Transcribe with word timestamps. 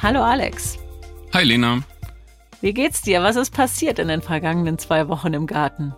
Hallo 0.00 0.22
Alex. 0.22 0.78
Hi 1.32 1.42
Lena. 1.42 1.82
Wie 2.60 2.72
geht's 2.72 3.02
dir? 3.02 3.20
Was 3.20 3.34
ist 3.34 3.50
passiert 3.50 3.98
in 3.98 4.06
den 4.06 4.22
vergangenen 4.22 4.78
zwei 4.78 5.08
Wochen 5.08 5.34
im 5.34 5.48
Garten? 5.48 5.92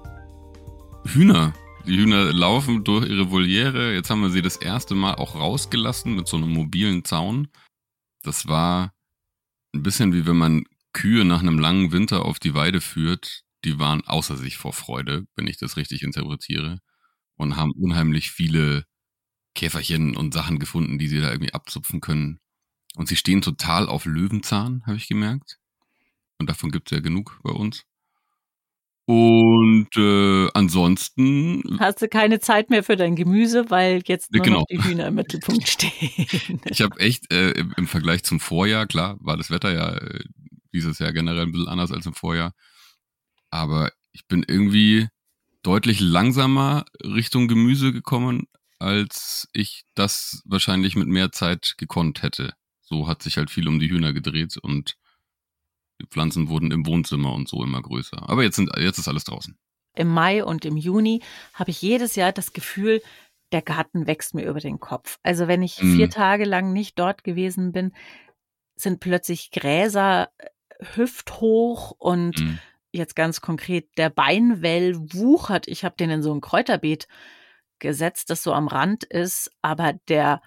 Hühner. 1.04 1.52
Die 1.86 1.98
Hühner 1.98 2.32
laufen 2.32 2.82
durch 2.82 3.06
ihre 3.10 3.30
Voliere. 3.30 3.92
Jetzt 3.92 4.08
haben 4.08 4.22
wir 4.22 4.30
sie 4.30 4.40
das 4.40 4.56
erste 4.56 4.94
Mal 4.94 5.16
auch 5.16 5.34
rausgelassen 5.34 6.16
mit 6.16 6.28
so 6.28 6.38
einem 6.38 6.48
mobilen 6.48 7.04
Zaun. 7.04 7.48
Das 8.22 8.48
war 8.48 8.94
ein 9.74 9.82
bisschen 9.82 10.14
wie 10.14 10.26
wenn 10.26 10.38
man 10.38 10.64
Kühe 10.94 11.26
nach 11.26 11.40
einem 11.40 11.58
langen 11.58 11.92
Winter 11.92 12.24
auf 12.24 12.38
die 12.38 12.54
Weide 12.54 12.80
führt. 12.80 13.42
Die 13.66 13.78
waren 13.78 14.06
außer 14.06 14.38
sich 14.38 14.56
vor 14.56 14.72
Freude, 14.72 15.26
wenn 15.36 15.46
ich 15.46 15.58
das 15.58 15.76
richtig 15.76 16.02
interpretiere. 16.02 16.78
Und 17.36 17.56
haben 17.56 17.72
unheimlich 17.72 18.30
viele 18.30 18.86
Käferchen 19.54 20.16
und 20.16 20.32
Sachen 20.32 20.58
gefunden, 20.58 20.98
die 20.98 21.08
sie 21.08 21.20
da 21.20 21.30
irgendwie 21.30 21.52
abzupfen 21.52 22.00
können. 22.00 22.40
Und 22.96 23.08
sie 23.08 23.16
stehen 23.16 23.42
total 23.42 23.88
auf 23.88 24.04
Löwenzahn, 24.04 24.82
habe 24.86 24.96
ich 24.96 25.08
gemerkt. 25.08 25.58
Und 26.38 26.48
davon 26.48 26.70
gibt 26.70 26.90
es 26.90 26.96
ja 26.96 27.02
genug 27.02 27.38
bei 27.42 27.52
uns. 27.52 27.84
Und 29.06 29.88
äh, 29.96 30.48
ansonsten. 30.54 31.78
Hast 31.80 32.00
du 32.00 32.08
keine 32.08 32.38
Zeit 32.38 32.70
mehr 32.70 32.84
für 32.84 32.96
dein 32.96 33.16
Gemüse, 33.16 33.68
weil 33.68 34.02
jetzt 34.06 34.32
nur 34.32 34.42
genau. 34.42 34.64
die 34.70 34.82
Hühner 34.82 35.08
im 35.08 35.16
Mittelpunkt 35.16 35.68
stehen. 35.68 36.60
ich 36.64 36.80
habe 36.80 36.98
echt 37.00 37.32
äh, 37.32 37.50
im 37.76 37.86
Vergleich 37.86 38.22
zum 38.22 38.38
Vorjahr, 38.38 38.86
klar, 38.86 39.16
war 39.20 39.36
das 39.36 39.50
Wetter 39.50 39.72
ja 39.72 39.96
äh, 39.96 40.24
dieses 40.72 41.00
Jahr 41.00 41.12
generell 41.12 41.42
ein 41.42 41.52
bisschen 41.52 41.68
anders 41.68 41.90
als 41.90 42.06
im 42.06 42.14
Vorjahr. 42.14 42.52
Aber 43.50 43.90
ich 44.12 44.26
bin 44.28 44.44
irgendwie 44.46 45.08
deutlich 45.62 45.98
langsamer 46.00 46.84
Richtung 47.02 47.48
Gemüse 47.48 47.92
gekommen, 47.92 48.44
als 48.78 49.48
ich 49.52 49.82
das 49.94 50.40
wahrscheinlich 50.44 50.94
mit 50.94 51.08
mehr 51.08 51.32
Zeit 51.32 51.74
gekonnt 51.78 52.22
hätte 52.22 52.54
so 52.90 53.06
hat 53.06 53.22
sich 53.22 53.36
halt 53.36 53.50
viel 53.50 53.68
um 53.68 53.78
die 53.78 53.88
Hühner 53.88 54.12
gedreht 54.12 54.56
und 54.58 54.98
die 56.00 56.06
Pflanzen 56.06 56.48
wurden 56.48 56.72
im 56.72 56.86
Wohnzimmer 56.86 57.32
und 57.32 57.48
so 57.48 57.62
immer 57.62 57.80
größer. 57.80 58.28
Aber 58.28 58.42
jetzt, 58.42 58.56
sind, 58.56 58.70
jetzt 58.78 58.98
ist 58.98 59.08
alles 59.08 59.24
draußen. 59.24 59.56
Im 59.94 60.08
Mai 60.08 60.44
und 60.44 60.64
im 60.64 60.76
Juni 60.76 61.22
habe 61.54 61.70
ich 61.70 61.80
jedes 61.82 62.16
Jahr 62.16 62.32
das 62.32 62.52
Gefühl, 62.52 63.00
der 63.52 63.62
Garten 63.62 64.06
wächst 64.06 64.34
mir 64.34 64.48
über 64.48 64.60
den 64.60 64.80
Kopf. 64.80 65.18
Also 65.22 65.46
wenn 65.48 65.62
ich 65.62 65.82
mhm. 65.82 65.96
vier 65.96 66.10
Tage 66.10 66.44
lang 66.44 66.72
nicht 66.72 66.98
dort 66.98 67.24
gewesen 67.24 67.72
bin, 67.72 67.92
sind 68.76 69.00
plötzlich 69.00 69.50
Gräser 69.50 70.30
äh, 70.38 70.46
hüfthoch 70.94 71.92
und 71.98 72.40
mhm. 72.40 72.58
jetzt 72.92 73.14
ganz 73.14 73.40
konkret 73.40 73.88
der 73.98 74.10
Beinwell 74.10 74.96
wuchert. 75.12 75.68
Ich 75.68 75.84
habe 75.84 75.96
den 75.96 76.10
in 76.10 76.22
so 76.22 76.32
ein 76.32 76.40
Kräuterbeet 76.40 77.08
gesetzt, 77.78 78.30
das 78.30 78.42
so 78.42 78.52
am 78.52 78.68
Rand 78.68 79.04
ist, 79.04 79.50
aber 79.62 79.94
der 80.08 80.40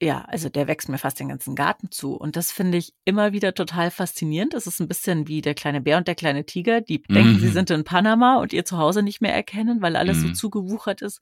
ja, 0.00 0.24
also 0.26 0.48
der 0.48 0.68
wächst 0.68 0.88
mir 0.88 0.98
fast 0.98 1.18
den 1.18 1.28
ganzen 1.28 1.56
Garten 1.56 1.90
zu. 1.90 2.14
Und 2.14 2.36
das 2.36 2.52
finde 2.52 2.78
ich 2.78 2.94
immer 3.04 3.32
wieder 3.32 3.54
total 3.54 3.90
faszinierend. 3.90 4.54
Das 4.54 4.68
ist 4.68 4.80
ein 4.80 4.86
bisschen 4.86 5.26
wie 5.26 5.42
der 5.42 5.54
kleine 5.54 5.80
Bär 5.80 5.96
und 5.96 6.06
der 6.06 6.14
kleine 6.14 6.46
Tiger, 6.46 6.80
die 6.80 7.02
mhm. 7.08 7.14
denken, 7.14 7.38
sie 7.40 7.48
mhm. 7.48 7.52
sind 7.52 7.70
in 7.70 7.84
Panama 7.84 8.36
und 8.36 8.52
ihr 8.52 8.64
Zuhause 8.64 9.02
nicht 9.02 9.20
mehr 9.20 9.34
erkennen, 9.34 9.82
weil 9.82 9.96
alles 9.96 10.18
mhm. 10.18 10.28
so 10.28 10.32
zugewuchert 10.34 11.02
ist. 11.02 11.20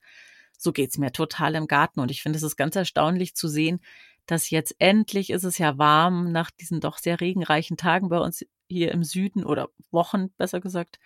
So 0.58 0.72
geht's 0.72 0.98
mir 0.98 1.10
total 1.10 1.54
im 1.54 1.68
Garten. 1.68 2.00
Und 2.00 2.10
ich 2.10 2.22
finde 2.22 2.36
es 2.36 2.42
ist 2.42 2.56
ganz 2.56 2.76
erstaunlich 2.76 3.34
zu 3.34 3.48
sehen, 3.48 3.80
dass 4.26 4.50
jetzt 4.50 4.74
endlich 4.78 5.30
ist 5.30 5.44
es 5.44 5.56
ja 5.56 5.78
warm 5.78 6.30
nach 6.30 6.50
diesen 6.50 6.80
doch 6.80 6.98
sehr 6.98 7.20
regenreichen 7.20 7.78
Tagen 7.78 8.10
bei 8.10 8.18
uns 8.18 8.44
hier 8.68 8.92
im 8.92 9.04
Süden 9.04 9.44
oder 9.44 9.70
Wochen, 9.90 10.30
besser 10.36 10.60
gesagt. 10.60 10.98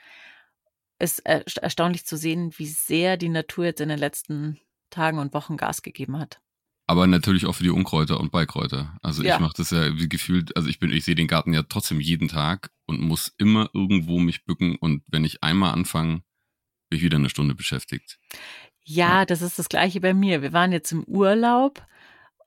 Es 0.99 1.21
ist 1.21 1.59
erstaunlich 1.59 2.05
zu 2.05 2.17
sehen, 2.17 2.53
wie 2.57 2.67
sehr 2.67 3.17
die 3.17 3.29
Natur 3.29 3.67
jetzt 3.67 3.81
in 3.81 3.91
den 3.91 3.99
letzten 3.99 4.59
Tagen 4.91 5.19
und 5.19 5.35
Wochen 5.35 5.57
Gas 5.57 5.83
gegeben 5.83 6.19
hat 6.19 6.41
aber 6.91 7.07
natürlich 7.07 7.47
auch 7.47 7.53
für 7.53 7.63
die 7.63 7.71
Unkräuter 7.71 8.19
und 8.19 8.33
Beikräuter. 8.33 8.97
Also 9.01 9.23
ja. 9.23 9.35
ich 9.35 9.41
mache 9.41 9.55
das 9.57 9.71
ja 9.71 9.97
wie 9.97 10.09
gefühlt, 10.09 10.57
also 10.57 10.69
ich 10.69 10.81
bin, 10.81 10.91
ich 10.91 11.05
sehe 11.05 11.15
den 11.15 11.29
Garten 11.29 11.53
ja 11.53 11.63
trotzdem 11.63 12.01
jeden 12.01 12.27
Tag 12.27 12.73
und 12.87 13.01
muss 13.01 13.33
immer 13.39 13.71
irgendwo 13.73 14.19
mich 14.19 14.45
bücken 14.45 14.75
und 14.75 15.05
wenn 15.07 15.25
ich 15.25 15.45
einmal 15.45 15.73
anfange, 15.73 16.23
bin 16.89 16.97
ich 16.97 17.03
wieder 17.05 17.19
eine 17.19 17.31
Stunde 17.31 17.55
beschäftigt. 17.55 18.19
Ja, 18.83 19.25
das 19.25 19.41
ist 19.41 19.57
das 19.57 19.69
gleiche 19.69 20.01
bei 20.01 20.15
mir. 20.15 20.43
Wir 20.43 20.53
waren 20.53 20.73
jetzt 20.73 20.91
im 20.91 21.05
Urlaub 21.05 21.87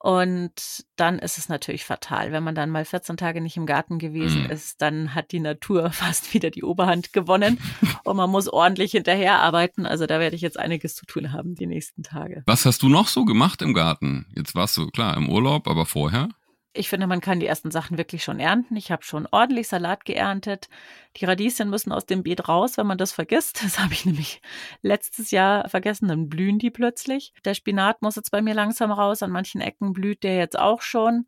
und 0.04 0.84
dann 0.96 1.18
ist 1.18 1.38
es 1.38 1.48
natürlich 1.48 1.86
fatal. 1.86 2.30
Wenn 2.30 2.44
man 2.44 2.54
dann 2.54 2.68
mal 2.68 2.84
14 2.84 3.16
Tage 3.16 3.40
nicht 3.40 3.56
im 3.56 3.64
Garten 3.64 3.98
gewesen 3.98 4.44
mhm. 4.44 4.50
ist, 4.50 4.82
dann 4.82 5.14
hat 5.14 5.32
die 5.32 5.40
Natur 5.40 5.90
fast 5.92 6.34
wieder 6.34 6.50
die 6.50 6.62
Oberhand 6.62 7.14
gewonnen 7.14 7.58
und 8.04 8.18
man 8.18 8.28
muss 8.28 8.46
ordentlich 8.46 8.90
hinterherarbeiten. 8.90 9.86
Also 9.86 10.04
da 10.04 10.20
werde 10.20 10.36
ich 10.36 10.42
jetzt 10.42 10.58
einiges 10.58 10.94
zu 10.94 11.06
tun 11.06 11.32
haben 11.32 11.54
die 11.54 11.66
nächsten 11.66 12.02
Tage. 12.02 12.42
Was 12.44 12.66
hast 12.66 12.82
du 12.82 12.90
noch 12.90 13.08
so 13.08 13.24
gemacht 13.24 13.62
im 13.62 13.72
Garten? 13.72 14.26
Jetzt 14.36 14.54
warst 14.54 14.76
du 14.76 14.88
klar 14.88 15.16
im 15.16 15.30
Urlaub, 15.30 15.66
aber 15.68 15.86
vorher? 15.86 16.28
Ich 16.76 16.88
finde, 16.88 17.06
man 17.06 17.20
kann 17.20 17.38
die 17.38 17.46
ersten 17.46 17.70
Sachen 17.70 17.98
wirklich 17.98 18.24
schon 18.24 18.40
ernten. 18.40 18.76
Ich 18.76 18.90
habe 18.90 19.04
schon 19.04 19.28
ordentlich 19.30 19.68
Salat 19.68 20.04
geerntet. 20.04 20.68
Die 21.16 21.24
Radieschen 21.24 21.70
müssen 21.70 21.92
aus 21.92 22.04
dem 22.04 22.24
Beet 22.24 22.48
raus, 22.48 22.76
wenn 22.76 22.86
man 22.86 22.98
das 22.98 23.12
vergisst. 23.12 23.62
Das 23.62 23.78
habe 23.78 23.94
ich 23.94 24.04
nämlich 24.04 24.42
letztes 24.82 25.30
Jahr 25.30 25.68
vergessen. 25.68 26.08
Dann 26.08 26.28
blühen 26.28 26.58
die 26.58 26.70
plötzlich. 26.70 27.32
Der 27.44 27.54
Spinat 27.54 28.02
muss 28.02 28.16
jetzt 28.16 28.30
bei 28.30 28.42
mir 28.42 28.54
langsam 28.54 28.90
raus. 28.90 29.22
An 29.22 29.30
manchen 29.30 29.60
Ecken 29.60 29.92
blüht 29.92 30.22
der 30.22 30.36
jetzt 30.36 30.58
auch 30.58 30.82
schon. 30.82 31.26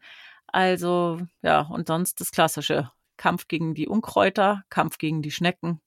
Also, 0.48 1.20
ja, 1.42 1.60
und 1.60 1.86
sonst 1.86 2.20
das 2.20 2.32
Klassische. 2.32 2.90
Kampf 3.16 3.48
gegen 3.48 3.74
die 3.74 3.88
Unkräuter, 3.88 4.64
Kampf 4.68 4.98
gegen 4.98 5.22
die 5.22 5.30
Schnecken. 5.30 5.80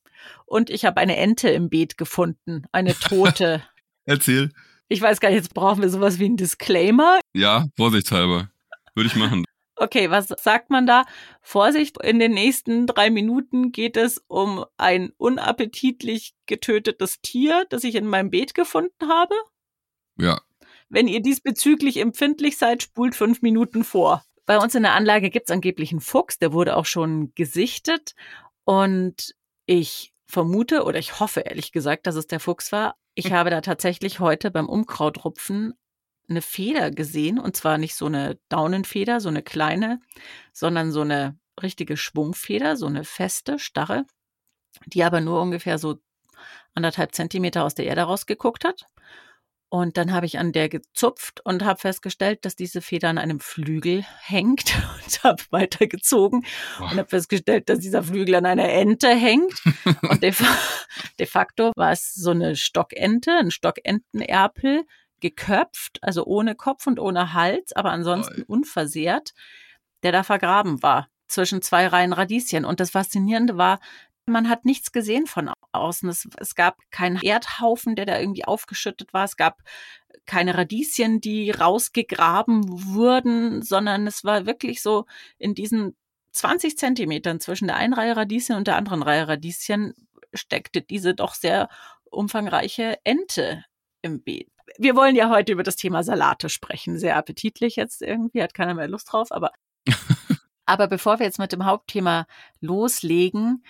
Und 0.46 0.69
ich 0.69 0.86
habe 0.86 1.00
eine 1.00 1.18
Ente 1.18 1.50
im 1.50 1.69
Beet 1.69 1.98
gefunden. 1.98 2.64
Eine 2.72 2.96
tote. 2.96 3.62
Erzähl. 4.06 4.52
Ich 4.88 5.02
weiß 5.02 5.19
gar 5.19 5.30
nicht, 5.30 5.38
jetzt 5.38 5.53
brauchen 5.53 5.81
wir 5.81 5.90
sowas 5.90 6.18
wie 6.18 6.25
einen 6.25 6.38
Disclaimer. 6.38 7.19
Ja, 7.34 7.68
vorsichtshalber. 7.78 8.50
Würde 8.96 9.08
ich 9.08 9.16
machen. 9.16 9.46
Okay, 9.81 10.12
was 10.12 10.28
sagt 10.28 10.69
man 10.69 10.85
da? 10.85 11.06
Vorsicht, 11.41 12.03
in 12.03 12.19
den 12.19 12.34
nächsten 12.34 12.85
drei 12.85 13.09
Minuten 13.09 13.72
geht 13.72 13.95
es 13.95 14.22
um 14.28 14.66
ein 14.75 15.13
unappetitlich 15.17 16.35
getötetes 16.47 17.22
Tier, 17.22 17.66
das 17.69 17.85
ich 17.85 17.95
in 17.95 18.06
meinem 18.06 18.29
Beet 18.29 18.53
gefunden 18.53 19.07
habe. 19.07 19.35
Ja. 20.18 20.41
Wenn 20.89 21.07
ihr 21.07 21.22
diesbezüglich 21.22 21.97
empfindlich 21.97 22.57
seid, 22.57 22.84
spult 22.84 23.16
fünf 23.16 23.41
Minuten 23.41 23.85
vor. 23.85 24.25
Bei 24.45 24.57
uns 24.57 24.75
in 24.75 24.84
der 24.84 24.95
Anlage 24.95 25.29
gibt 25.29 25.50
es 25.50 25.53
angeblich 25.53 25.91
einen 25.91 26.01
Fuchs, 26.01 26.38
der 26.38 26.51
wurde 26.51 26.75
auch 26.75 26.85
schon 26.85 27.34
gesichtet. 27.35 28.16
Und 28.66 29.34
ich 29.66 30.13
vermute 30.25 30.84
oder 30.84 31.00
ich 31.00 31.22
hoffe 31.22 31.39
ehrlich 31.39 31.72
gesagt, 31.72 32.06
dass 32.06 32.16
es 32.16 32.28
der 32.28 32.41
Fuchs 32.41 32.73
war. 32.73 32.97
Ich 33.16 33.25
hm. 33.25 33.34
habe 33.34 33.50
da 33.50 33.62
tatsächlich 33.62 34.19
heute 34.19 34.51
beim 34.51 34.68
Umkrautrupfen 34.68 35.73
eine 36.29 36.41
Feder 36.41 36.91
gesehen 36.91 37.40
und 37.40 37.56
zwar 37.56 37.78
nicht 37.78 37.95
so 37.95 38.06
eine 38.06 38.40
Daunenfeder, 38.50 39.19
so 39.19 39.29
eine 39.29 39.44
kleine, 39.44 40.00
sondern 40.53 40.91
so 40.91 41.01
eine 41.01 41.38
richtige 41.62 41.97
Schwungfeder, 41.97 42.75
so 42.77 42.86
eine 42.86 43.04
feste, 43.04 43.59
starre, 43.59 44.06
die 44.86 45.04
aber 45.04 45.21
nur 45.21 45.42
ungefähr 45.42 45.77
so 45.77 46.00
anderthalb 46.74 47.13
Zentimeter 47.13 47.63
aus 47.63 47.75
der 47.75 47.86
Erde 47.86 48.04
rausgeguckt 48.04 48.63
hat. 48.63 48.86
Und 49.71 49.98
dann 49.98 50.12
habe 50.12 50.25
ich 50.25 50.39
an 50.39 50.51
der 50.51 50.68
gezupft 50.68 51.42
und 51.45 51.63
habe 51.63 51.80
festgestellt, 51.80 52.44
dass 52.44 52.56
diese 52.56 52.81
Feder 52.81 53.09
an 53.09 53.19
einem 53.19 53.39
Flügel 53.39 54.04
hängt 54.19 54.74
und 55.06 55.24
habe 55.24 55.44
weitergezogen 55.51 56.44
und 56.80 56.92
habe 56.98 57.07
festgestellt, 57.07 57.69
dass 57.69 57.80
dieser 57.80 58.01
Flügel 58.01 58.36
an 58.36 58.48
einer 58.48 58.68
Ente 58.68 59.09
hängt. 59.09 59.62
und 60.01 60.24
de, 60.24 60.33
de 61.19 61.25
facto 61.27 61.71
war 61.75 61.92
es 61.92 62.15
so 62.15 62.31
eine 62.31 62.56
Stockente, 62.56 63.31
ein 63.31 63.51
Stockentenerpel, 63.51 64.86
geköpft, 65.19 66.00
also 66.01 66.25
ohne 66.25 66.56
Kopf 66.56 66.88
und 66.88 67.00
ohne 67.00 67.33
Hals, 67.33 67.74
aber 67.74 67.92
ansonsten 67.92 68.44
unversehrt, 68.44 69.33
der 70.04 70.12
da 70.12 70.24
vergraben 70.24 70.81
war 70.81 71.10
zwischen 71.27 71.62
zwei 71.62 71.88
Reihen 71.88 72.13
Radieschen. 72.13 72.66
Und 72.66 72.80
das 72.80 72.92
Faszinierende 72.92 73.57
war, 73.57 73.80
man 74.25 74.50
hat 74.50 74.66
nichts 74.66 74.92
gesehen 74.92 75.27
von 75.27 75.51
außen. 75.71 76.10
Es, 76.10 76.27
es, 76.38 76.56
gab 76.56 76.77
keinen 76.92 77.19
Erdhaufen, 77.21 77.95
der 77.95 78.06
da 78.06 78.19
irgendwie 78.19 78.45
aufgeschüttet 78.45 79.13
war. 79.13 79.25
Es 79.25 79.38
gab 79.38 79.62
keine 80.25 80.56
Radieschen, 80.56 81.21
die 81.21 81.51
rausgegraben 81.51 82.63
wurden, 82.94 83.62
sondern 83.62 84.07
es 84.07 84.24
war 84.24 84.45
wirklich 84.45 84.81
so 84.81 85.06
in 85.38 85.56
diesen 85.56 85.95
20 86.31 86.77
Zentimetern 86.77 87.39
zwischen 87.39 87.68
der 87.68 87.77
einen 87.77 87.94
Reihe 87.94 88.16
Radieschen 88.16 88.56
und 88.56 88.68
der 88.68 88.75
anderen 88.75 89.04
Reihe 89.04 89.27
Radieschen 89.27 89.94
steckte 90.33 90.81
diese 90.81 91.16
doch 91.16 91.33
sehr 91.33 91.69
umfangreiche 92.12 93.00
Ente 93.04 93.66
im 94.01 94.21
Beet 94.21 94.50
wir 94.77 94.95
wollen 94.95 95.16
ja 95.16 95.30
heute 95.30 95.51
über 95.51 95.63
das 95.63 95.75
Thema 95.75 96.04
Salate 96.04 96.50
sprechen. 96.50 96.98
Sehr 96.98 97.18
appetitlich 97.18 97.75
jetzt 97.75 98.01
irgendwie, 98.01 98.42
hat 98.44 98.54
keiner 98.54 98.74
mehr 98.74 98.88
Lust 98.88 99.12
drauf, 99.12 99.31
aber. 99.31 99.51
aber 100.66 100.88
bevor 100.88 101.19
wir 101.19 101.25
jetzt 101.25 101.39
mit 101.39 101.51
dem 101.51 101.66
Hauptthema 101.66 102.27
loslegen, 102.62 103.63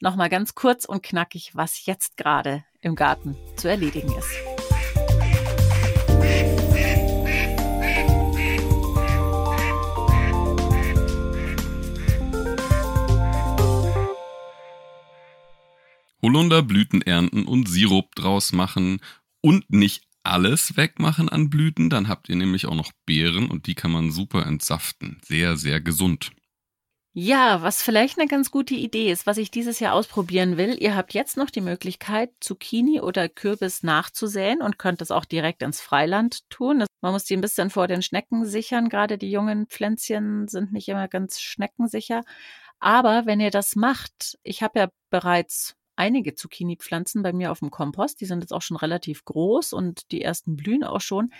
nochmal 0.00 0.28
ganz 0.28 0.54
kurz 0.54 0.84
und 0.84 1.02
knackig, 1.02 1.52
was 1.54 1.86
jetzt 1.86 2.16
gerade 2.16 2.64
im 2.80 2.94
Garten 2.94 3.36
zu 3.56 3.68
erledigen 3.68 4.12
ist. 4.16 4.30
Holunderblüten 16.22 17.02
ernten 17.02 17.44
und 17.44 17.68
Sirup 17.68 18.14
draus 18.14 18.52
machen 18.52 19.00
und 19.42 19.68
nicht 19.68 20.04
alles 20.24 20.76
wegmachen 20.76 21.28
an 21.28 21.50
Blüten, 21.50 21.90
dann 21.90 22.08
habt 22.08 22.28
ihr 22.28 22.36
nämlich 22.36 22.66
auch 22.66 22.74
noch 22.74 22.92
Beeren 23.06 23.50
und 23.50 23.66
die 23.66 23.74
kann 23.74 23.92
man 23.92 24.10
super 24.10 24.46
entsaften. 24.46 25.20
Sehr, 25.24 25.56
sehr 25.56 25.80
gesund. 25.80 26.32
Ja, 27.16 27.62
was 27.62 27.80
vielleicht 27.80 28.18
eine 28.18 28.26
ganz 28.26 28.50
gute 28.50 28.74
Idee 28.74 29.12
ist, 29.12 29.24
was 29.24 29.38
ich 29.38 29.52
dieses 29.52 29.78
Jahr 29.78 29.94
ausprobieren 29.94 30.56
will, 30.56 30.76
ihr 30.82 30.96
habt 30.96 31.14
jetzt 31.14 31.36
noch 31.36 31.48
die 31.48 31.60
Möglichkeit, 31.60 32.32
Zucchini 32.40 33.00
oder 33.00 33.28
Kürbis 33.28 33.84
nachzusäen 33.84 34.60
und 34.60 34.78
könnt 34.78 35.00
es 35.00 35.12
auch 35.12 35.24
direkt 35.24 35.62
ins 35.62 35.80
Freiland 35.80 36.40
tun. 36.50 36.84
Man 37.02 37.12
muss 37.12 37.22
die 37.22 37.36
ein 37.36 37.40
bisschen 37.40 37.70
vor 37.70 37.86
den 37.86 38.02
Schnecken 38.02 38.44
sichern, 38.44 38.88
gerade 38.88 39.16
die 39.16 39.30
jungen 39.30 39.68
Pflänzchen 39.68 40.48
sind 40.48 40.72
nicht 40.72 40.88
immer 40.88 41.06
ganz 41.06 41.40
schneckensicher. 41.40 42.22
Aber 42.80 43.26
wenn 43.26 43.38
ihr 43.38 43.52
das 43.52 43.76
macht, 43.76 44.36
ich 44.42 44.64
habe 44.64 44.80
ja 44.80 44.88
bereits 45.10 45.76
einige 45.96 46.34
Zucchini-Pflanzen 46.34 47.22
bei 47.22 47.32
mir 47.32 47.50
auf 47.50 47.60
dem 47.60 47.70
Kompost. 47.70 48.20
Die 48.20 48.26
sind 48.26 48.40
jetzt 48.40 48.52
auch 48.52 48.62
schon 48.62 48.76
relativ 48.76 49.24
groß 49.24 49.72
und 49.72 50.10
die 50.12 50.22
ersten 50.22 50.56
blühen 50.56 50.84
auch 50.84 51.00
schon. 51.00 51.32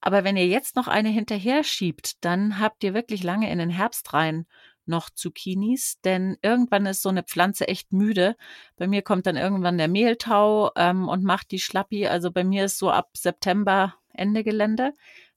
Aber 0.00 0.22
wenn 0.24 0.36
ihr 0.36 0.46
jetzt 0.46 0.76
noch 0.76 0.86
eine 0.86 1.08
hinterher 1.08 1.64
schiebt, 1.64 2.24
dann 2.24 2.58
habt 2.58 2.84
ihr 2.84 2.92
wirklich 2.94 3.22
lange 3.22 3.50
in 3.50 3.58
den 3.58 3.70
Herbst 3.70 4.12
rein 4.12 4.46
noch 4.86 5.10
Zucchinis, 5.10 5.98
denn 6.02 6.36
irgendwann 6.42 6.86
ist 6.86 7.02
so 7.02 7.08
eine 7.08 7.22
Pflanze 7.22 7.68
echt 7.68 7.92
müde. 7.92 8.36
Bei 8.76 8.86
mir 8.86 9.02
kommt 9.02 9.26
dann 9.26 9.36
irgendwann 9.36 9.78
der 9.78 9.88
Mehltau 9.88 10.70
ähm, 10.76 11.08
und 11.08 11.24
macht 11.24 11.50
die 11.50 11.58
Schlappi. 11.58 12.06
Also 12.06 12.30
bei 12.30 12.44
mir 12.44 12.66
ist 12.66 12.78
so 12.78 12.90
ab 12.90 13.16
September 13.16 13.94
Ende 14.12 14.44
Gelände. 14.44 14.92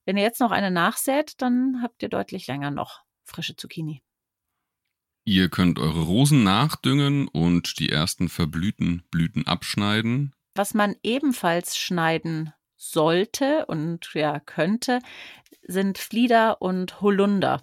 Wenn 0.06 0.18
ihr 0.18 0.24
jetzt 0.24 0.42
noch 0.42 0.52
eine 0.52 0.72
nachsät, 0.72 1.42
dann 1.42 1.82
habt 1.82 2.04
ihr 2.04 2.10
deutlich 2.10 2.48
länger 2.48 2.72
noch 2.72 3.04
frische 3.24 3.56
Zucchini. 3.56 4.02
Ihr 5.28 5.50
könnt 5.50 5.78
eure 5.78 6.04
Rosen 6.04 6.46
nachdüngen 6.46 7.28
und 7.28 7.80
die 7.80 7.90
ersten 7.90 8.30
verblühten 8.30 9.04
Blüten 9.12 9.46
abschneiden. 9.46 10.34
Was 10.56 10.74
man 10.74 10.96
ebenfalls 11.04 11.76
schneiden 11.76 12.54
sollte 12.78 13.66
und 13.66 14.10
ja 14.14 14.40
könnte, 14.40 15.00
sind 15.64 15.98
Flieder 15.98 16.62
und 16.62 17.02
Holunder. 17.02 17.62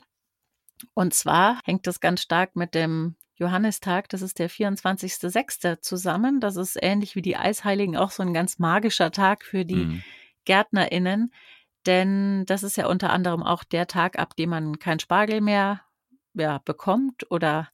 Und 0.92 1.14
zwar 1.14 1.58
hängt 1.64 1.86
das 1.86 2.00
ganz 2.00 2.20
stark 2.20 2.54
mit 2.54 2.74
dem 2.74 3.16
Johannistag, 3.36 4.10
das 4.10 4.20
ist 4.20 4.38
der 4.38 4.50
24.06. 4.50 5.80
zusammen. 5.80 6.40
Das 6.40 6.56
ist 6.56 6.76
ähnlich 6.78 7.16
wie 7.16 7.22
die 7.22 7.38
Eisheiligen 7.38 7.96
auch 7.96 8.10
so 8.10 8.22
ein 8.22 8.34
ganz 8.34 8.58
magischer 8.58 9.10
Tag 9.10 9.42
für 9.42 9.64
die 9.64 9.86
mhm. 9.86 10.02
GärtnerInnen. 10.44 11.32
Denn 11.86 12.44
das 12.44 12.62
ist 12.62 12.76
ja 12.76 12.88
unter 12.88 13.08
anderem 13.08 13.42
auch 13.42 13.64
der 13.64 13.86
Tag, 13.86 14.18
ab 14.18 14.36
dem 14.36 14.50
man 14.50 14.78
kein 14.78 15.00
Spargel 15.00 15.40
mehr 15.40 15.80
ja, 16.34 16.58
bekommt 16.58 17.30
oder 17.30 17.68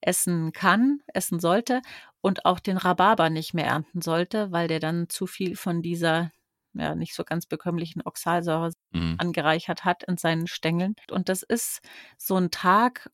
essen 0.00 0.52
kann, 0.52 1.00
essen 1.08 1.40
sollte 1.40 1.82
und 2.20 2.44
auch 2.44 2.60
den 2.60 2.76
Rhabarber 2.76 3.30
nicht 3.30 3.54
mehr 3.54 3.66
ernten 3.66 4.02
sollte, 4.02 4.52
weil 4.52 4.68
der 4.68 4.80
dann 4.80 5.08
zu 5.08 5.26
viel 5.26 5.56
von 5.56 5.82
dieser 5.82 6.30
ja, 6.74 6.94
nicht 6.94 7.14
so 7.14 7.24
ganz 7.24 7.46
bekömmlichen 7.46 8.02
Oxalsäure 8.04 8.72
mhm. 8.92 9.16
angereichert 9.18 9.84
hat 9.84 10.04
in 10.04 10.16
seinen 10.16 10.46
Stängeln. 10.46 10.94
Und 11.10 11.28
das 11.28 11.42
ist 11.42 11.80
so 12.18 12.36
ein 12.36 12.50
Tag 12.50 13.10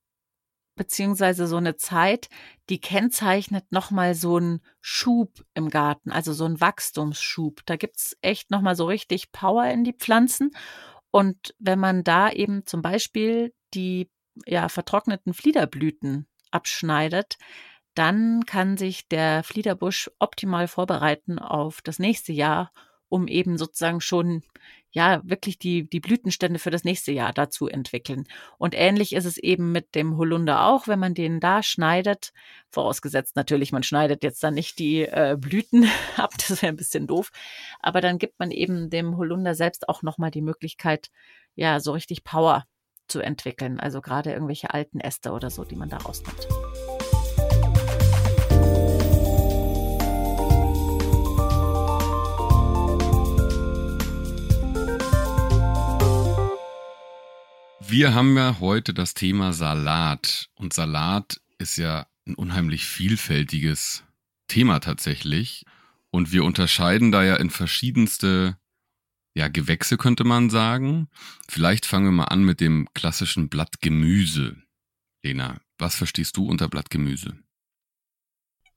beziehungsweise 0.74 1.46
so 1.46 1.56
eine 1.56 1.76
Zeit, 1.76 2.28
die 2.68 2.80
kennzeichnet 2.80 3.70
nochmal 3.70 4.14
so 4.14 4.36
einen 4.36 4.62
Schub 4.80 5.44
im 5.54 5.68
Garten, 5.68 6.10
also 6.10 6.32
so 6.32 6.44
einen 6.44 6.60
Wachstumsschub. 6.60 7.60
Da 7.66 7.76
gibt's 7.76 8.16
echt 8.22 8.50
nochmal 8.50 8.74
so 8.74 8.86
richtig 8.86 9.32
Power 9.32 9.66
in 9.66 9.84
die 9.84 9.92
Pflanzen. 9.92 10.50
Und 11.10 11.54
wenn 11.58 11.78
man 11.78 12.04
da 12.04 12.30
eben 12.30 12.64
zum 12.64 12.80
Beispiel 12.80 13.52
die 13.74 14.10
ja, 14.46 14.68
vertrockneten 14.68 15.34
Fliederblüten 15.34 16.26
abschneidet, 16.50 17.38
dann 17.94 18.44
kann 18.46 18.76
sich 18.76 19.08
der 19.08 19.42
Fliederbusch 19.42 20.10
optimal 20.18 20.68
vorbereiten 20.68 21.38
auf 21.38 21.82
das 21.82 21.98
nächste 21.98 22.32
Jahr, 22.32 22.72
um 23.08 23.28
eben 23.28 23.58
sozusagen 23.58 24.00
schon 24.00 24.42
ja 24.90 25.22
wirklich 25.24 25.58
die, 25.58 25.88
die 25.88 26.00
Blütenstände 26.00 26.58
für 26.58 26.70
das 26.70 26.84
nächste 26.84 27.12
Jahr 27.12 27.32
dazu 27.32 27.66
entwickeln. 27.66 28.24
Und 28.58 28.74
ähnlich 28.74 29.14
ist 29.14 29.24
es 29.24 29.38
eben 29.38 29.72
mit 29.72 29.94
dem 29.94 30.16
Holunder 30.16 30.66
auch, 30.66 30.86
wenn 30.86 30.98
man 30.98 31.14
den 31.14 31.40
da 31.40 31.62
schneidet, 31.62 32.32
vorausgesetzt 32.68 33.36
natürlich, 33.36 33.72
man 33.72 33.82
schneidet 33.82 34.22
jetzt 34.22 34.42
dann 34.42 34.54
nicht 34.54 34.78
die 34.78 35.02
äh, 35.02 35.36
Blüten 35.38 35.88
ab, 36.16 36.32
das 36.36 36.62
wäre 36.62 36.72
ein 36.72 36.76
bisschen 36.76 37.06
doof, 37.06 37.30
aber 37.80 38.00
dann 38.00 38.18
gibt 38.18 38.38
man 38.38 38.50
eben 38.50 38.90
dem 38.90 39.16
Holunder 39.16 39.54
selbst 39.54 39.88
auch 39.88 40.02
nochmal 40.02 40.30
die 40.30 40.42
Möglichkeit, 40.42 41.10
ja, 41.54 41.80
so 41.80 41.92
richtig 41.92 42.24
Power 42.24 42.64
zu 43.12 43.20
entwickeln. 43.20 43.78
Also 43.78 44.00
gerade 44.00 44.32
irgendwelche 44.32 44.72
alten 44.72 44.98
Äste 44.98 45.32
oder 45.32 45.50
so, 45.50 45.64
die 45.64 45.76
man 45.76 45.90
da 45.90 45.98
rausnimmt. 45.98 46.48
Wir 57.80 58.14
haben 58.14 58.34
ja 58.38 58.56
heute 58.58 58.94
das 58.94 59.12
Thema 59.12 59.52
Salat. 59.52 60.48
Und 60.54 60.72
Salat 60.72 61.42
ist 61.58 61.76
ja 61.76 62.06
ein 62.26 62.34
unheimlich 62.34 62.86
vielfältiges 62.86 64.04
Thema 64.48 64.80
tatsächlich. 64.80 65.66
Und 66.10 66.32
wir 66.32 66.44
unterscheiden 66.44 67.12
da 67.12 67.22
ja 67.22 67.36
in 67.36 67.50
verschiedenste 67.50 68.56
ja, 69.34 69.48
Gewächse 69.48 69.96
könnte 69.96 70.24
man 70.24 70.50
sagen. 70.50 71.08
Vielleicht 71.48 71.86
fangen 71.86 72.06
wir 72.06 72.12
mal 72.12 72.24
an 72.24 72.44
mit 72.44 72.60
dem 72.60 72.88
klassischen 72.94 73.48
Blattgemüse. 73.48 74.56
Lena, 75.22 75.60
was 75.78 75.94
verstehst 75.94 76.36
du 76.36 76.46
unter 76.46 76.68
Blattgemüse? 76.68 77.38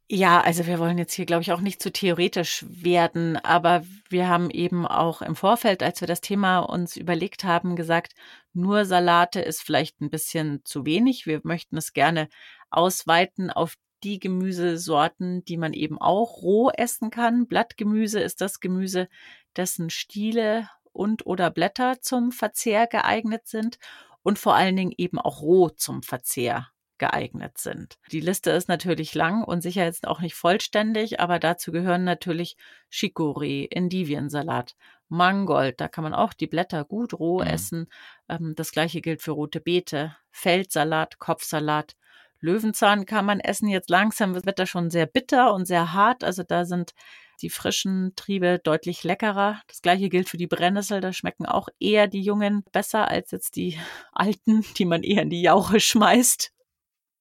Ja, 0.08 0.40
also 0.42 0.68
wir 0.68 0.78
wollen 0.78 1.00
jetzt 1.00 1.14
hier, 1.14 1.26
glaube 1.26 1.42
ich, 1.42 1.52
auch 1.52 1.62
nicht 1.62 1.82
zu 1.82 1.92
theoretisch 1.92 2.64
werden, 2.70 3.38
aber 3.38 3.84
wir 4.08 4.28
haben 4.28 4.52
eben 4.52 4.86
auch 4.86 5.24
im 5.24 5.36
Vorfeld, 5.36 5.82
als 5.82 6.00
wir 6.00 6.08
das 6.08 6.22
Thema 6.22 6.60
uns 6.60 6.96
überlegt 6.96 7.44
haben, 7.44 7.76
gesagt, 7.76 8.14
nur 8.54 8.86
Salate 8.86 9.42
ist 9.42 9.64
vielleicht 9.64 10.02
ein 10.02 10.12
bisschen 10.12 10.62
zu 10.64 10.86
wenig. 10.86 11.26
Wir 11.26 11.42
möchten 11.44 11.76
es 11.76 11.92
gerne 11.94 12.30
ausweiten 12.70 13.50
auf 13.50 13.74
die 14.04 14.20
Gemüsesorten, 14.20 15.44
die 15.46 15.58
man 15.58 15.74
eben 15.74 15.98
auch 16.00 16.44
roh 16.44 16.70
essen 16.70 17.10
kann. 17.10 17.48
Blattgemüse 17.48 18.20
ist 18.20 18.42
das 18.42 18.60
Gemüse, 18.60 19.10
dessen 19.58 19.90
Stiele 19.90 20.70
und 20.92 21.26
oder 21.26 21.52
Blätter 21.52 22.02
zum 22.02 22.32
Verzehr 22.32 22.88
geeignet 22.88 23.48
sind 23.48 23.78
und 24.24 24.40
vor 24.40 24.56
allen 24.56 24.76
Dingen 24.76 24.94
eben 24.98 25.20
auch 25.20 25.42
roh 25.42 25.70
zum 25.70 26.04
Verzehr 26.04 26.68
geeignet 26.98 27.58
sind. 27.58 27.98
Die 28.12 28.22
Liste 28.22 28.52
ist 28.52 28.70
natürlich 28.70 29.14
lang 29.14 29.44
und 29.44 29.62
sicher 29.62 29.84
jetzt 29.84 30.08
auch 30.08 30.22
nicht 30.22 30.36
vollständig, 30.36 31.20
aber 31.20 31.40
dazu 31.40 31.72
gehören 31.72 32.04
natürlich 32.04 32.56
Chicorée, 32.92 33.68
Endiviensalat, 33.70 34.76
Mangold, 35.10 35.80
da 35.82 35.88
kann 35.88 36.04
man 36.04 36.14
auch 36.14 36.34
die 36.34 36.48
Blätter 36.48 36.86
gut 36.86 37.14
roh 37.14 37.42
mhm. 37.42 37.48
essen. 37.48 37.88
Ähm, 38.30 38.54
das 38.56 38.72
gleiche 38.72 39.02
gilt 39.02 39.22
für 39.22 39.32
rote 39.32 39.60
Beete, 39.60 40.16
Feldsalat, 40.32 41.20
Kopfsalat, 41.20 41.96
Löwenzahn 42.40 43.06
kann 43.06 43.26
man 43.26 43.40
essen. 43.40 43.68
Jetzt 43.68 43.90
langsam 43.90 44.36
wird 44.36 44.60
er 44.60 44.66
schon 44.66 44.90
sehr 44.90 45.06
bitter 45.06 45.54
und 45.54 45.66
sehr 45.66 45.94
hart. 45.94 46.24
Also 46.24 46.44
da 46.44 46.66
sind 46.66 46.94
die 47.42 47.50
frischen 47.50 48.14
Triebe 48.16 48.60
deutlich 48.64 49.04
leckerer. 49.04 49.62
Das 49.68 49.82
gleiche 49.82 50.10
gilt 50.10 50.30
für 50.30 50.38
die 50.38 50.48
Brennnessel. 50.48 51.02
Da 51.02 51.14
schmecken 51.14 51.46
auch 51.46 51.70
eher 51.80 52.08
die 52.08 52.22
jungen 52.22 52.64
besser 52.72 53.08
als 53.08 53.32
jetzt 53.32 53.56
die 53.56 53.78
alten, 54.14 54.66
die 54.78 54.86
man 54.86 55.04
eher 55.04 55.24
in 55.24 55.30
die 55.30 55.42
Jauche 55.42 55.80
schmeißt. 55.80 56.52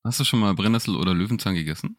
Hast 0.04 0.20
du 0.20 0.24
schon 0.24 0.40
mal 0.40 0.54
Brennnessel 0.54 0.96
oder 0.96 1.14
Löwenzahn 1.14 1.54
gegessen? 1.54 1.98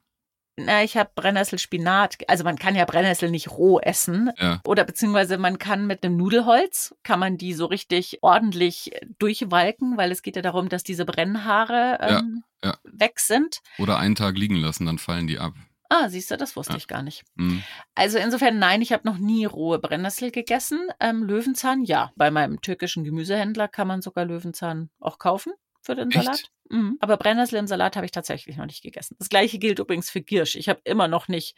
Na, 0.57 0.83
ich 0.83 0.95
habe 0.95 1.11
Brennnessel-Spinat. 1.15 2.17
Also 2.29 2.45
man 2.45 2.57
kann 2.57 2.75
ja 2.75 2.85
Brennnessel 2.85 3.29
nicht 3.29 3.51
roh 3.51 3.79
essen. 3.79 4.31
Ja. 4.37 4.61
Oder 4.65 4.85
beziehungsweise 4.85 5.37
man 5.37 5.57
kann 5.57 5.85
mit 5.85 6.05
einem 6.05 6.15
Nudelholz, 6.15 6.95
kann 7.03 7.19
man 7.19 7.37
die 7.37 7.53
so 7.53 7.65
richtig 7.65 8.19
ordentlich 8.21 8.91
durchwalken, 9.19 9.97
weil 9.97 10.11
es 10.11 10.21
geht 10.21 10.37
ja 10.37 10.41
darum, 10.41 10.69
dass 10.69 10.83
diese 10.83 11.03
Brennhaare 11.03 11.97
ähm, 11.99 12.43
ja, 12.63 12.69
ja. 12.69 12.77
weg 12.83 13.19
sind. 13.19 13.59
Oder 13.79 13.97
einen 13.97 14.15
Tag 14.15 14.37
liegen 14.37 14.55
lassen, 14.55 14.85
dann 14.85 14.97
fallen 14.97 15.27
die 15.27 15.39
ab. 15.39 15.53
Ah, 15.89 16.09
siehst 16.09 16.31
du, 16.31 16.37
das 16.37 16.55
wusste 16.55 16.73
ja. 16.73 16.77
ich 16.77 16.87
gar 16.87 17.01
nicht. 17.01 17.23
Mhm. 17.35 17.63
Also 17.93 18.17
insofern, 18.17 18.59
nein, 18.59 18.81
ich 18.81 18.91
habe 18.91 19.07
noch 19.07 19.17
nie 19.17 19.45
rohe 19.45 19.79
Brennnessel 19.79 20.31
gegessen. 20.31 20.87
Ähm, 20.99 21.23
Löwenzahn, 21.23 21.83
ja. 21.83 22.11
Bei 22.15 22.31
meinem 22.31 22.61
türkischen 22.61 23.03
Gemüsehändler 23.03 23.67
kann 23.67 23.87
man 23.87 24.01
sogar 24.01 24.25
Löwenzahn 24.25 24.89
auch 24.99 25.19
kaufen 25.19 25.53
für 25.81 25.95
den 25.95 26.09
Echt? 26.11 26.23
Salat. 26.23 26.43
Mhm. 26.69 26.97
Aber 26.99 27.17
Brennnessel 27.17 27.59
im 27.59 27.67
Salat 27.67 27.95
habe 27.95 28.05
ich 28.05 28.11
tatsächlich 28.11 28.57
noch 28.57 28.65
nicht 28.65 28.81
gegessen. 28.81 29.15
Das 29.19 29.29
gleiche 29.29 29.59
gilt 29.59 29.79
übrigens 29.79 30.09
für 30.09 30.21
Girsch. 30.21 30.55
Ich 30.55 30.67
habe 30.67 30.81
immer 30.83 31.07
noch 31.07 31.27
nicht 31.27 31.55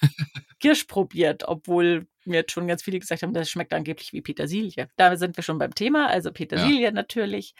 Girsch 0.58 0.84
probiert, 0.84 1.44
obwohl 1.46 2.08
mir 2.24 2.38
jetzt 2.38 2.52
schon 2.52 2.66
ganz 2.66 2.82
viele 2.82 2.98
gesagt 2.98 3.22
haben, 3.22 3.32
das 3.32 3.48
schmeckt 3.48 3.72
angeblich 3.72 4.12
wie 4.12 4.20
Petersilie. 4.20 4.88
Da 4.96 5.16
sind 5.16 5.36
wir 5.36 5.44
schon 5.44 5.58
beim 5.58 5.74
Thema. 5.74 6.08
Also 6.08 6.32
Petersilie 6.32 6.82
ja. 6.82 6.90
natürlich. 6.90 7.54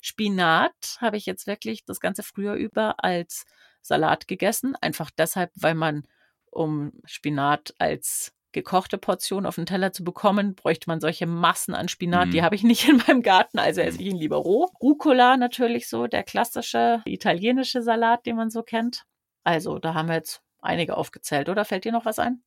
Spinat 0.00 0.98
habe 1.00 1.16
ich 1.16 1.26
jetzt 1.26 1.46
wirklich 1.46 1.84
das 1.84 2.00
ganze 2.00 2.22
Frühjahr 2.22 2.56
über 2.56 3.02
als 3.04 3.44
Salat 3.86 4.28
gegessen. 4.28 4.74
Einfach 4.80 5.10
deshalb, 5.10 5.50
weil 5.54 5.74
man 5.74 6.06
um 6.50 6.92
Spinat 7.04 7.74
als 7.78 8.32
gekochte 8.52 8.96
Portion 8.96 9.44
auf 9.44 9.56
den 9.56 9.66
Teller 9.66 9.92
zu 9.92 10.02
bekommen, 10.02 10.54
bräuchte 10.54 10.88
man 10.88 10.98
solche 10.98 11.26
Massen 11.26 11.74
an 11.74 11.88
Spinat. 11.88 12.28
Mhm. 12.28 12.30
Die 12.32 12.42
habe 12.42 12.54
ich 12.54 12.62
nicht 12.62 12.88
in 12.88 13.02
meinem 13.06 13.22
Garten, 13.22 13.58
also 13.58 13.82
esse 13.82 14.00
ich 14.00 14.06
ihn 14.06 14.16
lieber 14.16 14.36
roh. 14.36 14.70
Rucola 14.80 15.36
natürlich 15.36 15.88
so, 15.88 16.06
der 16.06 16.22
klassische 16.22 17.02
italienische 17.04 17.82
Salat, 17.82 18.24
den 18.24 18.36
man 18.36 18.50
so 18.50 18.62
kennt. 18.62 19.04
Also 19.44 19.78
da 19.78 19.94
haben 19.94 20.08
wir 20.08 20.16
jetzt 20.16 20.40
einige 20.60 20.96
aufgezählt, 20.96 21.48
oder? 21.48 21.64
Fällt 21.64 21.84
dir 21.84 21.92
noch 21.92 22.06
was 22.06 22.18
ein? 22.18 22.42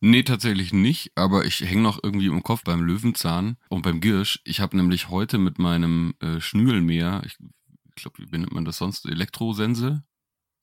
Nee, 0.00 0.22
tatsächlich 0.22 0.74
nicht, 0.74 1.12
aber 1.14 1.46
ich 1.46 1.60
hänge 1.60 1.80
noch 1.80 1.98
irgendwie 2.02 2.26
im 2.26 2.42
Kopf 2.42 2.62
beim 2.62 2.82
Löwenzahn 2.82 3.56
und 3.70 3.82
beim 3.82 4.00
Girsch. 4.00 4.40
Ich 4.44 4.60
habe 4.60 4.76
nämlich 4.76 5.08
heute 5.08 5.38
mit 5.38 5.58
meinem 5.58 6.14
äh, 6.20 6.40
Schnürlmäher, 6.40 7.22
ich 7.24 7.38
glaube, 7.94 8.18
wie 8.18 8.38
nennt 8.38 8.52
man 8.52 8.66
das 8.66 8.76
sonst, 8.76 9.06
Elektrosense, 9.06 10.02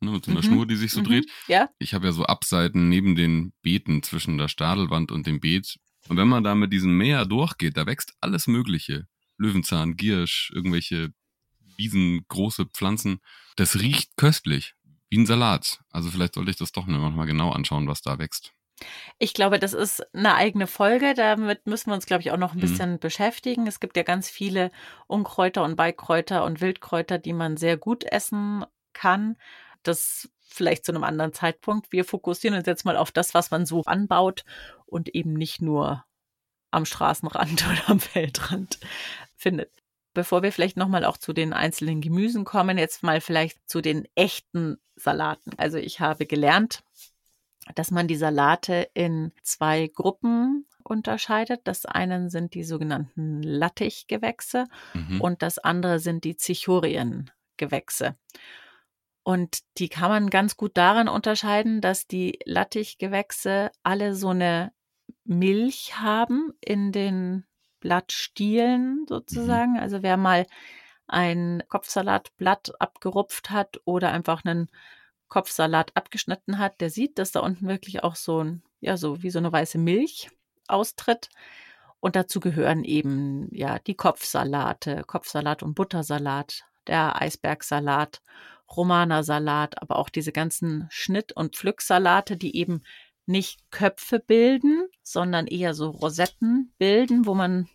ne, 0.02 0.12
mit 0.12 0.26
so 0.26 0.32
einer 0.32 0.42
mhm. 0.42 0.46
Schnur, 0.46 0.68
die 0.68 0.76
sich 0.76 0.92
so 0.92 1.02
mhm. 1.02 1.06
dreht. 1.06 1.32
Ja. 1.48 1.70
Ich 1.80 1.94
habe 1.94 2.08
ja 2.08 2.12
so 2.12 2.26
Abseiten 2.26 2.90
neben 2.90 3.16
den 3.16 3.54
Beeten 3.62 4.04
zwischen 4.04 4.38
der 4.38 4.48
Stadelwand 4.48 5.12
und 5.12 5.28
dem 5.28 5.40
Beet. 5.40 5.78
Und 6.08 6.18
wenn 6.18 6.28
man 6.28 6.44
da 6.44 6.56
mit 6.56 6.74
diesem 6.74 6.98
Mäher 6.98 7.26
durchgeht, 7.26 7.78
da 7.78 7.86
wächst 7.86 8.14
alles 8.20 8.48
Mögliche. 8.48 9.08
Löwenzahn, 9.38 9.96
Giersch, 9.96 10.52
irgendwelche 10.54 11.14
Wiesen, 11.78 12.26
große 12.28 12.66
Pflanzen. 12.66 13.20
Das 13.56 13.80
riecht 13.80 14.18
köstlich, 14.18 14.76
wie 15.10 15.20
ein 15.20 15.26
Salat. 15.26 15.80
Also 15.90 16.10
vielleicht 16.10 16.36
sollte 16.36 16.52
ich 16.52 16.58
das 16.58 16.72
doch 16.72 16.86
mal 16.86 17.26
genau 17.26 17.52
anschauen, 17.52 17.88
was 17.88 18.02
da 18.02 18.20
wächst. 18.20 18.54
Ich 19.20 19.34
glaube, 19.34 19.60
das 19.60 19.74
ist 19.74 20.04
eine 20.16 20.36
eigene 20.36 20.68
Folge. 20.68 21.14
Damit 21.14 21.68
müssen 21.68 21.92
wir 21.92 21.96
uns, 21.96 22.06
glaube 22.06 22.22
ich, 22.22 22.32
auch 22.32 22.38
noch 22.38 22.54
ein 22.54 22.58
mhm. 22.58 22.62
bisschen 22.62 22.92
mhm. 22.94 23.00
beschäftigen. 23.00 23.68
Es 23.68 23.80
gibt 23.80 23.98
ja 23.98 24.04
ganz 24.04 24.30
viele 24.30 24.72
Unkräuter 25.08 25.64
und 25.64 25.76
Beikräuter 25.76 26.44
und 26.44 26.62
Wildkräuter, 26.62 27.18
die 27.18 27.34
man 27.34 27.58
sehr 27.58 27.78
gut 27.78 28.04
essen 28.04 28.66
kann. 28.94 29.38
Das 29.84 30.30
vielleicht 30.40 30.86
zu 30.86 30.92
einem 30.92 31.04
anderen 31.04 31.34
Zeitpunkt. 31.34 31.92
Wir 31.92 32.06
fokussieren 32.06 32.58
uns 32.58 32.68
jetzt 32.68 32.86
mal 32.86 32.98
auf 32.98 33.12
das, 33.12 33.34
was 33.34 33.52
man 33.52 33.66
so 33.66 33.84
anbaut 33.84 34.44
und 34.86 35.10
eben 35.16 35.34
nicht 35.34 35.62
nur 35.62 36.04
am 36.72 36.86
Straßenrand 36.86 37.66
oder 37.72 37.90
am 37.90 38.00
Feldrand 38.00 38.80
findet. 39.36 39.72
Bevor 40.14 40.44
wir 40.44 40.52
vielleicht 40.52 40.76
nochmal 40.76 41.06
auch 41.06 41.18
zu 41.18 41.32
den 41.32 41.54
einzelnen 41.54 42.02
Gemüsen 42.02 42.44
kommen, 42.44 42.78
jetzt 42.78 43.02
mal 43.02 43.22
vielleicht 43.22 43.58
zu 43.70 43.82
den 43.82 44.08
echten 44.16 44.78
Salaten. 44.96 45.52
Also 45.58 45.78
ich 45.78 46.02
habe 46.02 46.26
gelernt, 46.26 46.84
dass 47.76 47.92
man 47.92 48.08
die 48.08 48.18
Salate 48.18 48.90
in 48.94 49.32
zwei 49.42 49.88
Gruppen 49.88 50.68
unterscheidet. 50.84 51.62
Das 51.64 51.86
eine 51.86 52.30
sind 52.30 52.56
die 52.56 52.64
sogenannten 52.64 53.42
Lattichgewächse 53.42 54.66
mhm. 54.94 55.22
und 55.22 55.42
das 55.42 55.60
andere 55.60 56.00
sind 56.00 56.26
die 56.26 56.36
Zichoriengewächse. 56.36 58.16
Und 59.24 59.60
die 59.78 59.90
kann 59.90 60.10
man 60.10 60.30
ganz 60.30 60.58
gut 60.58 60.76
daran 60.76 61.08
unterscheiden, 61.08 61.82
dass 61.82 62.08
die 62.08 62.40
Lattichgewächse 62.46 63.72
alle 63.84 64.16
so 64.16 64.30
eine 64.30 64.72
Milch 65.26 66.00
haben 66.00 66.54
in 66.60 66.92
den 66.92 67.46
Blattstielen 67.80 69.02
mhm. 69.02 69.06
sozusagen. 69.08 69.80
Also 69.80 70.02
wer 70.02 70.18
mal 70.18 70.48
ein 71.08 71.64
Kopfsalatblatt 71.68 72.80
abgerupft 72.80 73.50
hat 73.50 73.82
oder 73.86 74.12
einfach 74.12 74.46
einen 74.46 74.70
Kopfsalat 75.28 75.96
abgeschnitten 75.96 76.58
hat, 76.58 76.82
der 76.82 76.90
sieht, 76.90 77.20
dass 77.20 77.32
da 77.32 77.42
unten 77.42 77.68
wirklich 77.68 78.04
auch 78.04 78.16
so 78.16 78.44
ein, 78.44 78.64
ja, 78.80 78.98
so 78.98 79.22
wie 79.22 79.30
so 79.30 79.40
eine 79.40 79.52
weiße 79.52 79.78
Milch 79.78 80.30
austritt. 80.68 81.30
Und 82.00 82.16
dazu 82.16 82.40
gehören 82.40 82.84
eben, 82.84 83.48
ja, 83.54 83.78
die 83.80 83.96
Kopfsalate, 83.96 85.04
Kopfsalat 85.06 85.64
und 85.64 85.76
Buttersalat, 85.76 86.64
der 86.88 87.22
Eisbergsalat, 87.22 88.22
Romanersalat, 88.76 89.82
aber 89.82 89.98
auch 89.98 90.10
diese 90.10 90.32
ganzen 90.32 90.88
Schnitt- 90.90 91.34
und 91.34 91.56
Pflücksalate, 91.56 92.38
die 92.38 92.56
eben 92.56 92.84
nicht 93.26 93.60
Köpfe 93.72 94.20
bilden, 94.20 94.88
sondern 95.04 95.48
eher 95.48 95.74
so 95.74 95.90
Rosetten 95.90 96.74
bilden, 96.78 97.26
wo 97.26 97.34
man 97.34 97.70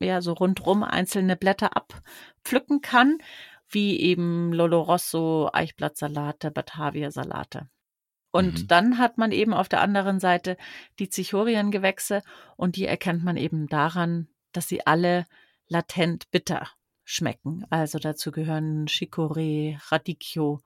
ja 0.00 0.20
so 0.20 0.32
rundrum 0.32 0.82
einzelne 0.82 1.36
Blätter 1.36 1.76
abpflücken 1.76 2.80
kann 2.80 3.18
wie 3.68 3.98
eben 4.00 4.52
Lolo 4.52 4.80
Rosso, 4.80 5.50
Eichblattsalate, 5.52 6.50
Batavia-Salate. 6.50 7.68
Und 8.30 8.62
mhm. 8.62 8.68
dann 8.68 8.98
hat 8.98 9.18
man 9.18 9.32
eben 9.32 9.54
auf 9.54 9.68
der 9.68 9.80
anderen 9.80 10.20
Seite 10.20 10.56
die 10.98 11.08
Zichoriengewächse 11.08 12.22
und 12.56 12.76
die 12.76 12.86
erkennt 12.86 13.24
man 13.24 13.36
eben 13.36 13.68
daran, 13.68 14.28
dass 14.52 14.68
sie 14.68 14.86
alle 14.86 15.26
latent 15.68 16.30
bitter 16.30 16.68
schmecken. 17.04 17.64
Also 17.70 17.98
dazu 17.98 18.32
gehören 18.32 18.86
Chicorée, 18.86 19.78
Radicchio, 19.90 20.60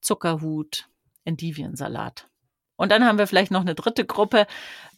Zuckerhut, 0.00 0.88
Endiviensalat. 1.24 2.28
Und 2.76 2.90
dann 2.90 3.04
haben 3.04 3.18
wir 3.18 3.28
vielleicht 3.28 3.52
noch 3.52 3.60
eine 3.60 3.76
dritte 3.76 4.04
Gruppe, 4.04 4.46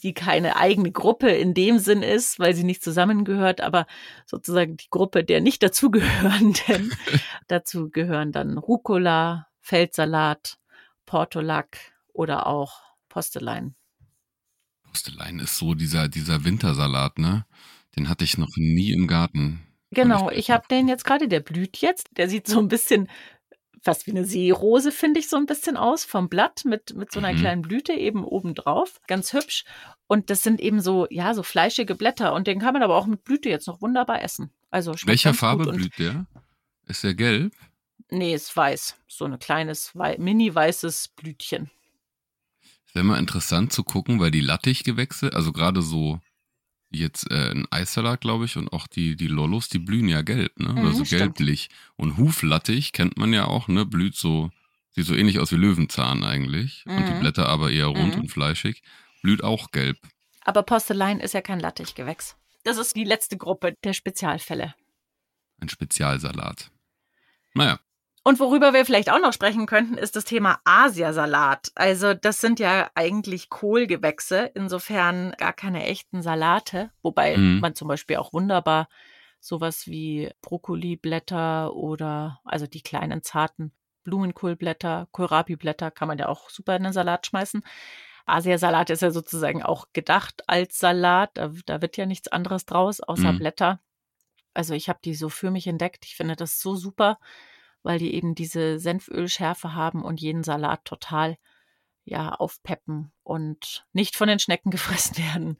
die 0.02 0.14
keine 0.14 0.56
eigene 0.56 0.90
Gruppe 0.90 1.28
in 1.28 1.52
dem 1.52 1.78
Sinn 1.78 2.02
ist, 2.02 2.38
weil 2.38 2.54
sie 2.54 2.64
nicht 2.64 2.82
zusammengehört, 2.82 3.60
aber 3.60 3.86
sozusagen 4.24 4.78
die 4.78 4.88
Gruppe 4.90 5.24
der 5.24 5.40
nicht 5.40 5.62
dazugehörenden. 5.62 6.92
dazu 7.48 7.90
gehören 7.90 8.32
dann 8.32 8.56
Rucola, 8.56 9.48
Feldsalat, 9.60 10.58
Portulak 11.04 11.78
oder 12.12 12.46
auch 12.46 12.80
Postelein. 13.08 13.74
Postelein 14.82 15.38
ist 15.38 15.58
so 15.58 15.74
dieser, 15.74 16.08
dieser 16.08 16.44
Wintersalat, 16.44 17.18
ne? 17.18 17.44
Den 17.96 18.08
hatte 18.08 18.24
ich 18.24 18.38
noch 18.38 18.56
nie 18.56 18.92
im 18.92 19.06
Garten. 19.06 19.66
Genau, 19.90 20.30
ich 20.30 20.50
habe 20.50 20.66
den 20.68 20.88
jetzt 20.88 21.04
gerade, 21.04 21.28
der 21.28 21.40
blüht 21.40 21.78
jetzt. 21.78 22.08
Der 22.16 22.28
sieht 22.28 22.46
so 22.46 22.58
ein 22.58 22.68
bisschen 22.68 23.08
fast 23.86 24.06
wie 24.06 24.10
eine 24.10 24.24
Seerose, 24.24 24.90
finde 24.90 25.20
ich 25.20 25.28
so 25.28 25.36
ein 25.36 25.46
bisschen 25.46 25.76
aus, 25.76 26.04
vom 26.04 26.28
Blatt 26.28 26.64
mit, 26.64 26.96
mit 26.96 27.12
so 27.12 27.20
einer 27.20 27.32
mhm. 27.32 27.38
kleinen 27.38 27.62
Blüte 27.62 27.92
eben 27.92 28.24
oben 28.24 28.54
drauf. 28.54 29.00
Ganz 29.06 29.32
hübsch. 29.32 29.64
Und 30.08 30.28
das 30.28 30.42
sind 30.42 30.60
eben 30.60 30.80
so, 30.80 31.06
ja, 31.08 31.34
so 31.34 31.44
fleischige 31.44 31.94
Blätter. 31.94 32.34
Und 32.34 32.48
den 32.48 32.58
kann 32.58 32.72
man 32.72 32.82
aber 32.82 32.96
auch 32.96 33.06
mit 33.06 33.22
Blüte 33.22 33.48
jetzt 33.48 33.68
noch 33.68 33.80
wunderbar 33.80 34.22
essen. 34.22 34.50
Also 34.70 34.92
Welcher 35.04 35.34
Farbe 35.34 35.72
blüht 35.72 35.98
der? 35.98 36.26
Ist 36.86 37.04
der 37.04 37.14
gelb? 37.14 37.52
Nee, 38.10 38.34
ist 38.34 38.54
weiß. 38.56 38.96
So 39.06 39.24
ein 39.24 39.38
kleines, 39.38 39.94
mini-weißes 39.94 41.08
Blütchen. 41.16 41.70
Wäre 42.92 43.04
mal 43.04 43.18
interessant 43.18 43.72
zu 43.72 43.84
gucken, 43.84 44.20
weil 44.20 44.30
die 44.30 44.40
Lattichgewächse, 44.40 45.32
also 45.32 45.52
gerade 45.52 45.82
so 45.82 46.20
jetzt 46.96 47.30
äh, 47.30 47.50
ein 47.50 47.66
Eissalat, 47.70 48.20
glaube 48.20 48.44
ich, 48.44 48.56
und 48.56 48.72
auch 48.72 48.86
die, 48.86 49.16
die 49.16 49.28
Lollos, 49.28 49.68
die 49.68 49.78
blühen 49.78 50.08
ja 50.08 50.22
gelb, 50.22 50.58
ne? 50.58 50.72
Mhm, 50.72 50.86
also 50.86 51.04
gelblich. 51.04 51.68
Und 51.96 52.16
Huflattich 52.16 52.92
kennt 52.92 53.16
man 53.16 53.32
ja 53.32 53.46
auch, 53.46 53.68
ne? 53.68 53.86
Blüht 53.86 54.16
so, 54.16 54.50
sieht 54.92 55.06
so 55.06 55.14
ähnlich 55.14 55.38
aus 55.38 55.52
wie 55.52 55.56
Löwenzahn 55.56 56.24
eigentlich. 56.24 56.84
Mhm. 56.86 56.96
Und 56.96 57.08
die 57.08 57.12
mhm. 57.12 57.20
Blätter 57.20 57.48
aber 57.48 57.70
eher 57.70 57.86
rund 57.86 58.14
mhm. 58.14 58.22
und 58.22 58.28
fleischig. 58.28 58.82
Blüht 59.22 59.44
auch 59.44 59.70
gelb. 59.70 59.98
Aber 60.42 60.62
Porzellan 60.62 61.20
ist 61.20 61.34
ja 61.34 61.42
kein 61.42 61.60
Lattichgewächs. 61.60 62.36
Das 62.64 62.78
ist 62.78 62.96
die 62.96 63.04
letzte 63.04 63.36
Gruppe 63.36 63.74
der 63.84 63.92
Spezialfälle. 63.92 64.74
Ein 65.60 65.68
Spezialsalat. 65.68 66.70
Naja. 67.54 67.78
Und 68.26 68.40
worüber 68.40 68.72
wir 68.72 68.84
vielleicht 68.84 69.08
auch 69.08 69.20
noch 69.20 69.32
sprechen 69.32 69.66
könnten, 69.66 69.96
ist 69.96 70.16
das 70.16 70.24
Thema 70.24 70.58
Asiasalat. 70.64 71.70
Also 71.76 72.12
das 72.12 72.40
sind 72.40 72.58
ja 72.58 72.90
eigentlich 72.96 73.50
Kohlgewächse, 73.50 74.50
insofern 74.52 75.30
gar 75.38 75.52
keine 75.52 75.84
echten 75.84 76.22
Salate, 76.22 76.90
wobei 77.02 77.36
mhm. 77.36 77.60
man 77.60 77.76
zum 77.76 77.86
Beispiel 77.86 78.16
auch 78.16 78.32
wunderbar 78.32 78.88
sowas 79.38 79.86
wie 79.86 80.28
Brokkoliblätter 80.42 81.72
oder 81.72 82.40
also 82.44 82.66
die 82.66 82.82
kleinen 82.82 83.22
zarten 83.22 83.70
Blumenkohlblätter, 84.02 85.06
Kohlrabi-Blätter 85.12 85.92
kann 85.92 86.08
man 86.08 86.18
ja 86.18 86.26
auch 86.26 86.50
super 86.50 86.74
in 86.74 86.82
den 86.82 86.92
Salat 86.92 87.26
schmeißen. 87.26 87.62
Asiasalat 88.26 88.90
ist 88.90 89.02
ja 89.02 89.12
sozusagen 89.12 89.62
auch 89.62 89.92
gedacht 89.92 90.42
als 90.48 90.80
Salat. 90.80 91.30
Da, 91.34 91.52
da 91.64 91.80
wird 91.80 91.96
ja 91.96 92.06
nichts 92.06 92.26
anderes 92.26 92.66
draus 92.66 93.00
außer 93.00 93.34
mhm. 93.34 93.38
Blätter. 93.38 93.78
Also 94.52 94.74
ich 94.74 94.88
habe 94.88 94.98
die 95.04 95.14
so 95.14 95.28
für 95.28 95.52
mich 95.52 95.68
entdeckt. 95.68 96.06
Ich 96.06 96.16
finde 96.16 96.34
das 96.34 96.58
so 96.58 96.74
super 96.74 97.20
weil 97.86 98.00
die 98.00 98.14
eben 98.14 98.34
diese 98.34 98.78
Senfölschärfe 98.78 99.74
haben 99.74 100.02
und 100.02 100.20
jeden 100.20 100.42
Salat 100.42 100.84
total 100.84 101.38
ja 102.04 102.32
aufpeppen 102.32 103.12
und 103.22 103.86
nicht 103.92 104.16
von 104.16 104.28
den 104.28 104.40
Schnecken 104.40 104.70
gefressen 104.72 105.18
werden. 105.18 105.58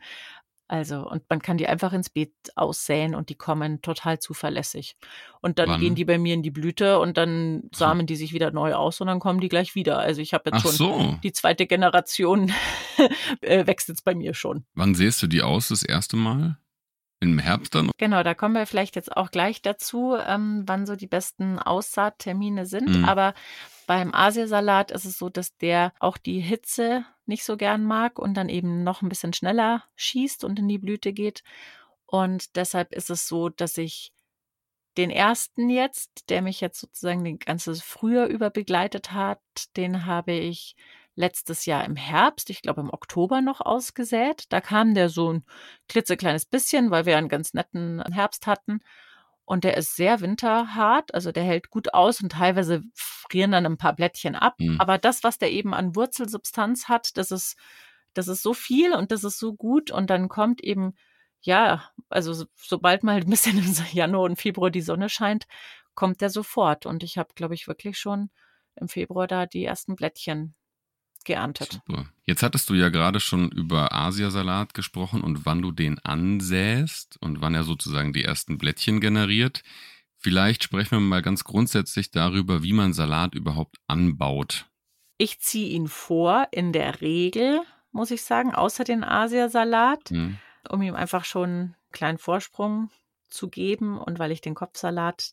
Also, 0.69 1.09
und 1.09 1.23
man 1.31 1.41
kann 1.41 1.59
die 1.59 1.69
einfach 1.69 1.93
ins 1.93 2.11
Beet 2.11 2.33
aussäen 2.57 3.15
und 3.15 3.29
die 3.29 3.37
kommen 3.37 3.83
total 3.83 4.19
zuverlässig. 4.19 4.97
Und 5.41 5.61
dann 5.61 5.69
Wann? 5.69 5.81
gehen 5.81 5.95
die 5.95 6.05
bei 6.05 6.19
mir 6.19 6.35
in 6.35 6.43
die 6.43 6.51
Blüte 6.51 6.99
und 6.99 7.17
dann 7.17 7.71
samen 7.73 8.07
die 8.09 8.17
sich 8.17 8.33
wieder 8.33 8.51
neu 8.51 8.75
aus 8.75 9.01
und 9.01 9.07
dann 9.07 9.21
kommen 9.21 9.39
die 9.39 9.49
gleich 9.49 9.77
wieder. 9.77 10.01
Also 10.01 10.21
ich 10.21 10.35
habe 10.35 10.51
jetzt 10.51 10.57
Ach 10.57 10.63
schon 10.63 10.73
so. 10.73 11.19
die 11.23 11.33
zweite 11.33 11.69
Generation 11.69 12.53
äh, 13.43 13.65
wächst 13.69 13.89
jetzt 13.89 14.05
bei 14.05 14.17
mir 14.17 14.35
schon. 14.35 14.67
Wann 14.75 14.97
sähst 14.97 15.23
du 15.23 15.29
die 15.29 15.43
aus 15.43 15.69
das 15.69 15.85
erste 15.85 16.17
Mal? 16.17 16.59
Im 17.21 17.39
Herbst 17.39 17.75
dann? 17.75 17.91
Genau, 17.97 18.23
da 18.23 18.35
kommen 18.35 18.55
wir 18.55 18.67
vielleicht 18.67 18.95
jetzt 18.95 19.17
auch 19.17 19.31
gleich 19.31 19.63
dazu, 19.63 20.17
ähm, 20.17 20.65
wann 20.67 20.85
so 20.87 20.97
die 20.97 21.07
besten 21.07 21.59
Aussaattermine 21.59 22.67
sind. 22.67 22.99
Mhm. 22.99 23.05
Aber 23.05 23.35
beim 23.87 24.15
Asiasalat 24.15 24.91
ist 24.91 25.07
es 25.07 25.17
so, 25.17 25.31
dass 25.31 25.57
der 25.57 25.93
auch 25.99 26.19
die 26.19 26.41
Hitze 26.41 27.07
nicht 27.25 27.45
so 27.45 27.57
gern 27.57 27.85
mag 27.85 28.19
und 28.19 28.35
dann 28.35 28.49
eben 28.49 28.85
noch 28.85 29.01
ein 29.01 29.09
bisschen 29.09 29.33
schneller 29.33 29.85
schießt 29.97 30.45
und 30.45 30.59
in 30.59 30.69
die 30.69 30.79
Blüte 30.79 31.13
geht. 31.13 31.43
Und 32.05 32.57
deshalb 32.57 32.93
ist 32.93 33.11
es 33.11 33.27
so, 33.27 33.49
dass 33.49 33.79
ich 33.79 34.13
den 34.97 35.11
ersten 35.11 35.69
jetzt, 35.71 36.29
der 36.31 36.43
mich 36.43 36.61
jetzt 36.61 36.81
sozusagen 36.81 37.25
den 37.25 37.39
ganze 37.39 37.75
Frühjahr 37.75 38.27
über 38.27 38.51
begleitet 38.51 39.13
hat, 39.13 39.41
den 39.77 40.07
habe 40.07 40.33
ich 40.33 40.77
letztes 41.17 41.67
Jahr 41.67 41.85
im 41.85 41.97
Herbst, 41.97 42.51
ich 42.51 42.63
glaube 42.63 42.83
im 42.83 42.93
Oktober 42.93 43.41
noch 43.41 43.61
ausgesät. 43.61 44.45
Da 44.51 44.61
kam 44.61 44.95
der 44.95 45.09
so 45.09 45.33
ein 45.33 45.45
klitzekleines 45.89 46.45
bisschen, 46.47 46.91
weil 46.91 47.07
wir 47.07 47.17
einen 47.17 47.29
ganz 47.29 47.55
netten 47.55 48.03
Herbst 48.13 48.47
hatten. 48.47 48.81
Und 49.45 49.65
der 49.65 49.77
ist 49.77 49.97
sehr 49.97 50.21
winterhart, 50.21 51.15
also 51.15 51.33
der 51.33 51.45
hält 51.45 51.71
gut 51.71 51.95
aus 51.95 52.21
und 52.21 52.33
teilweise 52.33 52.83
frieren 52.95 53.53
dann 53.53 53.65
ein 53.65 53.77
paar 53.79 53.95
Blättchen 53.95 54.35
ab. 54.35 54.57
Mhm. 54.59 54.81
Aber 54.81 54.99
das, 54.99 55.25
was 55.25 55.39
der 55.39 55.53
eben 55.53 55.73
an 55.73 55.95
Wurzelsubstanz 55.95 56.89
hat, 56.89 57.17
das 57.17 57.31
ist, 57.31 57.57
das 58.13 58.29
ist 58.29 58.43
so 58.43 58.55
viel 58.55 58.93
und 58.93 59.13
das 59.13 59.25
ist 59.25 59.39
so 59.39 59.55
gut. 59.55 59.91
Und 59.91 60.11
dann 60.11 60.29
kommt 60.29 60.63
eben 60.63 60.95
ja, 61.43 61.91
also 62.09 62.33
so, 62.33 62.47
sobald 62.57 63.05
mal 63.05 63.17
ein 63.17 63.31
bisschen 63.31 63.59
im 63.59 63.65
Januar 63.93 64.25
und 64.25 64.37
Februar 64.37 64.71
die 64.71 64.81
Sonne 64.83 65.09
scheint, 65.09 65.47
kommt 65.95 66.21
der 66.21 66.31
sofort. 66.31 66.87
Und 66.87 67.03
ich 67.03 67.19
habe, 67.19 67.31
glaube 67.35 67.55
ich, 67.55 67.69
wirklich 67.69 67.99
schon 67.99 68.31
im 68.75 68.89
Februar 68.89 69.27
da 69.27 69.47
die 69.47 69.65
ersten 69.65 69.95
Blättchen 69.95 70.55
geerntet. 71.27 71.81
Super. 71.87 72.07
Jetzt 72.25 72.43
hattest 72.43 72.71
du 72.71 72.75
ja 72.75 72.89
gerade 72.89 73.21
schon 73.21 73.51
über 73.51 73.93
Asiasalat 73.93 74.73
gesprochen 74.73 75.21
und 75.21 75.45
wann 75.45 75.61
du 75.61 75.73
den 75.73 75.99
ansäst 75.99 77.19
und 77.21 77.41
wann 77.43 77.55
er 77.55 77.65
sozusagen 77.65 78.13
die 78.13 78.25
ersten 78.25 78.57
Blättchen 78.57 79.01
generiert. 79.01 79.63
Vielleicht 80.19 80.65
sprechen 80.65 80.93
wir 80.93 81.01
mal 81.01 81.23
ganz 81.23 81.45
grundsätzlich 81.45 82.11
darüber, 82.11 82.63
wie 82.63 82.73
man 82.73 82.95
Salat 82.95 83.35
überhaupt 83.35 83.77
anbaut. 83.87 84.67
Ich 85.19 85.41
ziehe 85.41 85.69
ihn 85.69 85.89
vor, 85.89 86.49
in 86.51 86.73
der 86.73 87.01
Regel, 87.01 87.61
muss 87.93 88.11
ich 88.11 88.23
sagen, 88.23 88.55
außer 88.55 88.85
den 88.85 89.05
Asiasalat. 89.05 90.09
Hm 90.09 90.39
um 90.71 90.83
ihm 90.83 90.95
einfach 90.95 91.25
schon 91.25 91.49
einen 91.49 91.77
kleinen 91.93 92.19
Vorsprung 92.19 92.91
zu 93.29 93.49
geben 93.49 93.99
und 93.99 94.19
weil 94.19 94.33
ich 94.33 94.41
den 94.41 94.55
Kopfsalat 94.55 95.33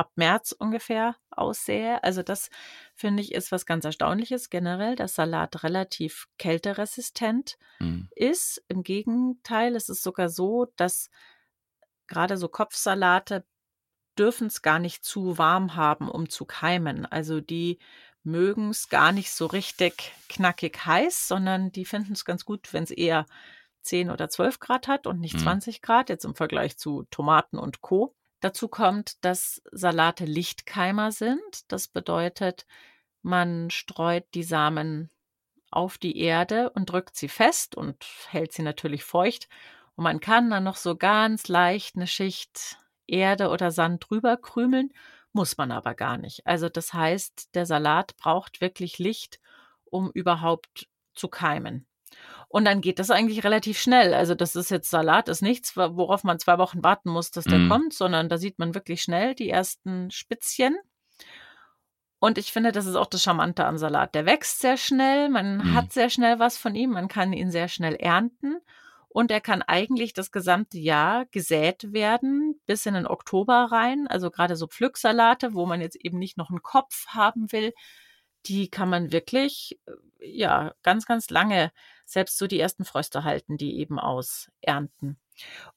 ab 0.00 0.12
März 0.14 0.52
ungefähr 0.52 1.14
aussähe. 1.28 2.02
Also 2.02 2.22
das 2.22 2.48
finde 2.94 3.22
ich 3.22 3.32
ist 3.34 3.52
was 3.52 3.66
ganz 3.66 3.84
Erstaunliches 3.84 4.48
generell, 4.48 4.96
dass 4.96 5.14
Salat 5.14 5.62
relativ 5.62 6.26
kälteresistent 6.38 7.58
mhm. 7.80 8.08
ist. 8.16 8.64
Im 8.68 8.82
Gegenteil, 8.82 9.76
es 9.76 9.90
ist 9.90 10.02
sogar 10.02 10.30
so, 10.30 10.72
dass 10.76 11.10
gerade 12.06 12.38
so 12.38 12.48
Kopfsalate 12.48 13.44
dürfen 14.18 14.46
es 14.46 14.62
gar 14.62 14.78
nicht 14.78 15.04
zu 15.04 15.36
warm 15.36 15.76
haben, 15.76 16.08
um 16.08 16.30
zu 16.30 16.46
keimen. 16.46 17.04
Also 17.04 17.42
die 17.42 17.78
mögen 18.22 18.70
es 18.70 18.88
gar 18.88 19.12
nicht 19.12 19.30
so 19.30 19.44
richtig 19.44 20.12
knackig 20.30 20.86
heiß, 20.86 21.28
sondern 21.28 21.72
die 21.72 21.84
finden 21.84 22.14
es 22.14 22.24
ganz 22.24 22.46
gut, 22.46 22.72
wenn 22.72 22.84
es 22.84 22.90
eher 22.90 23.26
10 23.82 24.10
oder 24.10 24.30
12 24.30 24.60
Grad 24.60 24.88
hat 24.88 25.06
und 25.06 25.20
nicht 25.20 25.34
mhm. 25.34 25.40
20 25.40 25.82
Grad, 25.82 26.08
jetzt 26.08 26.24
im 26.24 26.34
Vergleich 26.34 26.78
zu 26.78 27.04
Tomaten 27.10 27.58
und 27.58 27.82
Co. 27.82 28.14
Dazu 28.40 28.68
kommt, 28.68 29.24
dass 29.24 29.62
Salate 29.70 30.24
Lichtkeimer 30.24 31.12
sind. 31.12 31.40
Das 31.68 31.88
bedeutet, 31.88 32.66
man 33.22 33.70
streut 33.70 34.24
die 34.34 34.42
Samen 34.42 35.10
auf 35.70 35.98
die 35.98 36.18
Erde 36.18 36.70
und 36.70 36.90
drückt 36.90 37.16
sie 37.16 37.28
fest 37.28 37.74
und 37.76 38.04
hält 38.28 38.52
sie 38.52 38.62
natürlich 38.62 39.04
feucht. 39.04 39.48
Und 39.94 40.04
man 40.04 40.20
kann 40.20 40.50
dann 40.50 40.64
noch 40.64 40.76
so 40.76 40.96
ganz 40.96 41.48
leicht 41.48 41.96
eine 41.96 42.06
Schicht 42.06 42.78
Erde 43.06 43.48
oder 43.48 43.70
Sand 43.70 44.08
drüber 44.08 44.36
krümeln, 44.36 44.90
muss 45.32 45.58
man 45.58 45.70
aber 45.70 45.94
gar 45.94 46.16
nicht. 46.16 46.46
Also 46.46 46.68
das 46.68 46.94
heißt, 46.94 47.54
der 47.54 47.66
Salat 47.66 48.16
braucht 48.16 48.60
wirklich 48.60 48.98
Licht, 48.98 49.40
um 49.84 50.10
überhaupt 50.12 50.88
zu 51.14 51.28
keimen. 51.28 51.86
Und 52.52 52.64
dann 52.64 52.80
geht 52.80 52.98
das 52.98 53.12
eigentlich 53.12 53.44
relativ 53.44 53.78
schnell. 53.78 54.12
Also 54.12 54.34
das 54.34 54.56
ist 54.56 54.72
jetzt 54.72 54.90
Salat, 54.90 55.28
ist 55.28 55.40
nichts, 55.40 55.76
worauf 55.76 56.24
man 56.24 56.40
zwei 56.40 56.58
Wochen 56.58 56.82
warten 56.82 57.08
muss, 57.08 57.30
dass 57.30 57.44
der 57.44 57.60
mm. 57.60 57.68
kommt, 57.68 57.92
sondern 57.94 58.28
da 58.28 58.38
sieht 58.38 58.58
man 58.58 58.74
wirklich 58.74 59.02
schnell 59.02 59.36
die 59.36 59.48
ersten 59.48 60.10
Spitzchen. 60.10 60.76
Und 62.18 62.38
ich 62.38 62.50
finde, 62.50 62.72
das 62.72 62.86
ist 62.86 62.96
auch 62.96 63.06
das 63.06 63.22
Charmante 63.22 63.64
am 63.64 63.78
Salat. 63.78 64.16
Der 64.16 64.26
wächst 64.26 64.58
sehr 64.58 64.76
schnell, 64.76 65.28
man 65.28 65.58
mm. 65.58 65.74
hat 65.74 65.92
sehr 65.92 66.10
schnell 66.10 66.40
was 66.40 66.58
von 66.58 66.74
ihm, 66.74 66.90
man 66.90 67.06
kann 67.06 67.32
ihn 67.32 67.52
sehr 67.52 67.68
schnell 67.68 67.94
ernten. 67.94 68.56
Und 69.08 69.30
er 69.30 69.40
kann 69.40 69.62
eigentlich 69.62 70.12
das 70.12 70.32
gesamte 70.32 70.78
Jahr 70.78 71.26
gesät 71.26 71.92
werden, 71.92 72.60
bis 72.66 72.84
in 72.84 72.94
den 72.94 73.06
Oktober 73.06 73.68
rein. 73.70 74.08
Also 74.08 74.28
gerade 74.32 74.56
so 74.56 74.66
Pflücksalate, 74.66 75.54
wo 75.54 75.66
man 75.66 75.80
jetzt 75.80 75.96
eben 75.96 76.18
nicht 76.18 76.36
noch 76.36 76.50
einen 76.50 76.62
Kopf 76.62 77.06
haben 77.06 77.52
will, 77.52 77.72
die 78.46 78.68
kann 78.68 78.88
man 78.88 79.12
wirklich, 79.12 79.78
äh, 79.86 79.92
ja, 80.20 80.74
ganz, 80.82 81.06
ganz 81.06 81.30
lange 81.30 81.70
selbst 82.12 82.38
so 82.38 82.46
die 82.46 82.60
ersten 82.60 82.84
Fröste 82.84 83.24
halten, 83.24 83.56
die 83.56 83.78
eben 83.78 83.98
ausernten. 83.98 85.18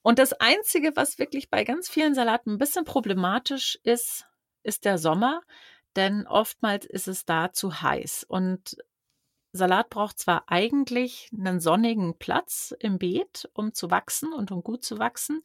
Und 0.02 0.18
das 0.18 0.32
Einzige, 0.34 0.94
was 0.96 1.18
wirklich 1.18 1.50
bei 1.50 1.64
ganz 1.64 1.88
vielen 1.88 2.14
Salaten 2.14 2.52
ein 2.52 2.58
bisschen 2.58 2.84
problematisch 2.84 3.78
ist, 3.82 4.26
ist 4.62 4.84
der 4.84 4.98
Sommer, 4.98 5.42
denn 5.96 6.26
oftmals 6.26 6.86
ist 6.86 7.08
es 7.08 7.24
da 7.24 7.52
zu 7.52 7.80
heiß. 7.80 8.24
Und 8.28 8.76
Salat 9.52 9.88
braucht 9.88 10.18
zwar 10.18 10.44
eigentlich 10.48 11.30
einen 11.32 11.60
sonnigen 11.60 12.18
Platz 12.18 12.74
im 12.80 12.98
Beet, 12.98 13.48
um 13.54 13.72
zu 13.72 13.90
wachsen 13.90 14.32
und 14.32 14.50
um 14.50 14.62
gut 14.62 14.84
zu 14.84 14.98
wachsen, 14.98 15.42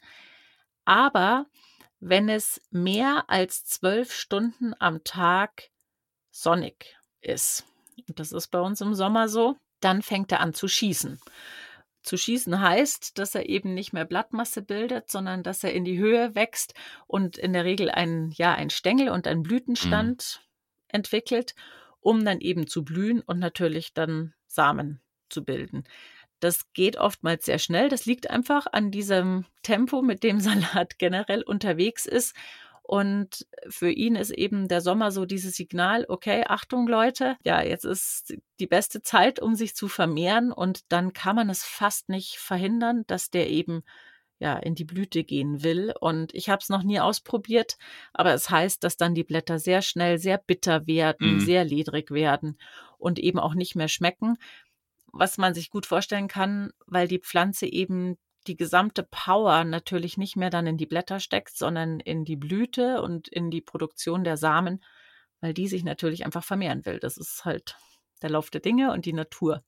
aber 0.85 1.45
wenn 1.99 2.29
es 2.29 2.61
mehr 2.71 3.25
als 3.27 3.65
zwölf 3.65 4.11
Stunden 4.11 4.73
am 4.79 5.03
Tag 5.03 5.69
sonnig 6.31 6.97
ist. 7.21 7.65
Und 8.07 8.19
das 8.19 8.31
ist 8.31 8.47
bei 8.47 8.59
uns 8.59 8.81
im 8.81 8.95
Sommer 8.95 9.27
so. 9.27 9.57
Dann 9.79 10.01
fängt 10.01 10.31
er 10.31 10.39
an 10.39 10.53
zu 10.53 10.67
schießen. 10.67 11.19
Zu 12.01 12.17
schießen 12.17 12.61
heißt, 12.61 13.17
dass 13.17 13.35
er 13.35 13.49
eben 13.49 13.73
nicht 13.73 13.93
mehr 13.93 14.05
Blattmasse 14.05 14.61
bildet, 14.61 15.11
sondern 15.11 15.43
dass 15.43 15.63
er 15.63 15.73
in 15.73 15.83
die 15.83 15.99
Höhe 15.99 16.33
wächst 16.33 16.73
und 17.07 17.37
in 17.37 17.53
der 17.53 17.65
Regel 17.65 17.91
ein, 17.91 18.31
ja, 18.35 18.53
ein 18.53 18.69
Stängel 18.69 19.09
und 19.09 19.27
ein 19.27 19.43
Blütenstand 19.43 20.39
mhm. 20.41 20.85
entwickelt, 20.87 21.55
um 21.99 22.23
dann 22.23 22.39
eben 22.39 22.67
zu 22.67 22.83
blühen 22.83 23.21
und 23.21 23.39
natürlich 23.39 23.93
dann 23.93 24.33
Samen 24.47 25.01
zu 25.29 25.43
bilden. 25.43 25.83
Das 26.39 26.71
geht 26.71 26.97
oftmals 26.97 27.45
sehr 27.45 27.59
schnell. 27.59 27.89
Das 27.89 28.05
liegt 28.05 28.29
einfach 28.29 28.65
an 28.71 28.91
diesem 28.91 29.45
Tempo, 29.61 30.01
mit 30.01 30.23
dem 30.23 30.39
Salat 30.39 30.97
generell 30.99 31.43
unterwegs 31.43 32.05
ist 32.05 32.33
und 32.89 33.45
für 33.67 33.91
ihn 33.91 34.15
ist 34.15 34.31
eben 34.31 34.67
der 34.67 34.81
Sommer 34.81 35.11
so 35.11 35.27
dieses 35.27 35.55
Signal, 35.55 36.07
okay, 36.09 36.45
Achtung 36.47 36.87
Leute, 36.87 37.37
ja, 37.43 37.61
jetzt 37.61 37.85
ist 37.85 38.33
die 38.59 38.65
beste 38.65 39.03
Zeit, 39.03 39.39
um 39.39 39.53
sich 39.53 39.75
zu 39.75 39.87
vermehren 39.87 40.51
und 40.51 40.91
dann 40.91 41.13
kann 41.13 41.35
man 41.35 41.51
es 41.51 41.63
fast 41.63 42.09
nicht 42.09 42.37
verhindern, 42.37 43.03
dass 43.05 43.29
der 43.29 43.47
eben 43.47 43.83
ja 44.39 44.57
in 44.57 44.73
die 44.73 44.85
Blüte 44.85 45.23
gehen 45.23 45.61
will. 45.61 45.93
Und 45.99 46.33
ich 46.33 46.49
habe 46.49 46.61
es 46.63 46.69
noch 46.69 46.81
nie 46.81 46.99
ausprobiert, 46.99 47.77
aber 48.11 48.33
es 48.33 48.49
heißt, 48.49 48.83
dass 48.83 48.97
dann 48.97 49.13
die 49.13 49.23
Blätter 49.23 49.59
sehr 49.59 49.83
schnell 49.83 50.17
sehr 50.17 50.39
bitter 50.39 50.87
werden, 50.87 51.35
mhm. 51.35 51.39
sehr 51.41 51.65
ledrig 51.65 52.09
werden 52.09 52.57
und 52.97 53.19
eben 53.19 53.37
auch 53.37 53.53
nicht 53.53 53.75
mehr 53.75 53.87
schmecken. 53.87 54.37
Was 55.13 55.37
man 55.37 55.53
sich 55.53 55.69
gut 55.69 55.85
vorstellen 55.85 56.27
kann, 56.27 56.71
weil 56.87 57.07
die 57.07 57.19
Pflanze 57.19 57.67
eben 57.67 58.17
die 58.47 58.55
gesamte 58.55 59.03
Power 59.03 59.63
natürlich 59.63 60.17
nicht 60.17 60.35
mehr 60.35 60.49
dann 60.49 60.67
in 60.67 60.77
die 60.77 60.85
Blätter 60.85 61.19
steckt, 61.19 61.57
sondern 61.57 61.99
in 61.99 62.25
die 62.25 62.37
Blüte 62.37 63.01
und 63.01 63.27
in 63.27 63.51
die 63.51 63.61
Produktion 63.61 64.23
der 64.23 64.37
Samen, 64.37 64.83
weil 65.41 65.53
die 65.53 65.67
sich 65.67 65.83
natürlich 65.83 66.25
einfach 66.25 66.43
vermehren 66.43 66.85
will. 66.85 66.99
Das 66.99 67.17
ist 67.17 67.45
halt 67.45 67.75
der 68.21 68.31
Lauf 68.31 68.49
der 68.49 68.61
Dinge 68.61 68.91
und 68.91 69.05
die 69.05 69.13
Natur. 69.13 69.63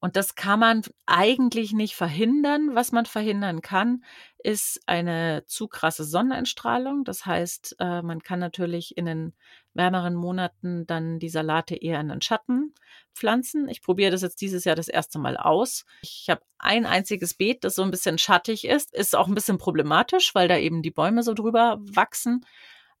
Und 0.00 0.16
das 0.16 0.34
kann 0.34 0.58
man 0.58 0.82
eigentlich 1.04 1.72
nicht 1.72 1.94
verhindern. 1.94 2.74
Was 2.74 2.90
man 2.90 3.04
verhindern 3.04 3.60
kann, 3.60 4.02
ist 4.38 4.80
eine 4.86 5.44
zu 5.46 5.68
krasse 5.68 6.04
Sonneneinstrahlung. 6.04 7.04
Das 7.04 7.26
heißt, 7.26 7.76
äh, 7.80 8.00
man 8.00 8.22
kann 8.22 8.40
natürlich 8.40 8.96
in 8.96 9.04
den 9.04 9.34
wärmeren 9.74 10.14
Monaten 10.14 10.86
dann 10.86 11.18
die 11.18 11.28
Salate 11.28 11.76
eher 11.76 12.00
in 12.00 12.08
den 12.08 12.22
Schatten 12.22 12.74
pflanzen. 13.14 13.68
Ich 13.68 13.82
probiere 13.82 14.10
das 14.10 14.22
jetzt 14.22 14.40
dieses 14.40 14.64
Jahr 14.64 14.76
das 14.76 14.88
erste 14.88 15.18
Mal 15.18 15.36
aus. 15.36 15.84
Ich 16.02 16.28
habe 16.28 16.42
ein 16.58 16.86
einziges 16.86 17.34
Beet, 17.34 17.64
das 17.64 17.74
so 17.74 17.82
ein 17.82 17.90
bisschen 17.90 18.18
schattig 18.18 18.66
ist. 18.66 18.92
Ist 18.94 19.16
auch 19.16 19.28
ein 19.28 19.34
bisschen 19.34 19.58
problematisch, 19.58 20.34
weil 20.34 20.48
da 20.48 20.56
eben 20.56 20.82
die 20.82 20.90
Bäume 20.90 21.22
so 21.22 21.34
drüber 21.34 21.78
wachsen. 21.80 22.44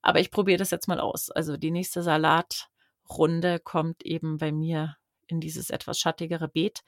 Aber 0.02 0.20
ich 0.20 0.30
probiere 0.30 0.58
das 0.58 0.70
jetzt 0.70 0.88
mal 0.88 1.00
aus. 1.00 1.30
Also 1.30 1.56
die 1.56 1.70
nächste 1.70 2.02
Salatrunde 2.02 3.58
kommt 3.60 4.04
eben 4.04 4.38
bei 4.38 4.52
mir 4.52 4.96
in 5.26 5.40
dieses 5.40 5.70
etwas 5.70 5.98
schattigere 5.98 6.48
Beet, 6.48 6.82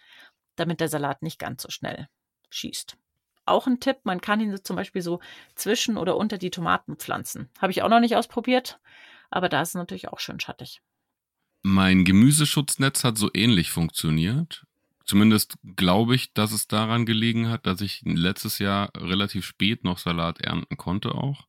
damit 0.57 0.81
der 0.81 0.89
Salat 0.89 1.23
nicht 1.23 1.39
ganz 1.39 1.63
so 1.63 1.71
schnell 1.71 2.09
schießt. 2.51 2.97
Auch 3.45 3.67
ein 3.67 3.81
Tipp, 3.81 3.99
man 4.05 4.21
kann 4.21 4.41
ihn 4.41 4.57
zum 4.63 4.77
Beispiel 4.77 5.03
so 5.03 5.21
zwischen 5.57 5.97
oder 5.97 6.17
unter 6.17 6.39
die 6.39 6.51
Tomaten 6.51 6.97
pflanzen. 6.97 7.51
Habe 7.61 7.73
ich 7.73 7.83
auch 7.83 7.89
noch 7.89 8.01
nicht 8.01 8.17
ausprobiert, 8.17 8.79
aber 9.33 9.49
da 9.49 9.63
ist 9.63 9.71
es 9.71 9.75
natürlich 9.75 10.09
auch 10.09 10.21
schön 10.21 10.41
schattig. 10.41 10.81
Mein 11.63 12.05
Gemüseschutznetz 12.05 13.05
hat 13.05 13.19
so 13.19 13.31
ähnlich 13.35 13.71
funktioniert. 13.71 14.65
Zumindest 15.05 15.55
glaube 15.77 16.15
ich, 16.15 16.33
dass 16.33 16.53
es 16.53 16.69
daran 16.69 17.07
gelegen 17.07 17.49
hat, 17.49 17.67
dass 17.67 17.81
ich 17.81 18.03
letztes 18.05 18.59
Jahr 18.59 18.91
relativ 18.97 19.45
spät 19.45 19.85
noch 19.85 19.99
Salat 19.99 20.41
ernten 20.41 20.77
konnte 20.77 21.15
auch. 21.15 21.47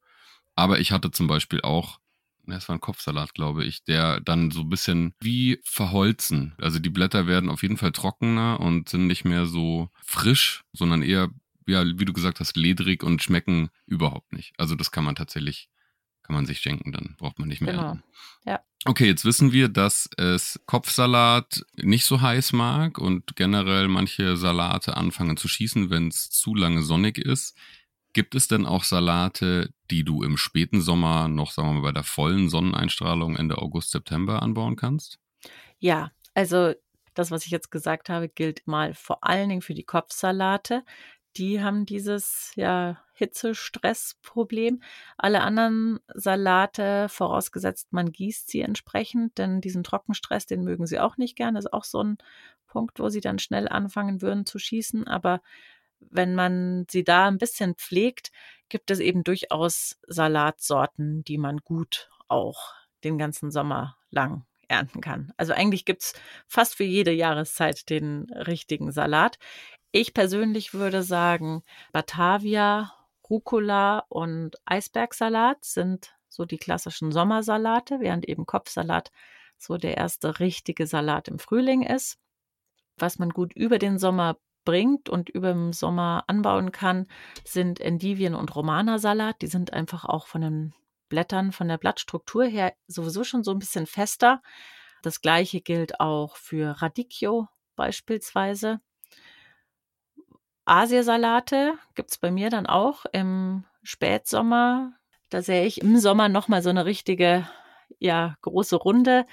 Aber 0.56 0.80
ich 0.80 0.92
hatte 0.92 1.12
zum 1.12 1.28
Beispiel 1.28 1.62
auch 1.62 2.00
es 2.48 2.68
war 2.68 2.76
ein 2.76 2.82
Kopfsalat, 2.82 3.34
glaube 3.34 3.64
ich, 3.64 3.84
der 3.84 4.20
dann 4.20 4.52
so 4.52 4.62
ein 4.62 4.70
bisschen 4.70 5.14
wie 5.20 5.60
verholzen. 5.64 6.54
Also 6.58 6.80
die 6.80 6.90
Blätter 6.90 7.28
werden 7.28 7.50
auf 7.50 7.62
jeden 7.62 7.78
Fall 7.78 7.92
trockener 7.92 8.60
und 8.60 8.90
sind 8.90 9.08
nicht 9.08 9.24
mehr 9.24 9.46
so 9.46 9.90
frisch, 10.04 10.64
sondern 10.74 11.02
eher, 11.02 11.30
ja, 11.68 11.86
wie 11.86 12.06
du 12.06 12.14
gesagt 12.14 12.40
hast, 12.40 12.58
ledrig 12.58 13.04
und 13.04 13.24
schmecken 13.24 13.70
überhaupt 13.86 14.34
nicht. 14.34 14.54
Also 14.58 14.76
das 14.76 14.92
kann 14.92 15.04
man 15.04 15.16
tatsächlich, 15.16 15.70
kann 16.24 16.36
man 16.36 16.46
sich 16.46 16.60
schenken, 16.60 16.92
dann 16.92 17.16
braucht 17.18 17.40
man 17.40 17.48
nicht 17.48 17.62
mehr. 17.62 17.74
Genau. 17.74 17.98
Ja. 18.46 18.62
Okay, 18.86 19.06
jetzt 19.06 19.24
wissen 19.24 19.54
wir, 19.54 19.70
dass 19.70 20.10
es 20.18 20.60
Kopfsalat 20.66 21.66
nicht 21.76 22.06
so 22.06 22.22
heiß 22.22 22.52
mag 22.54 22.98
und 22.98 23.36
generell 23.36 23.88
manche 23.88 24.36
Salate 24.36 24.98
anfangen 24.98 25.38
zu 25.38 25.48
schießen, 25.48 25.90
wenn 25.90 26.10
es 26.10 26.30
zu 26.30 26.54
lange 26.54 26.82
sonnig 26.82 27.18
ist. 27.18 27.58
Gibt 28.12 28.36
es 28.36 28.48
denn 28.48 28.66
auch 28.66 28.84
Salate, 28.84 29.74
die 29.90 30.04
du 30.04 30.22
im 30.22 30.38
späten 30.38 30.82
Sommer 30.82 31.28
noch, 31.28 31.52
sagen 31.52 31.70
wir 31.70 31.74
mal, 31.76 31.82
bei 31.82 31.92
der 31.92 32.04
vollen 32.04 32.50
Sonneneinstrahlung 32.50 33.38
Ende 33.38 33.58
August, 33.58 33.92
September 33.92 34.44
anbauen 34.44 34.76
kannst? 34.76 35.20
Ja, 35.80 36.12
also 36.34 36.74
das, 37.14 37.32
was 37.32 37.46
ich 37.46 37.52
jetzt 37.52 37.72
gesagt 37.72 38.10
habe, 38.10 38.30
gilt 38.30 38.68
mal 38.68 38.94
vor 38.94 39.24
allen 39.24 39.50
Dingen 39.50 39.62
für 39.62 39.74
die 39.74 39.84
Kopfsalate. 39.84 40.84
Die 41.38 41.62
haben 41.62 41.86
dieses 41.86 42.52
ja, 42.56 43.02
Hitze-Stress-Problem. 43.14 44.82
Alle 45.18 45.42
anderen 45.42 46.00
Salate, 46.14 47.10
vorausgesetzt 47.10 47.92
man 47.92 48.12
gießt 48.12 48.50
sie 48.50 48.62
entsprechend, 48.62 49.38
denn 49.38 49.62
diesen 49.62 49.84
Trockenstress, 49.84 50.46
den 50.46 50.64
mögen 50.64 50.86
sie 50.86 51.00
auch 51.00 51.18
nicht 51.18 51.36
gern. 51.36 51.56
Das 51.56 51.66
ist 51.66 51.74
auch 51.74 51.84
so 51.84 52.04
ein 52.04 52.18
Punkt, 52.68 53.00
wo 53.00 53.10
sie 53.10 53.22
dann 53.22 53.40
schnell 53.40 53.68
anfangen 53.68 54.22
würden 54.22 54.46
zu 54.46 54.60
schießen. 54.60 55.08
Aber 55.08 55.42
wenn 56.00 56.36
man 56.36 56.86
sie 56.90 57.04
da 57.04 57.28
ein 57.28 57.38
bisschen 57.38 57.76
pflegt, 57.76 58.32
gibt 58.70 58.92
es 58.92 59.00
eben 59.00 59.24
durchaus 59.24 60.00
Salatsorten, 60.08 61.24
die 61.24 61.38
man 61.38 61.58
gut 61.58 62.10
auch 62.28 62.74
den 63.04 63.18
ganzen 63.18 63.52
Sommer 63.52 63.98
lang 64.10 64.46
ernten 64.68 65.02
kann. 65.02 65.34
Also 65.38 65.54
eigentlich 65.54 65.86
gibt 65.86 66.04
es 66.04 66.14
fast 66.48 66.76
für 66.76 66.84
jede 66.84 67.12
Jahreszeit 67.12 67.90
den 67.90 68.24
richtigen 68.32 68.92
Salat. 68.92 69.38
Ich 69.96 70.16
persönlich 70.16 70.74
würde 70.74 71.04
sagen, 71.04 71.62
Batavia, 71.92 72.92
Rucola 73.30 74.00
und 74.10 74.56
Eisbergsalat 74.66 75.64
sind 75.64 76.16
so 76.30 76.46
die 76.46 76.58
klassischen 76.58 77.12
Sommersalate, 77.12 78.00
während 78.00 78.28
eben 78.28 78.48
Kopfsalat 78.48 79.12
so 79.60 79.78
der 79.78 79.96
erste 79.96 80.40
richtige 80.40 80.88
Salat 80.88 81.28
im 81.28 81.38
Frühling 81.38 81.84
ist. 81.84 82.18
Was 82.98 83.20
man 83.20 83.30
gut 83.30 83.54
über 83.54 83.78
den 83.78 84.00
Sommer 84.00 84.38
bringt 84.66 85.10
und 85.10 85.30
über 85.30 85.54
den 85.54 85.74
Sommer 85.74 86.24
anbauen 86.26 86.72
kann, 86.72 87.06
sind 87.46 87.80
Endivien 87.80 88.34
und 88.34 88.56
Romana-Salat. 88.56 89.44
Die 89.44 89.48
sind 89.48 89.74
einfach 89.74 90.06
auch 90.06 90.26
von 90.26 90.42
den 90.42 90.74
Blättern, 91.08 91.52
von 91.52 91.68
der 91.68 91.78
Blattstruktur 91.78 92.46
her 92.46 92.74
sowieso 92.88 93.24
schon 93.24 93.44
so 93.44 93.52
ein 93.52 93.60
bisschen 93.60 93.86
fester. 93.86 94.42
Das 95.04 95.22
gleiche 95.22 95.62
gilt 95.62 96.00
auch 96.00 96.36
für 96.36 96.82
Radicchio 96.82 97.48
beispielsweise. 97.76 98.82
Asiasalate 100.66 101.74
gibt 101.96 102.12
es 102.12 102.18
bei 102.18 102.32
mir 102.32 102.50
dann 102.50 102.68
auch 102.68 103.06
im 103.12 103.66
Spätsommer. 103.84 104.94
Da 105.30 105.42
sehe 105.42 105.66
ich 105.66 105.82
im 105.82 105.98
Sommer 105.98 106.30
nochmal 106.30 106.62
so 106.62 106.70
eine 106.70 106.86
richtige, 106.86 107.48
ja, 108.00 108.36
große 108.42 108.76
Runde. 108.76 109.26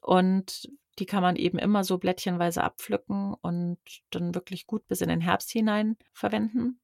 Und 0.00 0.68
die 0.98 1.06
kann 1.06 1.22
man 1.22 1.36
eben 1.36 1.58
immer 1.58 1.84
so 1.84 1.98
blättchenweise 1.98 2.62
abpflücken 2.62 3.34
und 3.40 3.78
dann 4.10 4.34
wirklich 4.34 4.66
gut 4.66 4.86
bis 4.86 5.00
in 5.00 5.08
den 5.08 5.20
Herbst 5.20 5.50
hinein 5.50 5.96
verwenden. 6.12 6.80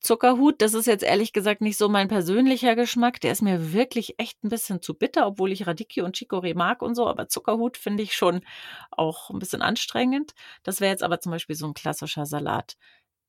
Zuckerhut, 0.00 0.60
das 0.60 0.74
ist 0.74 0.86
jetzt 0.86 1.02
ehrlich 1.02 1.32
gesagt 1.32 1.60
nicht 1.60 1.78
so 1.78 1.88
mein 1.88 2.08
persönlicher 2.08 2.76
Geschmack. 2.76 3.20
Der 3.20 3.32
ist 3.32 3.42
mir 3.42 3.72
wirklich 3.72 4.18
echt 4.18 4.44
ein 4.44 4.50
bisschen 4.50 4.82
zu 4.82 4.94
bitter, 4.94 5.26
obwohl 5.26 5.50
ich 5.50 5.66
Radicchio 5.66 6.04
und 6.04 6.16
Chicorée 6.16 6.54
mag 6.54 6.82
und 6.82 6.94
so. 6.94 7.06
Aber 7.08 7.28
Zuckerhut 7.28 7.76
finde 7.76 8.02
ich 8.02 8.14
schon 8.14 8.42
auch 8.90 9.30
ein 9.30 9.38
bisschen 9.38 9.62
anstrengend. 9.62 10.34
Das 10.62 10.80
wäre 10.80 10.90
jetzt 10.90 11.02
aber 11.02 11.20
zum 11.20 11.32
Beispiel 11.32 11.56
so 11.56 11.66
ein 11.66 11.74
klassischer 11.74 12.26
Salat, 12.26 12.76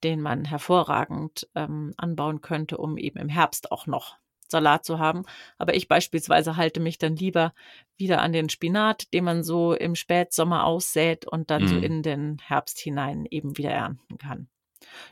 den 0.03 0.21
man 0.21 0.45
hervorragend 0.45 1.47
ähm, 1.55 1.93
anbauen 1.97 2.41
könnte, 2.41 2.77
um 2.77 2.97
eben 2.97 3.19
im 3.19 3.29
Herbst 3.29 3.71
auch 3.71 3.87
noch 3.87 4.17
Salat 4.47 4.85
zu 4.85 4.99
haben. 4.99 5.23
Aber 5.57 5.75
ich 5.75 5.87
beispielsweise 5.87 6.55
halte 6.55 6.79
mich 6.79 6.97
dann 6.97 7.15
lieber 7.15 7.53
wieder 7.97 8.21
an 8.21 8.33
den 8.33 8.49
Spinat, 8.49 9.13
den 9.13 9.23
man 9.23 9.43
so 9.43 9.73
im 9.73 9.95
Spätsommer 9.95 10.65
aussät 10.65 11.25
und 11.25 11.49
dann 11.51 11.63
mhm. 11.63 11.67
so 11.67 11.77
in 11.77 12.03
den 12.03 12.37
Herbst 12.43 12.79
hinein 12.79 13.25
eben 13.29 13.57
wieder 13.57 13.71
ernten 13.71 14.17
kann. 14.17 14.47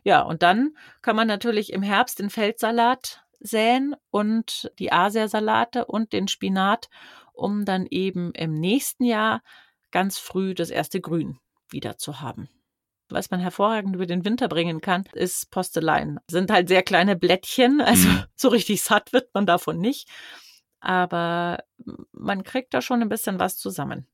Ja, 0.03 0.21
und 0.21 0.43
dann 0.43 0.75
kann 1.01 1.15
man 1.15 1.27
natürlich 1.27 1.73
im 1.73 1.81
Herbst 1.81 2.19
den 2.19 2.29
Feldsalat 2.29 3.23
säen 3.39 3.95
und 4.11 4.71
die 4.79 4.91
Asiasalate 4.91 5.85
und 5.85 6.13
den 6.13 6.27
Spinat, 6.27 6.89
um 7.33 7.65
dann 7.65 7.85
eben 7.89 8.31
im 8.33 8.53
nächsten 8.53 9.03
Jahr 9.03 9.41
ganz 9.91 10.17
früh 10.17 10.53
das 10.53 10.69
erste 10.69 11.01
Grün 11.01 11.39
wieder 11.69 11.97
zu 11.97 12.21
haben 12.21 12.49
was 13.09 13.31
man 13.31 13.39
hervorragend 13.39 13.95
über 13.95 14.05
den 14.05 14.25
Winter 14.25 14.47
bringen 14.47 14.81
kann, 14.81 15.03
ist 15.13 15.51
Postelein. 15.51 16.19
Sind 16.29 16.51
halt 16.51 16.67
sehr 16.67 16.83
kleine 16.83 17.15
Blättchen, 17.15 17.81
also 17.85 18.07
mhm. 18.07 18.23
so 18.35 18.49
richtig 18.49 18.81
satt 18.81 19.13
wird 19.13 19.33
man 19.33 19.45
davon 19.45 19.79
nicht. 19.79 20.09
Aber 20.79 21.59
man 22.11 22.43
kriegt 22.43 22.73
da 22.73 22.81
schon 22.81 23.01
ein 23.01 23.09
bisschen 23.09 23.39
was 23.39 23.57
zusammen. 23.57 24.07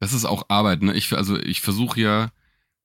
Das 0.00 0.12
ist 0.12 0.24
auch 0.24 0.46
Arbeit, 0.48 0.82
ne? 0.82 0.94
Ich, 0.94 1.12
also 1.12 1.38
ich 1.38 1.60
versuche 1.60 2.00
ja, 2.00 2.30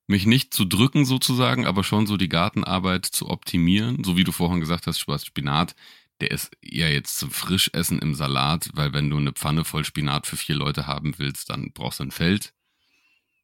mich 0.08 0.26
nicht 0.26 0.54
zu 0.54 0.66
drücken 0.66 1.06
sozusagen, 1.06 1.66
aber 1.66 1.84
schon 1.84 2.08
so 2.08 2.18
die 2.18 2.30
Gartenarbeit 2.30 3.06
zu 3.06 3.30
optimieren. 3.30 4.04
So 4.04 4.18
wie 4.18 4.24
du 4.24 4.32
vorhin 4.32 4.60
gesagt 4.60 4.88
hast, 4.88 5.00
Spinat, 5.00 5.76
der 6.20 6.32
ist 6.32 6.52
eher 6.62 6.92
jetzt 6.92 7.18
zum 7.18 7.32
Frischessen 7.32 8.00
im 8.00 8.14
Salat, 8.16 8.70
weil 8.74 8.94
wenn 8.94 9.10
du 9.10 9.18
eine 9.18 9.32
Pfanne 9.32 9.64
voll 9.64 9.86
Spinat 9.86 10.28
für 10.28 10.38
vier 10.38 10.56
Leute 10.56 10.88
haben 10.88 11.18
willst, 11.18 11.50
dann 11.50 11.72
brauchst 11.74 12.00
du 12.00 12.06
ein 12.06 12.12
Feld 12.12 12.54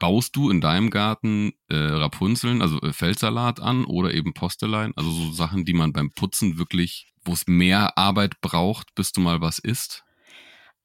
baust 0.06 0.36
du 0.36 0.52
in 0.52 0.62
deinem 0.62 0.92
Garten 0.92 1.54
äh, 1.68 1.76
Rapunzeln, 1.76 2.62
also 2.62 2.80
äh, 2.82 2.94
Feldsalat 2.94 3.60
an 3.60 3.86
oder 3.86 4.14
eben 4.14 4.36
Postelein? 4.36 4.94
Also 4.96 5.10
so 5.10 5.32
Sachen, 5.32 5.66
die 5.66 5.74
man 5.74 5.94
beim 5.94 6.12
Putzen 6.12 6.60
wirklich, 6.60 7.12
wo 7.24 7.34
es 7.34 7.48
mehr 7.48 7.98
Arbeit 7.98 8.40
braucht, 8.40 8.94
bis 8.94 9.14
du 9.14 9.22
mal 9.22 9.42
was 9.42 9.58
isst? 9.58 10.04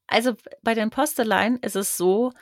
Also 0.07 0.37
bei 0.63 0.73
den 0.73 0.89
Postelein 0.89 1.57
ist 1.57 1.77
es 1.77 1.99
so, 1.99 2.33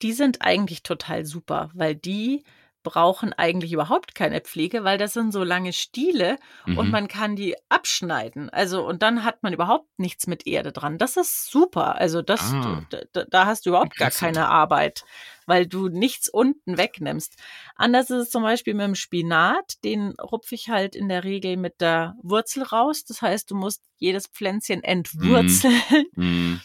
die 0.00 0.14
sind 0.14 0.40
eigentlich 0.40 0.82
total 0.82 1.26
super, 1.26 1.70
weil 1.74 1.94
die 1.94 2.42
brauchen 2.88 3.34
eigentlich 3.34 3.72
überhaupt 3.72 4.14
keine 4.14 4.40
Pflege, 4.40 4.82
weil 4.82 4.96
das 4.96 5.12
sind 5.12 5.30
so 5.30 5.44
lange 5.44 5.74
Stiele 5.74 6.38
mhm. 6.64 6.78
und 6.78 6.90
man 6.90 7.06
kann 7.06 7.36
die 7.36 7.54
abschneiden. 7.68 8.48
Also 8.48 8.86
und 8.86 9.02
dann 9.02 9.24
hat 9.24 9.42
man 9.42 9.52
überhaupt 9.52 9.86
nichts 9.98 10.26
mit 10.26 10.46
Erde 10.46 10.72
dran. 10.72 10.96
Das 10.96 11.18
ist 11.18 11.50
super. 11.50 11.96
Also 11.96 12.22
das 12.22 12.54
ah. 12.54 12.82
da, 13.12 13.24
da, 13.24 13.46
hast 13.46 13.66
du 13.66 13.70
überhaupt 13.70 13.96
gar 13.96 14.10
keine 14.10 14.48
Arbeit, 14.48 15.04
weil 15.46 15.66
du 15.66 15.88
nichts 15.88 16.30
unten 16.30 16.78
wegnimmst. 16.78 17.36
Anders 17.76 18.08
ist 18.08 18.16
es 18.16 18.30
zum 18.30 18.42
Beispiel 18.42 18.72
mit 18.72 18.86
dem 18.86 18.94
Spinat. 18.94 19.84
Den 19.84 20.14
rupfe 20.20 20.54
ich 20.54 20.70
halt 20.70 20.96
in 20.96 21.10
der 21.10 21.24
Regel 21.24 21.58
mit 21.58 21.82
der 21.82 22.16
Wurzel 22.22 22.62
raus. 22.62 23.04
Das 23.04 23.20
heißt, 23.20 23.50
du 23.50 23.54
musst 23.54 23.82
jedes 23.98 24.28
Pflänzchen 24.28 24.82
entwurzeln. 24.82 25.82
Mhm. 25.92 26.08
Mhm. 26.28 26.60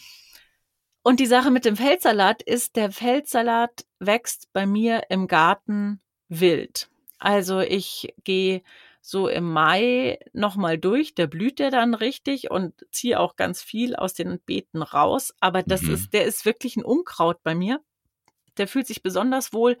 Und 1.06 1.20
die 1.20 1.26
Sache 1.26 1.50
mit 1.50 1.66
dem 1.66 1.76
Feldsalat 1.76 2.42
ist, 2.42 2.76
der 2.76 2.90
Feldsalat 2.90 3.84
wächst 3.98 4.48
bei 4.54 4.64
mir 4.64 5.02
im 5.10 5.28
Garten 5.28 6.00
wild. 6.28 6.88
Also 7.18 7.60
ich 7.60 8.14
gehe 8.24 8.62
so 9.00 9.28
im 9.28 9.52
Mai 9.52 10.18
nochmal 10.32 10.78
durch, 10.78 11.14
da 11.14 11.26
blüht 11.26 11.58
der 11.58 11.70
dann 11.70 11.94
richtig 11.94 12.50
und 12.50 12.74
ziehe 12.90 13.20
auch 13.20 13.36
ganz 13.36 13.62
viel 13.62 13.94
aus 13.94 14.14
den 14.14 14.40
Beeten 14.40 14.82
raus. 14.82 15.34
Aber 15.40 15.62
das 15.62 15.82
mhm. 15.82 15.94
ist, 15.94 16.12
der 16.14 16.24
ist 16.24 16.46
wirklich 16.46 16.76
ein 16.76 16.84
Unkraut 16.84 17.42
bei 17.42 17.54
mir. 17.54 17.80
Der 18.56 18.66
fühlt 18.66 18.86
sich 18.86 19.02
besonders 19.02 19.52
wohl 19.52 19.76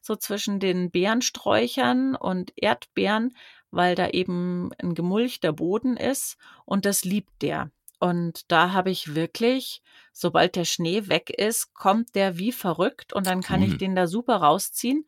so 0.00 0.16
zwischen 0.16 0.58
den 0.58 0.90
Beerensträuchern 0.90 2.16
und 2.16 2.52
Erdbeeren, 2.56 3.36
weil 3.70 3.94
da 3.94 4.08
eben 4.08 4.70
ein 4.82 4.94
gemulchter 4.94 5.52
Boden 5.52 5.96
ist 5.96 6.36
und 6.64 6.84
das 6.84 7.04
liebt 7.04 7.42
der. 7.42 7.70
Und 7.98 8.50
da 8.50 8.72
habe 8.72 8.90
ich 8.90 9.14
wirklich, 9.14 9.80
sobald 10.12 10.56
der 10.56 10.64
Schnee 10.64 11.08
weg 11.08 11.30
ist, 11.30 11.72
kommt 11.72 12.14
der 12.14 12.36
wie 12.36 12.52
verrückt 12.52 13.12
und 13.12 13.26
dann 13.26 13.42
kann 13.42 13.62
cool. 13.62 13.68
ich 13.68 13.78
den 13.78 13.94
da 13.94 14.06
super 14.06 14.36
rausziehen. 14.36 15.06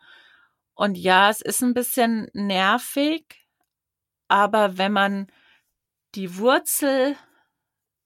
Und 0.74 0.98
ja, 0.98 1.30
es 1.30 1.40
ist 1.40 1.62
ein 1.62 1.74
bisschen 1.74 2.28
nervig, 2.32 3.24
aber 4.28 4.78
wenn 4.78 4.92
man 4.92 5.28
die 6.14 6.36
Wurzel 6.36 7.16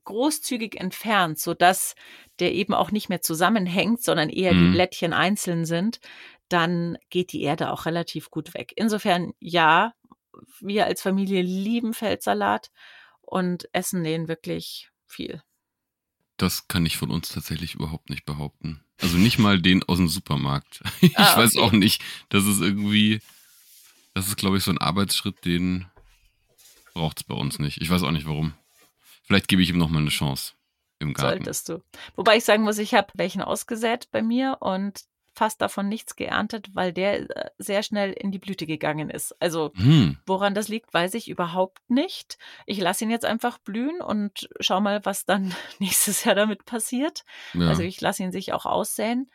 großzügig 0.04 0.80
entfernt, 0.80 1.38
so 1.38 1.54
dass 1.54 1.94
der 2.38 2.54
eben 2.54 2.74
auch 2.74 2.90
nicht 2.90 3.08
mehr 3.08 3.20
zusammenhängt, 3.20 4.02
sondern 4.02 4.30
eher 4.30 4.54
mhm. 4.54 4.58
die 4.58 4.70
Blättchen 4.72 5.12
einzeln 5.12 5.64
sind, 5.64 6.00
dann 6.48 6.96
geht 7.10 7.32
die 7.32 7.42
Erde 7.42 7.70
auch 7.70 7.84
relativ 7.84 8.30
gut 8.30 8.54
weg. 8.54 8.72
Insofern 8.76 9.32
ja, 9.38 9.92
wir 10.60 10.86
als 10.86 11.02
Familie 11.02 11.42
lieben 11.42 11.94
Feldsalat 11.94 12.70
und 13.20 13.68
essen 13.72 14.04
den 14.04 14.28
wirklich 14.28 14.90
viel. 15.06 15.42
Das 16.36 16.68
kann 16.68 16.86
ich 16.86 16.96
von 16.96 17.10
uns 17.10 17.28
tatsächlich 17.28 17.74
überhaupt 17.74 18.10
nicht 18.10 18.24
behaupten. 18.24 18.84
Also 19.00 19.16
nicht 19.16 19.38
mal 19.38 19.60
den 19.60 19.82
aus 19.84 19.98
dem 19.98 20.08
Supermarkt. 20.08 20.82
Ich 21.00 21.16
ah, 21.18 21.32
okay. 21.32 21.40
weiß 21.40 21.56
auch 21.56 21.72
nicht. 21.72 22.02
Das 22.28 22.44
ist 22.44 22.60
irgendwie, 22.60 23.20
das 24.14 24.26
ist, 24.28 24.36
glaube 24.36 24.56
ich, 24.56 24.64
so 24.64 24.70
ein 24.70 24.78
Arbeitsschritt, 24.78 25.44
den 25.44 25.86
braucht 26.94 27.18
es 27.20 27.24
bei 27.24 27.34
uns 27.34 27.58
nicht. 27.58 27.80
Ich 27.80 27.90
weiß 27.90 28.02
auch 28.02 28.10
nicht 28.10 28.26
warum. 28.26 28.54
Vielleicht 29.24 29.48
gebe 29.48 29.62
ich 29.62 29.70
ihm 29.70 29.78
nochmal 29.78 30.02
eine 30.02 30.10
Chance. 30.10 30.54
im 30.98 31.14
Garten. 31.14 31.44
Solltest 31.44 31.68
du. 31.68 31.82
Wobei 32.16 32.38
ich 32.38 32.44
sagen 32.44 32.64
muss, 32.64 32.78
ich 32.78 32.94
habe 32.94 33.08
welchen 33.14 33.42
ausgesät 33.42 34.08
bei 34.10 34.22
mir 34.22 34.56
und 34.60 35.02
fast 35.38 35.62
davon 35.62 35.88
nichts 35.88 36.16
geerntet, 36.16 36.74
weil 36.74 36.92
der 36.92 37.30
äh, 37.30 37.50
sehr 37.58 37.84
schnell 37.84 38.12
in 38.12 38.32
die 38.32 38.40
Blüte 38.40 38.66
gegangen 38.66 39.08
ist. 39.08 39.40
Also 39.40 39.72
Hm. 39.76 40.18
woran 40.26 40.54
das 40.54 40.68
liegt, 40.68 40.92
weiß 40.92 41.14
ich 41.14 41.28
überhaupt 41.28 41.88
nicht. 41.88 42.38
Ich 42.66 42.78
lasse 42.80 43.04
ihn 43.04 43.10
jetzt 43.10 43.24
einfach 43.24 43.58
blühen 43.58 44.00
und 44.00 44.48
schau 44.58 44.80
mal, 44.80 45.04
was 45.04 45.24
dann 45.24 45.54
nächstes 45.78 46.24
Jahr 46.24 46.34
damit 46.34 46.64
passiert. 46.64 47.24
Ja. 47.54 47.68
Also 47.68 47.82
ich 47.82 48.00
lasse 48.00 48.24
ihn 48.24 48.32
sich 48.32 48.52
auch 48.52 48.66
aussäen, 48.66 49.30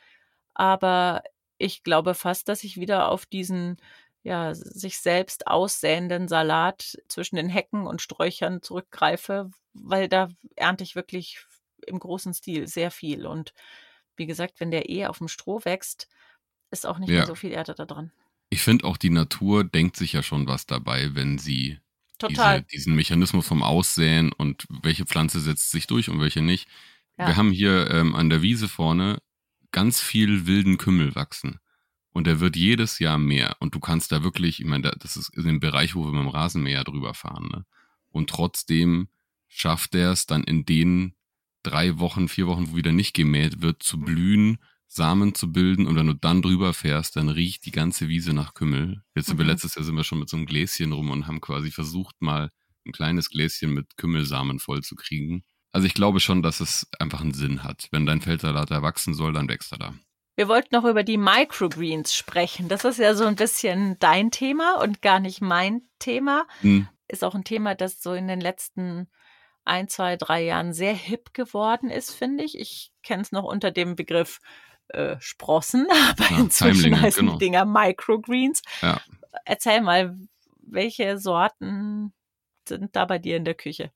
aber 0.54 1.24
ich 1.58 1.84
glaube 1.84 2.14
fast, 2.16 2.50
dass 2.50 2.66
ich 2.66 2.78
wieder 2.78 3.10
auf 3.10 3.26
diesen 3.26 3.78
ja, 4.24 4.54
sich 4.54 5.00
selbst 5.00 5.48
aussäenden 5.48 6.28
Salat 6.28 6.98
zwischen 7.08 7.36
den 7.38 7.50
Hecken 7.50 7.88
und 7.88 8.02
Sträuchern 8.02 8.62
zurückgreife, 8.62 9.52
weil 9.74 10.08
da 10.08 10.30
ernte 10.56 10.84
ich 10.84 10.96
wirklich 10.96 11.46
im 11.86 12.00
großen 12.00 12.34
Stil 12.34 12.68
sehr 12.68 12.92
viel. 12.92 13.26
Und 13.26 13.54
wie 14.18 14.26
gesagt, 14.26 14.60
wenn 14.60 14.72
der 14.72 14.90
eh 14.90 15.06
auf 15.08 15.18
dem 15.20 15.28
Stroh 15.28 15.64
wächst, 15.66 16.08
ist 16.72 16.86
auch 16.86 16.98
nicht 17.00 17.10
Ja. 17.10 17.18
mehr 17.18 17.26
so 17.28 17.36
viel 17.36 17.52
Erde 17.52 17.74
da 17.76 17.86
dran. 17.86 18.12
ich 18.50 18.62
finde 18.62 18.86
auch, 18.86 18.98
die 18.98 19.10
Natur 19.10 19.64
denkt 19.64 19.96
sich 19.98 20.14
ja 20.14 20.22
schon 20.22 20.48
was 20.48 20.66
dabei, 20.68 21.16
wenn 21.16 21.38
sie. 21.40 21.80
Diese, 22.30 22.62
diesen 22.72 22.96
Mechanismus 22.96 23.48
vom 23.48 23.64
Aussäen 23.64 24.32
und 24.32 24.66
welche 24.70 25.06
Pflanze 25.06 25.40
setzt 25.42 25.72
sich 25.72 25.88
durch 25.88 26.10
und 26.10 26.20
welche 26.22 26.42
nicht. 26.42 26.70
Ja. 27.18 27.28
Wir 27.28 27.36
haben 27.36 27.52
hier 27.52 27.90
ähm, 27.92 28.16
an 28.16 28.30
der 28.30 28.42
Wiese 28.44 28.70
vorne 28.70 29.18
ganz 29.72 30.00
viel 30.00 30.46
wilden 30.46 30.78
Kümmel 30.78 31.16
wachsen. 31.16 31.60
Und 32.12 32.28
der 32.28 32.40
wird 32.40 32.56
jedes 32.56 33.00
Jahr 33.00 33.18
mehr. 33.18 33.56
Und 33.60 33.74
du 33.76 33.80
kannst 33.80 34.12
da 34.12 34.24
wirklich, 34.24 34.60
ich 34.60 34.66
meine, 34.68 34.84
da- 34.84 34.96
das 35.00 35.18
ist 35.18 35.36
in 35.36 35.44
dem 35.46 35.60
Bereich, 35.60 35.96
wo 35.96 36.06
wir 36.06 36.12
mit 36.12 36.22
dem 36.22 36.30
Rasenmäher 36.30 36.84
drüber 36.84 37.14
fahren. 37.16 37.50
Ne? 37.52 37.66
Und 38.12 38.30
trotzdem 38.30 39.10
schafft 39.48 39.96
er 39.96 40.12
es 40.12 40.26
dann 40.28 40.44
in 40.44 40.64
den 40.64 41.16
drei 41.64 42.00
Wochen, 42.00 42.28
vier 42.28 42.48
Wochen, 42.48 42.72
wo 42.72 42.76
wieder 42.76 42.92
nicht 42.92 43.14
gemäht 43.14 43.62
wird, 43.62 43.82
zu 43.84 44.00
blühen, 44.00 44.58
Samen 44.88 45.34
zu 45.34 45.52
bilden. 45.52 45.88
Und 45.88 45.96
wenn 45.96 46.08
du 46.08 46.14
dann 46.14 46.42
drüber 46.42 46.74
fährst, 46.74 47.16
dann 47.16 47.30
riecht 47.30 47.66
die 47.66 47.72
ganze 47.72 48.08
Wiese 48.10 48.34
nach 48.34 48.54
Kümmel. 48.54 49.02
Jetzt 49.16 49.28
sind 49.28 49.38
wir 49.38 49.46
Mhm. 49.46 49.52
letztes 49.52 49.76
Jahr 49.76 49.84
sind 49.84 49.96
wir 49.96 50.04
schon 50.04 50.20
mit 50.20 50.30
so 50.30 50.38
einem 50.38 50.46
Gläschen 50.46 50.92
rum 50.92 51.10
und 51.10 51.26
haben 51.28 51.42
quasi 51.42 51.72
versucht, 51.72 52.16
mal 52.22 52.50
ein 52.86 52.92
kleines 52.92 53.30
Gläschen 53.30 53.74
mit 53.74 53.98
Kümmelsamen 53.98 54.60
voll 54.60 54.82
zu 54.82 54.96
kriegen. 54.96 55.44
Also 55.72 55.88
ich 55.88 55.96
glaube 55.96 56.20
schon, 56.20 56.44
dass 56.44 56.60
es 56.60 56.88
einfach 57.00 57.22
einen 57.22 57.34
Sinn 57.34 57.64
hat. 57.64 57.88
Wenn 57.92 58.06
dein 58.06 58.22
Feldsalat 58.22 58.70
erwachsen 58.70 59.16
soll, 59.16 59.34
dann 59.34 59.50
wächst 59.50 59.72
er 59.72 59.80
da. 59.80 59.94
Wir 60.36 60.48
wollten 60.48 60.76
noch 60.76 60.84
über 60.86 61.04
die 61.04 61.18
Microgreens 61.18 62.14
sprechen. 62.16 62.68
Das 62.68 62.86
ist 62.86 63.00
ja 63.00 63.16
so 63.16 63.26
ein 63.26 63.36
bisschen 63.36 63.98
dein 64.00 64.30
Thema 64.32 64.80
und 64.82 65.02
gar 65.02 65.20
nicht 65.20 65.42
mein 65.42 65.82
Thema. 66.00 66.46
Hm, 66.62 66.88
Ist 67.08 67.24
auch 67.24 67.36
ein 67.36 67.44
Thema, 67.44 67.74
das 67.76 68.02
so 68.02 68.14
in 68.14 68.28
den 68.28 68.42
letzten 68.42 69.08
ein, 69.66 69.88
zwei, 69.88 70.18
drei 70.18 70.44
Jahren 70.44 70.74
sehr 70.74 70.94
hip 70.94 71.34
geworden 71.34 71.90
ist, 71.90 72.12
finde 72.12 72.44
ich. 72.44 72.58
Ich 72.58 72.92
kenne 73.02 73.22
es 73.22 73.32
noch 73.32 73.44
unter 73.44 73.72
dem 73.72 73.96
Begriff 73.96 74.40
äh, 74.90 75.16
Sprossen, 75.20 75.88
aber 76.10 76.30
Ja, 76.30 76.40
inzwischen 76.40 77.00
heißen 77.00 77.26
genau. 77.26 77.38
die 77.38 77.46
Dinger 77.46 77.66
Microgreens. 77.66 78.62
Ja. 78.82 79.02
Erzähl 79.46 79.82
mal, 79.82 80.18
welche 80.62 81.18
Sorten 81.18 82.14
sind 82.68 82.96
da 82.96 83.06
bei 83.06 83.20
dir 83.20 83.38
in 83.38 83.46
der 83.46 83.56
Küche? 83.56 83.92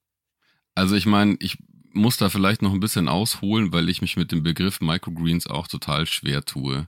Also 0.75 0.95
ich 0.95 1.06
meine, 1.06 1.38
ich 1.39 1.58
muss 1.93 2.17
da 2.17 2.30
vielleicht 2.30 2.62
noch 2.62 2.73
ein 2.73 2.80
bisschen 2.80 3.08
ausholen, 3.08 3.73
weil 3.73 3.89
ich 3.89 4.01
mich 4.01 4.17
mit 4.17 4.32
dem 4.32 4.43
Begriff 4.43 4.82
Microgreens 4.82 5.47
auch 5.47 5.67
total 5.67 6.06
schwer 6.06 6.43
tue. 6.43 6.88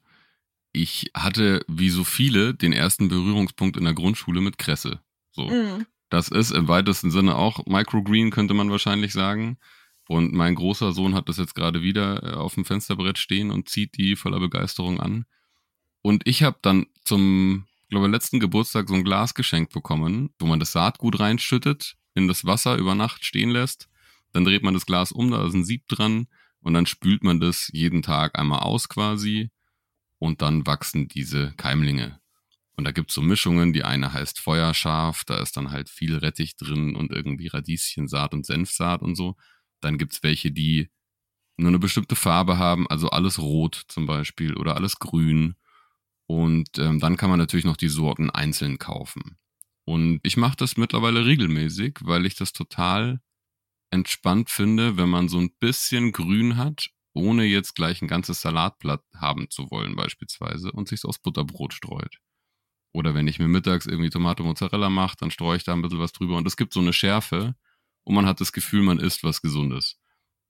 Ich 0.72 1.12
hatte, 1.16 1.66
wie 1.68 1.90
so 1.90 2.04
viele, 2.04 2.54
den 2.54 2.74
ersten 2.74 3.08
Berührungspunkt 3.08 3.78
in 3.78 3.86
der 3.86 3.94
Grundschule 3.94 4.42
mit 4.42 4.58
Kresse. 4.60 5.00
So. 5.32 5.50
Mm, 5.50 5.86
Das 6.10 6.30
ist 6.30 6.52
im 6.52 6.68
weitesten 6.68 7.12
Sinne 7.12 7.36
auch 7.36 7.66
Microgreen, 7.66 8.32
könnte 8.32 8.54
man 8.54 8.72
wahrscheinlich 8.72 9.14
sagen. 9.14 9.58
Und 10.08 10.34
mein 10.34 10.56
großer 10.56 10.92
Sohn 10.92 11.14
hat 11.14 11.30
das 11.30 11.38
jetzt 11.38 11.54
gerade 11.54 11.84
wieder 11.84 12.24
äh, 12.24 12.34
auf 12.36 12.56
dem 12.56 12.66
Fensterbrett 12.66 13.20
stehen 13.20 13.52
und 13.52 13.70
zieht 13.70 13.96
die 13.96 14.16
voller 14.16 14.40
Begeisterung 14.40 15.00
an. 15.00 15.26
Und 16.02 16.28
ich 16.28 16.42
habe 16.42 16.58
dann 16.64 16.88
zum, 17.06 17.68
glaube 17.90 18.08
letzten 18.08 18.40
Geburtstag 18.40 18.90
so 18.90 18.96
ein 18.96 19.04
Glas 19.04 19.36
geschenkt 19.36 19.72
bekommen, 19.72 20.32
wo 20.40 20.48
man 20.48 20.60
das 20.60 20.72
Saatgut 20.72 21.20
reinschüttet, 21.20 21.96
in 22.16 22.28
das 22.28 22.44
Wasser 22.44 22.78
über 22.78 22.96
Nacht 22.96 23.24
stehen 23.24 23.52
lässt. 23.52 23.88
Dann 24.34 24.46
dreht 24.46 24.64
man 24.64 24.74
das 24.74 24.88
Glas 24.88 25.12
um, 25.12 25.30
da 25.30 25.46
ist 25.46 25.54
ein 25.54 25.64
Sieb 25.64 25.88
dran 25.88 26.28
und 26.62 26.74
dann 26.74 26.88
spült 26.88 27.24
man 27.24 27.40
das 27.40 27.70
jeden 27.72 28.02
Tag 28.02 28.38
einmal 28.38 28.60
aus 28.60 28.90
quasi 28.90 29.52
und 30.18 30.42
dann 30.42 30.66
wachsen 30.66 31.08
diese 31.08 31.54
Keimlinge. 31.54 32.20
Und 32.80 32.86
da 32.86 32.92
gibt's 32.92 33.14
so 33.14 33.22
Mischungen, 33.22 33.74
die 33.74 33.84
eine 33.84 34.14
heißt 34.14 34.40
Feuerschaf, 34.40 35.26
da 35.26 35.42
ist 35.42 35.58
dann 35.58 35.70
halt 35.70 35.90
viel 35.90 36.16
Rettich 36.16 36.56
drin 36.56 36.96
und 36.96 37.12
irgendwie 37.12 37.48
Radieschensaat 37.48 38.34
und 38.34 38.46
Senfsaat 38.46 39.02
und 39.02 39.16
so. 39.16 39.36
Dann 39.82 39.98
gibt's 39.98 40.24
welche, 40.24 40.50
die 40.50 40.90
nur 41.58 41.68
eine 41.68 41.80
bestimmte 41.80 42.16
Farbe 42.16 42.58
haben, 42.58 42.88
also 42.88 43.10
alles 43.10 43.38
rot 43.38 43.84
zum 43.90 44.06
Beispiel 44.06 44.56
oder 44.56 44.78
alles 44.78 44.98
grün. 44.98 45.56
Und 46.26 46.78
ähm, 46.78 47.02
dann 47.02 47.18
kann 47.18 47.30
man 47.30 47.38
natürlich 47.38 47.66
noch 47.66 47.76
die 47.76 47.90
Sorten 47.90 48.30
einzeln 48.30 48.78
kaufen. 48.78 49.36
Und 49.84 50.22
ich 50.24 50.38
mache 50.38 50.56
das 50.56 50.78
mittlerweile 50.78 51.26
regelmäßig, 51.26 51.98
weil 52.04 52.26
ich 52.26 52.36
das 52.36 52.54
total 52.54 53.20
entspannt 53.92 54.50
finde, 54.50 54.96
wenn 54.96 55.10
man 55.10 55.28
so 55.28 55.38
ein 55.38 55.52
bisschen 55.60 56.14
Grün 56.14 56.56
hat, 56.56 56.92
ohne 57.12 57.44
jetzt 57.44 57.76
gleich 57.76 58.02
ein 58.02 58.08
ganzes 58.08 58.40
Salatblatt 58.40 59.04
haben 59.18 59.50
zu 59.50 59.70
wollen 59.70 59.98
beispielsweise 59.98 60.72
und 60.72 60.88
sich 60.88 61.04
aufs 61.04 61.20
Butterbrot 61.20 61.74
streut. 61.74 62.22
Oder 63.00 63.16
wenn 63.16 63.30
ich 63.30 63.40
mir 63.40 63.48
mittags 63.48 63.86
irgendwie 63.86 64.10
Tomate 64.10 64.44
Mozzarella 64.44 64.90
mache, 64.90 65.16
dann 65.18 65.32
streue 65.32 65.56
ich 65.56 65.64
da 65.64 65.72
ein 65.72 65.82
bisschen 65.82 66.00
was 66.00 66.12
drüber 66.12 66.36
und 66.36 66.46
es 66.46 66.58
gibt 66.58 66.74
so 66.74 66.82
eine 66.82 66.92
Schärfe 66.92 67.56
und 68.04 68.14
man 68.14 68.26
hat 68.26 68.42
das 68.42 68.52
Gefühl, 68.52 68.82
man 68.82 69.00
isst 69.00 69.24
was 69.24 69.42
Gesundes. 69.42 69.98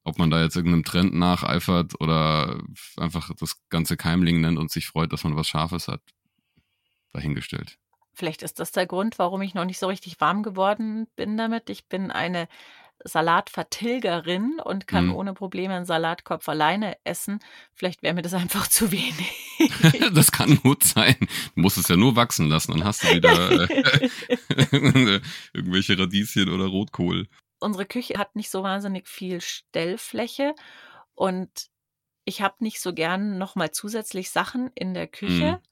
Ob 0.03 0.17
man 0.17 0.31
da 0.31 0.41
jetzt 0.41 0.55
irgendeinem 0.55 0.83
Trend 0.83 1.13
nacheifert 1.13 2.01
oder 2.01 2.59
einfach 2.97 3.29
das 3.39 3.61
ganze 3.69 3.97
Keimling 3.97 4.41
nennt 4.41 4.57
und 4.57 4.71
sich 4.71 4.87
freut, 4.87 5.13
dass 5.13 5.23
man 5.23 5.35
was 5.35 5.47
Scharfes 5.47 5.87
hat, 5.87 6.01
dahingestellt. 7.13 7.77
Vielleicht 8.13 8.41
ist 8.41 8.59
das 8.59 8.71
der 8.71 8.87
Grund, 8.87 9.19
warum 9.19 9.43
ich 9.43 9.53
noch 9.53 9.65
nicht 9.65 9.77
so 9.77 9.85
richtig 9.85 10.19
warm 10.19 10.41
geworden 10.41 11.05
bin 11.15 11.37
damit. 11.37 11.69
Ich 11.69 11.87
bin 11.87 12.09
eine 12.09 12.47
Salatvertilgerin 13.03 14.59
und 14.63 14.87
kann 14.87 15.07
Mhm. 15.07 15.15
ohne 15.15 15.33
Probleme 15.33 15.73
einen 15.75 15.85
Salatkopf 15.85 16.47
alleine 16.49 16.97
essen. 17.03 17.39
Vielleicht 17.73 18.03
wäre 18.03 18.13
mir 18.13 18.21
das 18.21 18.33
einfach 18.63 18.67
zu 18.67 18.91
wenig. 18.91 19.33
das 20.13 20.31
kann 20.31 20.57
gut 20.57 20.83
sein. 20.83 21.15
Du 21.55 21.61
musst 21.61 21.77
es 21.77 21.87
ja 21.87 21.95
nur 21.95 22.15
wachsen 22.15 22.47
lassen, 22.49 22.71
dann 22.73 22.83
hast 22.83 23.03
du 23.03 23.07
wieder 23.07 23.69
äh, 23.69 24.09
irgendwelche 25.53 25.97
Radieschen 25.97 26.49
oder 26.49 26.65
Rotkohl. 26.65 27.27
Unsere 27.59 27.85
Küche 27.85 28.17
hat 28.17 28.35
nicht 28.35 28.49
so 28.49 28.63
wahnsinnig 28.63 29.07
viel 29.07 29.41
Stellfläche 29.41 30.55
und 31.13 31.49
ich 32.25 32.41
habe 32.41 32.55
nicht 32.59 32.79
so 32.79 32.93
gern 32.93 33.37
nochmal 33.37 33.71
zusätzlich 33.71 34.29
Sachen 34.29 34.69
in 34.75 34.93
der 34.93 35.07
Küche. 35.07 35.53
Mhm. 35.53 35.68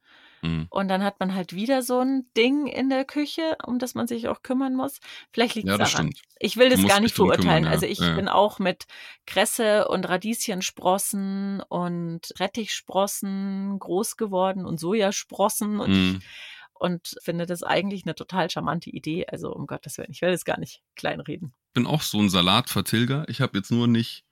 Und 0.70 0.88
dann 0.88 1.04
hat 1.04 1.20
man 1.20 1.34
halt 1.34 1.54
wieder 1.54 1.82
so 1.82 2.00
ein 2.00 2.26
Ding 2.38 2.68
in 2.68 2.90
der 2.90 3.06
Küche, 3.06 3.58
um 3.66 3.80
das 3.80 3.96
man 3.96 4.08
sich 4.08 4.28
auch 4.28 4.44
kümmern 4.44 4.76
muss. 4.76 5.00
Vielleicht 5.34 5.56
liegt 5.56 5.68
es 5.68 5.72
Ja, 5.72 5.78
daran. 5.78 5.90
stimmt. 6.12 6.22
Ich 6.40 6.58
will 6.58 6.70
das 6.70 6.86
gar 6.86 7.00
nicht 7.00 7.18
drum 7.18 7.30
kümmern, 7.30 7.42
verurteilen. 7.42 7.64
ja. 7.66 7.70
Also 7.72 7.86
ich 7.86 8.00
Ja. 8.00 8.14
bin 8.16 8.28
auch 8.28 8.60
mit 8.60 8.86
Kresse 9.26 9.88
und 9.88 10.08
Radieschensprossen 10.08 11.62
und 11.70 12.34
Rettichsprossen 12.40 13.80
groß 13.80 14.18
geworden 14.18 14.66
und 14.66 14.80
Sojasprossen 14.80 15.80
und, 15.80 15.90
Mhm. 15.90 16.20
ich, 16.20 16.28
und 16.74 17.16
finde 17.24 17.46
das 17.46 17.64
eigentlich 17.64 18.06
eine 18.06 18.16
total 18.16 18.50
charmante 18.50 18.90
Idee. 18.90 19.26
Also 19.28 19.52
um 19.52 19.66
Gottes 19.68 19.98
Willen, 19.98 20.12
ich 20.12 20.22
will 20.22 20.32
das 20.32 20.46
gar 20.46 20.60
nicht 20.60 20.82
kleinreden. 20.96 21.54
bin 21.74 21.86
auch 21.86 22.02
so 22.02 22.20
ein 22.20 22.30
Salatvertilger. 22.30 23.26
Ich 23.30 23.40
habe 23.40 23.56
jetzt 23.60 23.70
nur 23.72 23.88
nicht, 23.88 24.24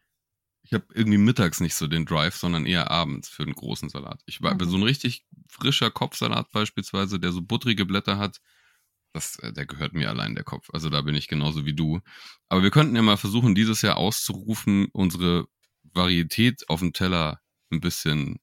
ich 0.66 0.74
habe 0.74 0.86
irgendwie 0.94 1.18
mittags 1.20 1.62
nicht 1.62 1.76
so 1.76 1.88
den 1.88 2.06
Drive, 2.06 2.36
sondern 2.36 2.66
eher 2.66 2.92
abends 2.92 3.30
für 3.30 3.44
einen 3.44 3.54
großen 3.54 3.90
Salat. 3.90 4.22
Ich 4.26 4.42
war 4.42 4.56
Mhm. 4.56 4.66
so 4.66 4.78
ein 4.78 4.84
richtig 4.84 5.26
frischer 5.50 5.92
Kopfsalat 5.92 6.52
beispielsweise, 6.52 7.20
der 7.20 7.32
so 7.32 7.42
buttrige 7.42 7.86
Blätter 7.86 8.18
hat. 8.18 8.42
Das, 9.14 9.38
äh, 9.40 9.54
der 9.54 9.66
gehört 9.66 9.94
mir 9.94 10.10
allein 10.10 10.36
der 10.36 10.44
Kopf. 10.44 10.70
Also 10.74 10.90
da 10.90 11.02
bin 11.02 11.16
ich 11.16 11.28
genauso 11.28 11.66
wie 11.66 11.74
du. 11.74 12.02
Aber 12.50 12.64
wir 12.64 12.72
könnten 12.72 12.96
ja 12.96 13.02
mal 13.02 13.18
versuchen, 13.18 13.56
dieses 13.56 13.82
Jahr 13.82 13.98
auszurufen, 13.98 14.88
unsere 14.94 15.48
Varietät 15.84 16.70
auf 16.70 16.80
dem 16.82 16.94
Teller 16.94 17.42
ein 17.72 17.82
bisschen 17.82 18.40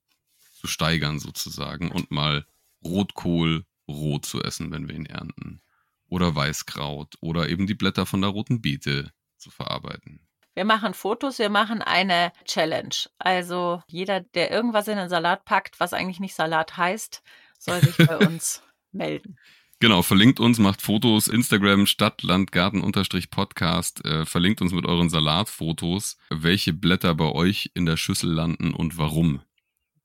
zu 0.60 0.66
steigern 0.66 1.18
sozusagen 1.20 1.90
und 1.92 2.10
mal 2.10 2.46
Rotkohl 2.84 3.66
rot 3.88 4.26
zu 4.26 4.42
essen, 4.42 4.70
wenn 4.72 4.88
wir 4.88 4.94
ihn 4.96 5.06
ernten. 5.06 5.60
Oder 6.06 6.34
Weißkraut 6.34 7.16
oder 7.20 7.48
eben 7.48 7.66
die 7.66 7.74
Blätter 7.74 8.06
von 8.06 8.20
der 8.20 8.30
roten 8.30 8.60
Beete 8.62 9.12
zu 9.38 9.50
verarbeiten. 9.50 10.26
Wir 10.54 10.64
machen 10.64 10.92
Fotos, 10.94 11.38
wir 11.38 11.48
machen 11.48 11.80
eine 11.82 12.32
Challenge. 12.44 12.94
Also 13.18 13.82
jeder, 13.86 14.20
der 14.20 14.50
irgendwas 14.50 14.88
in 14.88 14.98
den 14.98 15.08
Salat 15.08 15.44
packt, 15.44 15.80
was 15.80 15.92
eigentlich 15.94 16.20
nicht 16.20 16.34
Salat 16.34 16.76
heißt, 16.76 17.22
soll 17.58 17.80
sich 17.80 17.96
bei 17.96 18.18
uns 18.26 18.62
melden. 18.92 19.38
Genau, 19.80 20.02
verlinkt 20.02 20.38
uns, 20.38 20.58
macht 20.60 20.80
Fotos, 20.80 21.26
Instagram, 21.26 21.86
Stadt, 21.86 22.22
Land, 22.22 22.52
Garten, 22.52 22.82
Unterstrich, 22.82 23.30
Podcast, 23.30 24.04
äh, 24.04 24.24
verlinkt 24.24 24.60
uns 24.62 24.72
mit 24.72 24.86
euren 24.86 25.10
Salatfotos, 25.10 26.18
welche 26.30 26.72
Blätter 26.72 27.14
bei 27.16 27.32
euch 27.32 27.70
in 27.74 27.84
der 27.86 27.96
Schüssel 27.96 28.30
landen 28.30 28.74
und 28.74 28.96
warum. 28.98 29.40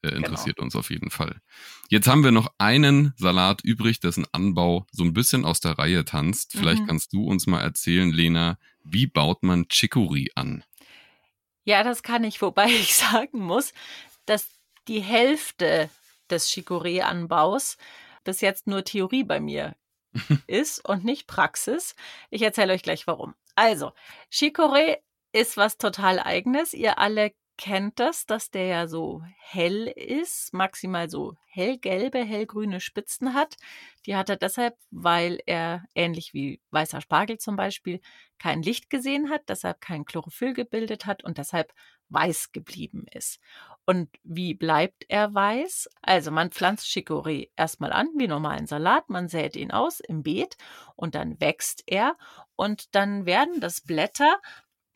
Äh, 0.02 0.10
interessiert 0.16 0.60
uns 0.60 0.76
auf 0.76 0.90
jeden 0.90 1.12
Fall. 1.12 1.42
Jetzt 1.90 2.08
haben 2.08 2.24
wir 2.24 2.32
noch 2.32 2.52
einen 2.58 3.14
Salat 3.18 3.62
übrig, 3.64 4.00
dessen 4.00 4.26
Anbau 4.32 4.88
so 4.92 5.04
ein 5.04 5.14
bisschen 5.14 5.46
aus 5.46 5.60
der 5.60 5.78
Reihe 5.78 6.06
tanzt. 6.06 6.54
Vielleicht 6.54 6.84
Mhm. 6.84 6.88
kannst 6.88 7.14
du 7.14 7.26
uns 7.26 7.46
mal 7.48 7.62
erzählen, 7.62 8.12
Lena, 8.12 8.58
wie 8.89 9.08
baut 9.08 9.43
man 9.43 9.67
Chicory 9.69 10.32
an? 10.36 10.63
Ja, 11.63 11.84
das 11.84 12.04
kann 12.04 12.23
ich, 12.23 12.41
wobei 12.41 12.65
ich 12.67 12.95
sagen 12.95 13.39
muss, 13.39 13.73
dass 14.26 14.50
die 14.88 15.02
Hälfte 15.02 15.89
des 16.30 16.50
Chicorée-Anbaus 16.50 17.78
bis 18.23 18.41
jetzt 18.41 18.67
nur 18.67 18.84
Theorie 18.84 19.23
bei 19.23 19.39
mir 19.39 19.76
ist 20.47 20.88
und 20.88 21.04
nicht 21.04 21.28
Praxis. 21.28 21.95
Ich 22.30 22.41
erzähle 22.41 22.73
euch 22.73 22.84
gleich 22.84 23.08
warum. 23.08 23.36
Also, 23.56 23.91
Chicorée 24.32 24.97
ist 25.32 25.58
was 25.58 25.78
total 25.78 26.19
eigenes. 26.19 26.73
Ihr 26.73 27.00
alle 27.00 27.34
kennt 27.58 28.00
das, 28.00 28.26
dass 28.26 28.52
der 28.52 28.65
ja 28.65 28.88
so 28.88 29.24
hell 29.39 29.88
ist, 29.88 30.54
maximal 30.54 31.10
so 31.10 31.36
hellgelbe, 31.46 32.24
hellgrüne 32.24 32.80
Spitzen 32.80 33.34
hat. 33.34 33.58
Die 34.06 34.15
hat 34.15 34.30
er 34.30 34.38
deshalb, 34.38 34.78
weil 34.91 35.39
er 35.46 35.84
ähnlich 35.96 36.34
wie 36.34 36.62
weißer 36.72 37.02
Spargel 37.02 37.39
zum 37.39 37.56
Beispiel 37.56 38.00
kein 38.38 38.62
Licht 38.62 38.89
gesehen 38.89 39.30
hat, 39.30 39.50
deshalb 39.50 39.82
kein 39.82 40.06
Chlorophyll 40.06 40.54
gebildet 40.54 41.06
hat 41.06 41.24
und 41.24 41.39
deshalb 41.39 41.74
weiß 42.10 42.52
geblieben 42.52 43.06
ist. 43.12 43.39
Und 43.86 44.10
wie 44.24 44.54
bleibt 44.54 45.06
er 45.08 45.34
weiß? 45.34 45.89
Also 46.02 46.32
man 46.32 46.52
pflanzt 46.52 46.86
Chicorée 46.88 47.50
erstmal 47.56 47.91
an, 47.91 48.08
wie 48.17 48.28
normalen 48.28 48.67
Salat, 48.67 49.10
man 49.10 49.28
sät 49.30 49.56
ihn 49.56 49.72
aus 49.72 50.00
im 50.00 50.24
Beet 50.24 50.58
und 50.96 51.15
dann 51.15 51.39
wächst 51.39 51.84
er 51.88 52.17
und 52.56 52.96
dann 52.96 53.26
werden 53.26 53.60
das 53.60 53.82
Blätter 53.82 54.39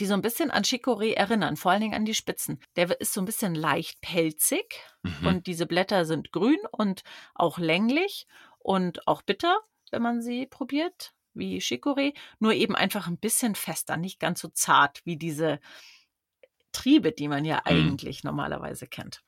die 0.02 0.08
so 0.08 0.16
ein 0.16 0.24
bisschen 0.24 0.50
an 0.50 0.64
Chicorée 0.64 1.14
erinnern, 1.14 1.56
vor 1.56 1.72
allen 1.72 1.82
Dingen 1.82 1.94
an 1.94 2.06
die 2.06 2.16
Spitzen. 2.16 2.60
Der 2.76 3.00
ist 3.00 3.14
so 3.14 3.22
ein 3.22 3.26
bisschen 3.26 3.54
leicht 3.54 4.02
pelzig 4.02 4.82
mhm. 5.04 5.28
und 5.28 5.48
diese 5.48 5.68
Blätter 5.68 6.06
sind 6.06 6.32
grün 6.32 6.58
und 6.72 7.04
auch 7.36 7.60
länglich 7.60 8.26
und 8.58 9.08
auch 9.08 9.22
bitter, 9.22 9.60
wenn 9.92 10.02
man 10.02 10.24
sie 10.24 10.48
probiert, 10.48 11.14
wie 11.36 11.60
Chicorée, 11.60 12.16
nur 12.40 12.54
eben 12.54 12.76
einfach 12.76 13.08
ein 13.08 13.20
bisschen 13.20 13.54
fester, 13.54 13.96
nicht 13.96 14.20
ganz 14.20 14.42
so 14.42 14.48
zart 14.48 15.02
wie 15.06 15.18
diese 15.18 15.60
Triebe, 16.72 17.12
die 17.12 17.28
man 17.28 17.46
ja 17.46 17.58
mhm. 17.58 17.62
eigentlich 17.66 18.24
normalerweise 18.24 18.88
kennt. 18.88 19.22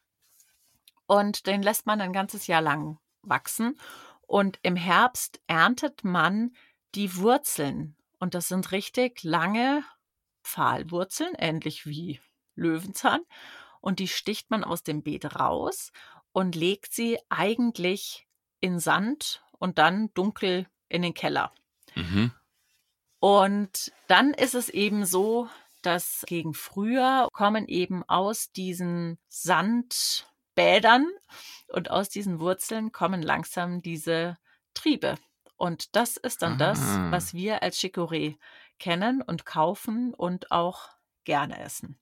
Und 1.06 1.46
den 1.46 1.62
lässt 1.62 1.86
man 1.86 2.02
ein 2.02 2.14
ganzes 2.14 2.48
Jahr 2.48 2.62
lang 2.62 2.98
wachsen 3.22 3.78
und 4.26 4.58
im 4.64 4.76
Herbst 4.76 5.40
erntet 5.46 6.04
man 6.04 6.56
die 6.96 7.16
Wurzeln 7.16 7.96
und 8.18 8.34
das 8.34 8.48
sind 8.48 8.72
richtig 8.72 9.24
lange 9.24 9.84
Pfahlwurzeln, 10.44 11.34
ähnlich 11.38 11.86
wie 11.86 12.20
Löwenzahn. 12.56 13.22
Und 13.82 14.00
die 14.00 14.08
sticht 14.08 14.50
man 14.50 14.64
aus 14.64 14.84
dem 14.84 15.04
Beet 15.04 15.36
raus 15.40 15.92
und 16.32 16.56
legt 16.56 16.94
sie 16.94 17.20
eigentlich 17.30 18.28
in 18.60 18.80
Sand 18.80 19.44
und 19.52 19.78
dann 19.78 20.14
dunkel 20.14 20.68
in 20.88 21.02
den 21.02 21.14
Keller. 21.14 21.52
Mhm. 21.96 22.32
Und 23.20 23.92
dann 24.08 24.34
ist 24.34 24.56
es 24.56 24.70
eben 24.70 25.06
so, 25.06 25.50
dass 25.82 26.24
gegen 26.28 26.54
Frühjahr 26.54 27.30
kommen 27.32 27.68
eben 27.68 28.04
aus 28.04 28.52
diesen 28.52 29.18
Sandbädern 29.28 31.08
und 31.68 31.92
aus 31.92 32.10
diesen 32.10 32.40
Wurzeln 32.40 32.92
kommen 32.92 33.22
langsam 33.22 33.82
diese 33.82 34.38
Triebe. 34.74 35.18
Und 35.56 35.96
das 35.96 36.18
ist 36.18 36.42
dann 36.42 36.54
ah. 36.54 36.58
das, 36.58 36.80
was 37.12 37.34
wir 37.34 37.64
als 37.64 37.78
Chicorée 37.78 38.38
kennen 38.80 39.22
und 39.22 39.46
kaufen 39.46 40.14
und 40.14 40.52
auch 40.52 40.90
gerne 41.24 41.60
essen. 41.60 41.98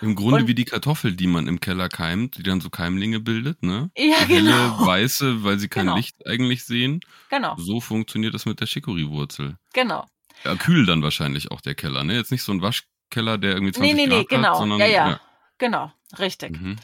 Im 0.00 0.14
Grunde 0.14 0.42
und, 0.42 0.48
wie 0.48 0.54
die 0.54 0.64
Kartoffel, 0.64 1.14
die 1.14 1.26
man 1.26 1.46
im 1.48 1.60
Keller 1.60 1.88
keimt, 1.88 2.36
die 2.36 2.42
dann 2.42 2.60
so 2.60 2.68
Keimlinge 2.68 3.20
bildet, 3.20 3.62
ne? 3.62 3.90
Ja, 3.96 4.24
genau. 4.26 4.50
Helle, 4.50 4.86
weiße, 4.86 5.44
weil 5.44 5.58
sie 5.58 5.68
kein 5.68 5.86
genau. 5.86 5.96
Licht 5.96 6.26
eigentlich 6.26 6.64
sehen. 6.64 7.00
Genau. 7.30 7.56
So 7.56 7.80
funktioniert 7.80 8.34
das 8.34 8.44
mit 8.44 8.60
der 8.60 8.68
Chicorée-Wurzel. 8.68 9.56
Genau. 9.72 10.06
Ja, 10.44 10.56
kühl 10.56 10.84
dann 10.84 11.02
wahrscheinlich 11.02 11.50
auch 11.50 11.60
der 11.60 11.74
Keller, 11.74 12.04
ne? 12.04 12.14
Jetzt 12.14 12.30
nicht 12.30 12.42
so 12.42 12.52
ein 12.52 12.60
Waschkeller, 12.60 13.38
der 13.38 13.52
irgendwie 13.54 13.72
20 13.72 13.94
nee, 13.94 14.02
nee, 14.02 14.08
Grad 14.08 14.18
nee, 14.18 14.36
genau. 14.36 14.48
hat, 14.50 14.56
sondern 14.58 14.80
ja, 14.80 14.86
ja, 14.86 15.08
ja. 15.08 15.20
Genau, 15.58 15.92
richtig. 16.18 16.60
Mhm. 16.60 16.76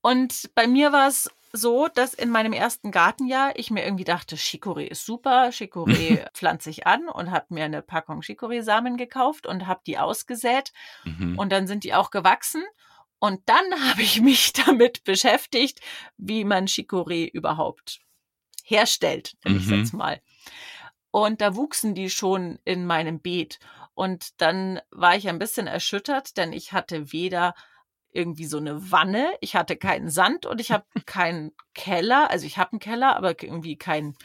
Und 0.00 0.50
bei 0.54 0.66
mir 0.66 0.92
war 0.92 1.08
es 1.08 1.30
so, 1.52 1.88
dass 1.88 2.14
in 2.14 2.30
meinem 2.30 2.52
ersten 2.52 2.90
Gartenjahr 2.90 3.52
ich 3.56 3.70
mir 3.70 3.84
irgendwie 3.84 4.04
dachte, 4.04 4.36
Chicorée 4.36 4.86
ist 4.86 5.06
super, 5.06 5.48
Chicorée 5.50 6.26
pflanze 6.34 6.70
ich 6.70 6.86
an 6.86 7.08
und 7.08 7.30
habe 7.30 7.46
mir 7.50 7.64
eine 7.64 7.82
Packung 7.82 8.20
Chicorée-Samen 8.20 8.96
gekauft 8.96 9.46
und 9.46 9.66
habe 9.66 9.80
die 9.86 9.98
ausgesät 9.98 10.72
mhm. 11.04 11.38
und 11.38 11.50
dann 11.50 11.66
sind 11.66 11.84
die 11.84 11.94
auch 11.94 12.10
gewachsen. 12.10 12.62
Und 13.18 13.40
dann 13.46 13.64
habe 13.90 14.02
ich 14.02 14.20
mich 14.20 14.52
damit 14.52 15.04
beschäftigt, 15.04 15.80
wie 16.16 16.44
man 16.44 16.66
Chicorée 16.66 17.30
überhaupt 17.30 18.00
herstellt, 18.64 19.36
nenne 19.44 19.58
mhm. 19.58 19.62
ich 19.62 19.70
jetzt 19.70 19.94
mal. 19.94 20.20
Und 21.10 21.40
da 21.40 21.56
wuchsen 21.56 21.94
die 21.94 22.10
schon 22.10 22.58
in 22.64 22.84
meinem 22.84 23.20
Beet. 23.20 23.58
Und 23.94 24.40
dann 24.40 24.80
war 24.90 25.16
ich 25.16 25.28
ein 25.28 25.38
bisschen 25.38 25.66
erschüttert, 25.66 26.36
denn 26.36 26.52
ich 26.52 26.72
hatte 26.72 27.12
weder 27.12 27.54
irgendwie 28.18 28.46
so 28.46 28.58
eine 28.58 28.90
Wanne. 28.90 29.30
Ich 29.40 29.54
hatte 29.54 29.76
keinen 29.76 30.10
Sand 30.10 30.44
und 30.44 30.60
ich 30.60 30.72
habe 30.72 30.84
keinen 31.06 31.52
Keller. 31.74 32.30
Also 32.30 32.46
ich 32.46 32.58
habe 32.58 32.72
einen 32.72 32.80
Keller, 32.80 33.16
aber 33.16 33.40
irgendwie 33.42 33.76
kein, 33.76 34.16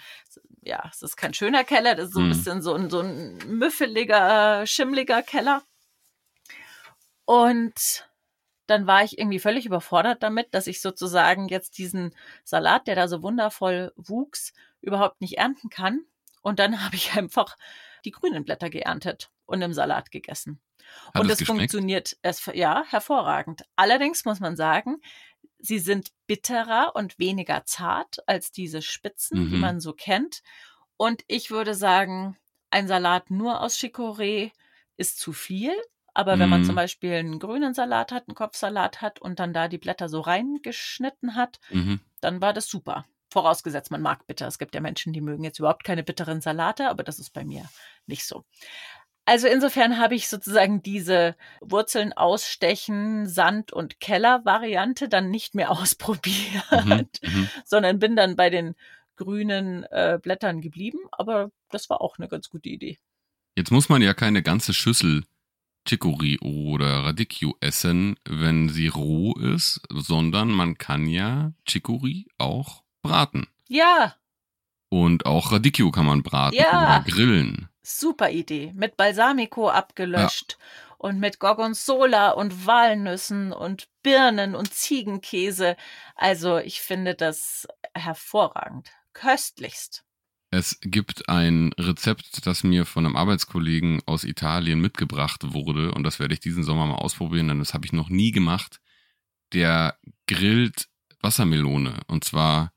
ja, 0.63 0.83
es 0.91 1.03
ist 1.03 1.15
kein 1.15 1.35
schöner 1.35 1.63
Keller. 1.63 1.93
Das 1.95 2.07
ist 2.07 2.13
so 2.13 2.19
ein 2.19 2.25
mhm. 2.25 2.29
bisschen 2.29 2.61
so 2.63 2.73
ein, 2.73 2.89
so 2.89 2.99
ein 3.01 3.37
müffeliger, 3.47 4.65
schimmliger 4.65 5.21
Keller. 5.21 5.61
Und 7.25 8.09
dann 8.65 8.87
war 8.87 9.03
ich 9.03 9.19
irgendwie 9.19 9.39
völlig 9.39 9.65
überfordert 9.67 10.23
damit, 10.23 10.53
dass 10.53 10.67
ich 10.67 10.81
sozusagen 10.81 11.47
jetzt 11.47 11.77
diesen 11.77 12.15
Salat, 12.43 12.87
der 12.87 12.95
da 12.95 13.07
so 13.07 13.21
wundervoll 13.21 13.93
wuchs, 13.95 14.53
überhaupt 14.81 15.21
nicht 15.21 15.37
ernten 15.37 15.69
kann. 15.69 16.01
Und 16.41 16.59
dann 16.59 16.81
habe 16.83 16.95
ich 16.95 17.13
einfach 17.13 17.55
die 18.05 18.11
grünen 18.11 18.43
Blätter 18.43 18.71
geerntet 18.71 19.29
und 19.45 19.61
im 19.61 19.73
Salat 19.73 20.09
gegessen. 20.09 20.59
Hat 21.13 21.21
und 21.21 21.29
es 21.29 21.41
es 21.41 21.47
funktioniert 21.47 22.17
es, 22.21 22.45
ja 22.53 22.83
hervorragend. 22.87 23.63
Allerdings 23.75 24.25
muss 24.25 24.39
man 24.39 24.55
sagen, 24.55 25.01
sie 25.59 25.79
sind 25.79 26.11
bitterer 26.27 26.91
und 26.95 27.17
weniger 27.19 27.65
zart 27.65 28.17
als 28.27 28.51
diese 28.51 28.81
Spitzen, 28.81 29.45
mhm. 29.45 29.49
die 29.49 29.57
man 29.57 29.79
so 29.79 29.93
kennt. 29.93 30.43
Und 30.97 31.23
ich 31.27 31.51
würde 31.51 31.73
sagen, 31.73 32.37
ein 32.69 32.87
Salat 32.87 33.31
nur 33.31 33.61
aus 33.61 33.77
Chicorée 33.77 34.51
ist 34.97 35.19
zu 35.19 35.33
viel. 35.33 35.73
Aber 36.15 36.37
wenn 36.37 36.49
man 36.49 36.63
zum 36.63 36.75
mhm. 36.75 36.77
Beispiel 36.77 37.13
einen 37.13 37.39
grünen 37.39 37.73
Salat 37.73 38.11
hat, 38.11 38.27
einen 38.27 38.35
Kopfsalat 38.35 39.01
hat 39.01 39.19
und 39.19 39.39
dann 39.39 39.51
da 39.51 39.67
die 39.67 39.79
Blätter 39.79 40.09
so 40.09 40.21
reingeschnitten 40.21 41.35
hat, 41.35 41.59
mhm. 41.71 42.01
dann 42.21 42.39
war 42.39 42.53
das 42.53 42.67
super. 42.67 43.05
Vorausgesetzt, 43.31 43.89
man 43.89 44.03
mag 44.03 44.27
bitter. 44.27 44.45
Es 44.45 44.59
gibt 44.59 44.75
ja 44.75 44.81
Menschen, 44.81 45.11
die 45.11 45.21
mögen 45.21 45.43
jetzt 45.43 45.57
überhaupt 45.57 45.83
keine 45.83 46.03
bitteren 46.03 46.39
Salate, 46.39 46.87
aber 46.87 47.01
das 47.03 47.17
ist 47.17 47.31
bei 47.31 47.43
mir 47.43 47.67
nicht 48.05 48.25
so. 48.25 48.45
Also 49.25 49.47
insofern 49.47 49.99
habe 49.99 50.15
ich 50.15 50.27
sozusagen 50.27 50.81
diese 50.81 51.35
Wurzeln 51.61 52.11
ausstechen, 52.11 53.27
Sand 53.27 53.71
und 53.71 53.99
Keller 53.99 54.43
Variante 54.43 55.07
dann 55.07 55.29
nicht 55.29 55.55
mehr 55.55 55.71
ausprobiert, 55.79 56.81
mhm, 56.85 57.07
mhm, 57.21 57.49
sondern 57.65 57.99
bin 57.99 58.15
dann 58.15 58.35
bei 58.35 58.49
den 58.49 58.75
grünen 59.15 59.83
äh, 59.83 60.19
Blättern 60.21 60.61
geblieben. 60.61 60.99
Aber 61.11 61.51
das 61.69 61.89
war 61.89 62.01
auch 62.01 62.17
eine 62.17 62.27
ganz 62.27 62.49
gute 62.49 62.69
Idee. 62.69 62.97
Jetzt 63.55 63.71
muss 63.71 63.87
man 63.87 64.01
ja 64.01 64.13
keine 64.13 64.41
ganze 64.41 64.73
Schüssel 64.73 65.23
Chicory 65.85 66.39
oder 66.39 67.03
Radicchio 67.03 67.57
essen, 67.59 68.15
wenn 68.25 68.69
sie 68.69 68.87
roh 68.87 69.33
ist, 69.33 69.81
sondern 69.89 70.49
man 70.49 70.77
kann 70.77 71.07
ja 71.07 71.53
Chicory 71.65 72.27
auch 72.37 72.83
braten. 73.01 73.47
Ja. 73.67 74.15
Und 74.89 75.25
auch 75.25 75.51
Radicchio 75.51 75.91
kann 75.91 76.05
man 76.05 76.23
braten 76.23 76.57
ja. 76.57 76.99
oder 76.99 77.11
grillen. 77.11 77.69
Super 77.83 78.31
Idee. 78.31 78.71
Mit 78.75 78.97
Balsamico 78.97 79.69
abgelöscht 79.69 80.57
ja. 80.57 80.95
und 80.97 81.19
mit 81.19 81.39
Gorgonzola 81.39 82.31
und 82.31 82.65
Walnüssen 82.65 83.51
und 83.51 83.87
Birnen 84.01 84.55
und 84.55 84.73
Ziegenkäse. 84.73 85.75
Also 86.15 86.57
ich 86.57 86.81
finde 86.81 87.15
das 87.15 87.67
hervorragend. 87.93 88.89
Köstlichst. 89.13 90.03
Es 90.49 90.77
gibt 90.81 91.29
ein 91.29 91.73
Rezept, 91.79 92.45
das 92.45 92.63
mir 92.63 92.85
von 92.85 93.05
einem 93.05 93.15
Arbeitskollegen 93.15 94.01
aus 94.05 94.23
Italien 94.23 94.79
mitgebracht 94.79 95.53
wurde 95.53 95.91
und 95.91 96.03
das 96.03 96.19
werde 96.19 96.35
ich 96.35 96.39
diesen 96.39 96.63
Sommer 96.63 96.85
mal 96.85 96.95
ausprobieren, 96.95 97.47
denn 97.47 97.59
das 97.59 97.73
habe 97.73 97.85
ich 97.85 97.93
noch 97.93 98.09
nie 98.09 98.31
gemacht. 98.31 98.79
Der 99.53 99.97
grillt 100.27 100.89
Wassermelone 101.21 102.01
und 102.07 102.23
zwar 102.23 102.71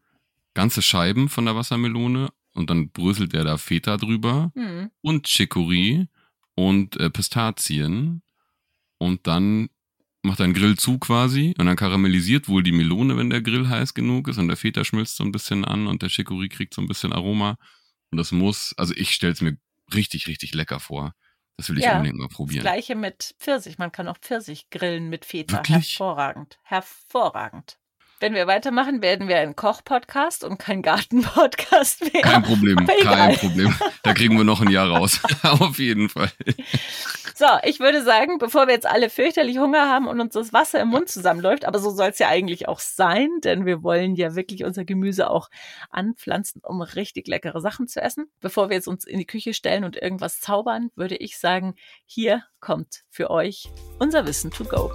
ganze 0.54 0.80
Scheiben 0.80 1.28
von 1.28 1.44
der 1.44 1.54
Wassermelone 1.54 2.32
und 2.56 2.70
dann 2.70 2.90
bröselt 2.90 3.34
er 3.34 3.44
da 3.44 3.58
Feta 3.58 3.96
drüber 3.96 4.52
mhm. 4.54 4.90
und 5.00 5.26
Chicory 5.26 6.08
und 6.54 6.96
äh, 6.98 7.10
Pistazien 7.10 8.22
und 8.98 9.26
dann 9.26 9.68
macht 10.22 10.40
er 10.40 10.44
einen 10.44 10.54
Grill 10.54 10.76
zu 10.76 10.98
quasi 10.98 11.54
und 11.58 11.66
dann 11.66 11.76
karamellisiert 11.76 12.48
wohl 12.48 12.62
die 12.62 12.72
Melone, 12.72 13.16
wenn 13.16 13.30
der 13.30 13.42
Grill 13.42 13.68
heiß 13.68 13.94
genug 13.94 14.28
ist 14.28 14.38
und 14.38 14.48
der 14.48 14.56
Feta 14.56 14.84
schmilzt 14.84 15.16
so 15.16 15.24
ein 15.24 15.32
bisschen 15.32 15.64
an 15.64 15.86
und 15.86 16.02
der 16.02 16.08
Chicory 16.08 16.48
kriegt 16.48 16.74
so 16.74 16.82
ein 16.82 16.88
bisschen 16.88 17.12
Aroma 17.12 17.56
und 18.10 18.18
das 18.18 18.32
muss, 18.32 18.74
also 18.76 18.94
ich 18.94 19.12
stelle 19.12 19.32
es 19.32 19.40
mir 19.40 19.56
richtig, 19.94 20.26
richtig 20.26 20.54
lecker 20.54 20.80
vor. 20.80 21.14
Das 21.56 21.70
will 21.70 21.78
ich 21.78 21.84
ja, 21.84 21.96
unbedingt 21.96 22.18
mal 22.18 22.28
probieren. 22.28 22.64
Das 22.64 22.72
gleiche 22.72 22.94
mit 22.94 23.34
Pfirsich. 23.38 23.78
Man 23.78 23.90
kann 23.90 24.08
auch 24.08 24.18
Pfirsich 24.18 24.68
grillen 24.68 25.08
mit 25.08 25.24
Feta. 25.24 25.56
Wirklich? 25.56 25.98
Hervorragend. 25.98 26.58
Hervorragend. 26.62 27.78
Wenn 28.18 28.32
wir 28.32 28.46
weitermachen, 28.46 29.02
werden 29.02 29.28
wir 29.28 29.38
ein 29.40 29.56
Koch-Podcast 29.56 30.42
und 30.42 30.56
kein 30.58 30.80
Garten-Podcast 30.80 32.12
mehr. 32.14 32.22
Kein 32.22 32.42
Problem, 32.42 32.86
kein 32.86 33.36
Problem. 33.36 33.74
Da 34.02 34.14
kriegen 34.14 34.38
wir 34.38 34.44
noch 34.44 34.62
ein 34.62 34.70
Jahr 34.70 34.88
raus. 34.88 35.20
Auf 35.42 35.78
jeden 35.78 36.08
Fall. 36.08 36.30
So, 37.34 37.44
ich 37.64 37.78
würde 37.78 38.02
sagen, 38.02 38.38
bevor 38.38 38.68
wir 38.68 38.72
jetzt 38.72 38.86
alle 38.86 39.10
fürchterlich 39.10 39.58
Hunger 39.58 39.90
haben 39.90 40.06
und 40.06 40.18
uns 40.18 40.32
das 40.32 40.54
Wasser 40.54 40.80
im 40.80 40.88
Mund 40.88 41.10
zusammenläuft, 41.10 41.66
aber 41.66 41.78
so 41.78 41.90
soll 41.90 42.08
es 42.08 42.18
ja 42.18 42.28
eigentlich 42.28 42.68
auch 42.68 42.80
sein, 42.80 43.28
denn 43.44 43.66
wir 43.66 43.82
wollen 43.82 44.14
ja 44.14 44.34
wirklich 44.34 44.64
unser 44.64 44.86
Gemüse 44.86 45.28
auch 45.28 45.50
anpflanzen, 45.90 46.62
um 46.64 46.80
richtig 46.80 47.28
leckere 47.28 47.60
Sachen 47.60 47.86
zu 47.86 48.00
essen. 48.00 48.30
Bevor 48.40 48.70
wir 48.70 48.76
jetzt 48.76 48.88
uns 48.88 49.04
in 49.04 49.18
die 49.18 49.26
Küche 49.26 49.52
stellen 49.52 49.84
und 49.84 50.00
irgendwas 50.00 50.40
zaubern, 50.40 50.90
würde 50.96 51.16
ich 51.16 51.36
sagen, 51.36 51.74
hier 52.06 52.44
kommt 52.60 53.02
für 53.10 53.30
euch 53.30 53.68
unser 53.98 54.26
Wissen 54.26 54.50
to 54.50 54.64
go. 54.64 54.90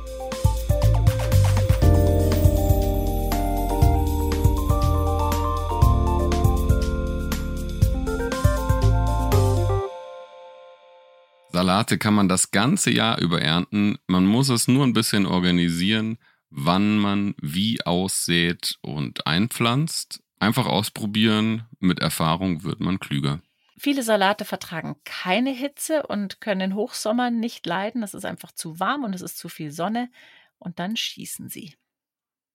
Salate 11.62 12.00
kann 12.00 12.16
man 12.16 12.28
das 12.28 12.50
ganze 12.50 12.90
Jahr 12.90 13.22
über 13.22 13.40
ernten. 13.40 14.00
Man 14.08 14.26
muss 14.26 14.50
es 14.50 14.68
nur 14.68 14.84
ein 14.84 14.94
bisschen 14.94 15.28
organisieren, 15.28 16.18
wann 16.50 16.98
man 16.98 17.36
wie 17.40 17.84
aussät 17.86 18.80
und 18.82 19.28
einpflanzt. 19.28 20.24
Einfach 20.40 20.66
ausprobieren. 20.66 21.68
Mit 21.80 22.00
Erfahrung 22.00 22.64
wird 22.64 22.80
man 22.80 23.00
klüger. 23.00 23.44
Viele 23.78 24.02
Salate 24.02 24.44
vertragen 24.44 24.96
keine 25.06 25.52
Hitze 25.52 26.02
und 26.08 26.42
können 26.42 26.62
in 26.62 26.76
Hochsommer 26.76 27.30
nicht 27.30 27.64
leiden. 27.68 28.02
Es 28.02 28.16
ist 28.16 28.26
einfach 28.26 28.54
zu 28.54 28.80
warm 28.80 29.04
und 29.04 29.14
es 29.14 29.22
ist 29.22 29.38
zu 29.38 29.48
viel 29.48 29.70
Sonne. 29.70 30.10
Und 30.58 30.80
dann 30.80 30.98
schießen 30.98 31.48
sie. 31.48 31.76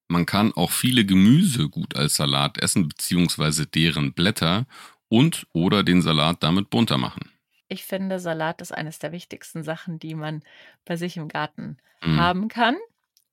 Man 0.08 0.26
kann 0.26 0.52
auch 0.52 0.72
viele 0.72 1.04
Gemüse 1.04 1.68
gut 1.68 1.94
als 1.94 2.16
Salat 2.16 2.58
essen, 2.60 2.88
beziehungsweise 2.88 3.68
deren 3.68 4.14
Blätter 4.14 4.66
und 5.08 5.46
oder 5.52 5.84
den 5.84 6.02
Salat 6.02 6.42
damit 6.42 6.70
bunter 6.70 6.98
machen. 6.98 7.30
Ich 7.68 7.84
finde, 7.84 8.20
Salat 8.20 8.60
ist 8.60 8.72
eines 8.72 8.98
der 8.98 9.12
wichtigsten 9.12 9.62
Sachen, 9.62 9.98
die 9.98 10.14
man 10.14 10.42
bei 10.84 10.96
sich 10.96 11.16
im 11.16 11.28
Garten 11.28 11.78
mhm. 12.02 12.20
haben 12.20 12.48
kann. 12.48 12.76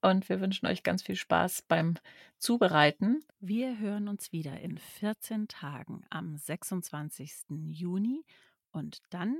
Und 0.00 0.28
wir 0.28 0.40
wünschen 0.40 0.66
euch 0.66 0.82
ganz 0.82 1.02
viel 1.02 1.16
Spaß 1.16 1.64
beim 1.66 1.94
Zubereiten. 2.38 3.24
Wir 3.40 3.78
hören 3.78 4.08
uns 4.08 4.32
wieder 4.32 4.60
in 4.60 4.76
14 4.76 5.48
Tagen 5.48 6.04
am 6.10 6.36
26. 6.36 7.32
Juni. 7.70 8.24
Und 8.70 8.98
dann 9.10 9.36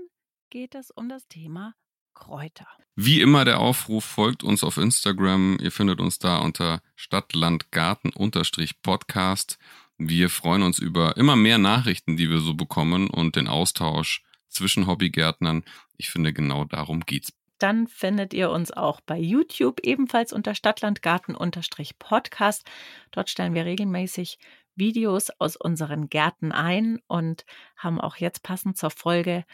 geht 0.49 0.75
es 0.75 0.91
um 0.91 1.09
das 1.09 1.29
Thema 1.29 1.75
Kräuter. 2.15 2.69
Wie 2.97 3.21
immer 3.21 3.45
der 3.45 3.61
Aufruf, 3.61 4.05
folgt 4.05 4.45
uns 4.45 4.65
auf 4.65 4.79
Instagram. 4.79 5.59
Ihr 5.61 5.73
findet 5.73 6.01
uns 6.01 6.19
da 6.19 6.39
unter 6.39 6.81
Stadtlandgarten-Podcast. 6.95 9.59
Wir 9.99 10.31
freuen 10.31 10.63
uns 10.63 10.79
über 10.79 11.17
immer 11.17 11.37
mehr 11.37 11.59
Nachrichten, 11.59 12.17
die 12.17 12.31
wir 12.31 12.39
so 12.39 12.55
bekommen 12.55 13.11
und 13.11 13.37
den 13.37 13.49
Austausch 13.49 14.23
zwischen 14.55 14.87
Hobbygärtnern. 14.87 15.65
Ich 15.97 16.11
finde, 16.11 16.33
genau 16.33 16.65
darum 16.65 17.01
geht's. 17.01 17.33
Dann 17.59 17.87
findet 17.87 18.35
ihr 18.35 18.51
uns 18.51 18.73
auch 18.73 19.01
bei 19.01 19.19
YouTube 19.19 19.81
ebenfalls 19.83 20.33
unter 20.33 20.55
Stadtlandgarten-Podcast. 20.55 22.65
Dort 23.13 23.31
stellen 23.31 23.55
wir 23.55 23.65
regelmäßig 23.65 24.39
Videos 24.77 25.31
aus 25.39 25.57
unseren 25.57 26.09
Gärten 26.09 26.53
ein 26.53 27.01
und 27.07 27.45
haben 27.77 28.01
auch 28.01 28.17
jetzt 28.17 28.43
passend 28.43 28.77
zur 28.77 28.91
Folge 28.91 29.45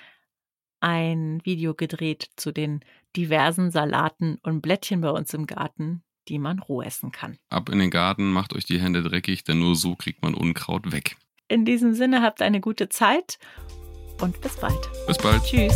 ein 0.81 1.41
Video 1.45 1.75
gedreht 1.75 2.31
zu 2.37 2.53
den 2.53 2.81
diversen 3.17 3.71
Salaten 3.71 4.39
und 4.43 4.63
Blättchen 4.63 5.03
bei 5.03 5.11
uns 5.11 5.35
im 5.35 5.47
Garten, 5.47 6.03
die 6.29 6.39
man 6.39 6.59
roh 6.59 6.81
essen 6.81 7.13
kann. 7.13 7.39
Ab 7.51 7.69
in 7.69 7.79
den 7.79 7.91
Garten, 7.91 8.33
macht 8.33 8.55
euch 8.55 8.65
die 8.65 8.81
Hände 8.81 9.03
dreckig, 9.03 9.45
denn 9.45 9.59
nur 9.59 9.77
so 9.77 9.95
kriegt 9.95 10.23
man 10.23 10.35
Unkraut 10.35 10.91
weg. 10.91 11.17
In 11.49 11.65
diesem 11.65 11.95
Sinne 11.95 12.23
habt 12.23 12.43
eine 12.43 12.61
gute 12.61 12.89
Zeit 12.89 13.39
und 14.21 14.41
bis 14.41 14.57
bald. 14.57 14.89
Bis 15.07 15.19
bald. 15.19 15.43
Tschüss. 15.45 15.75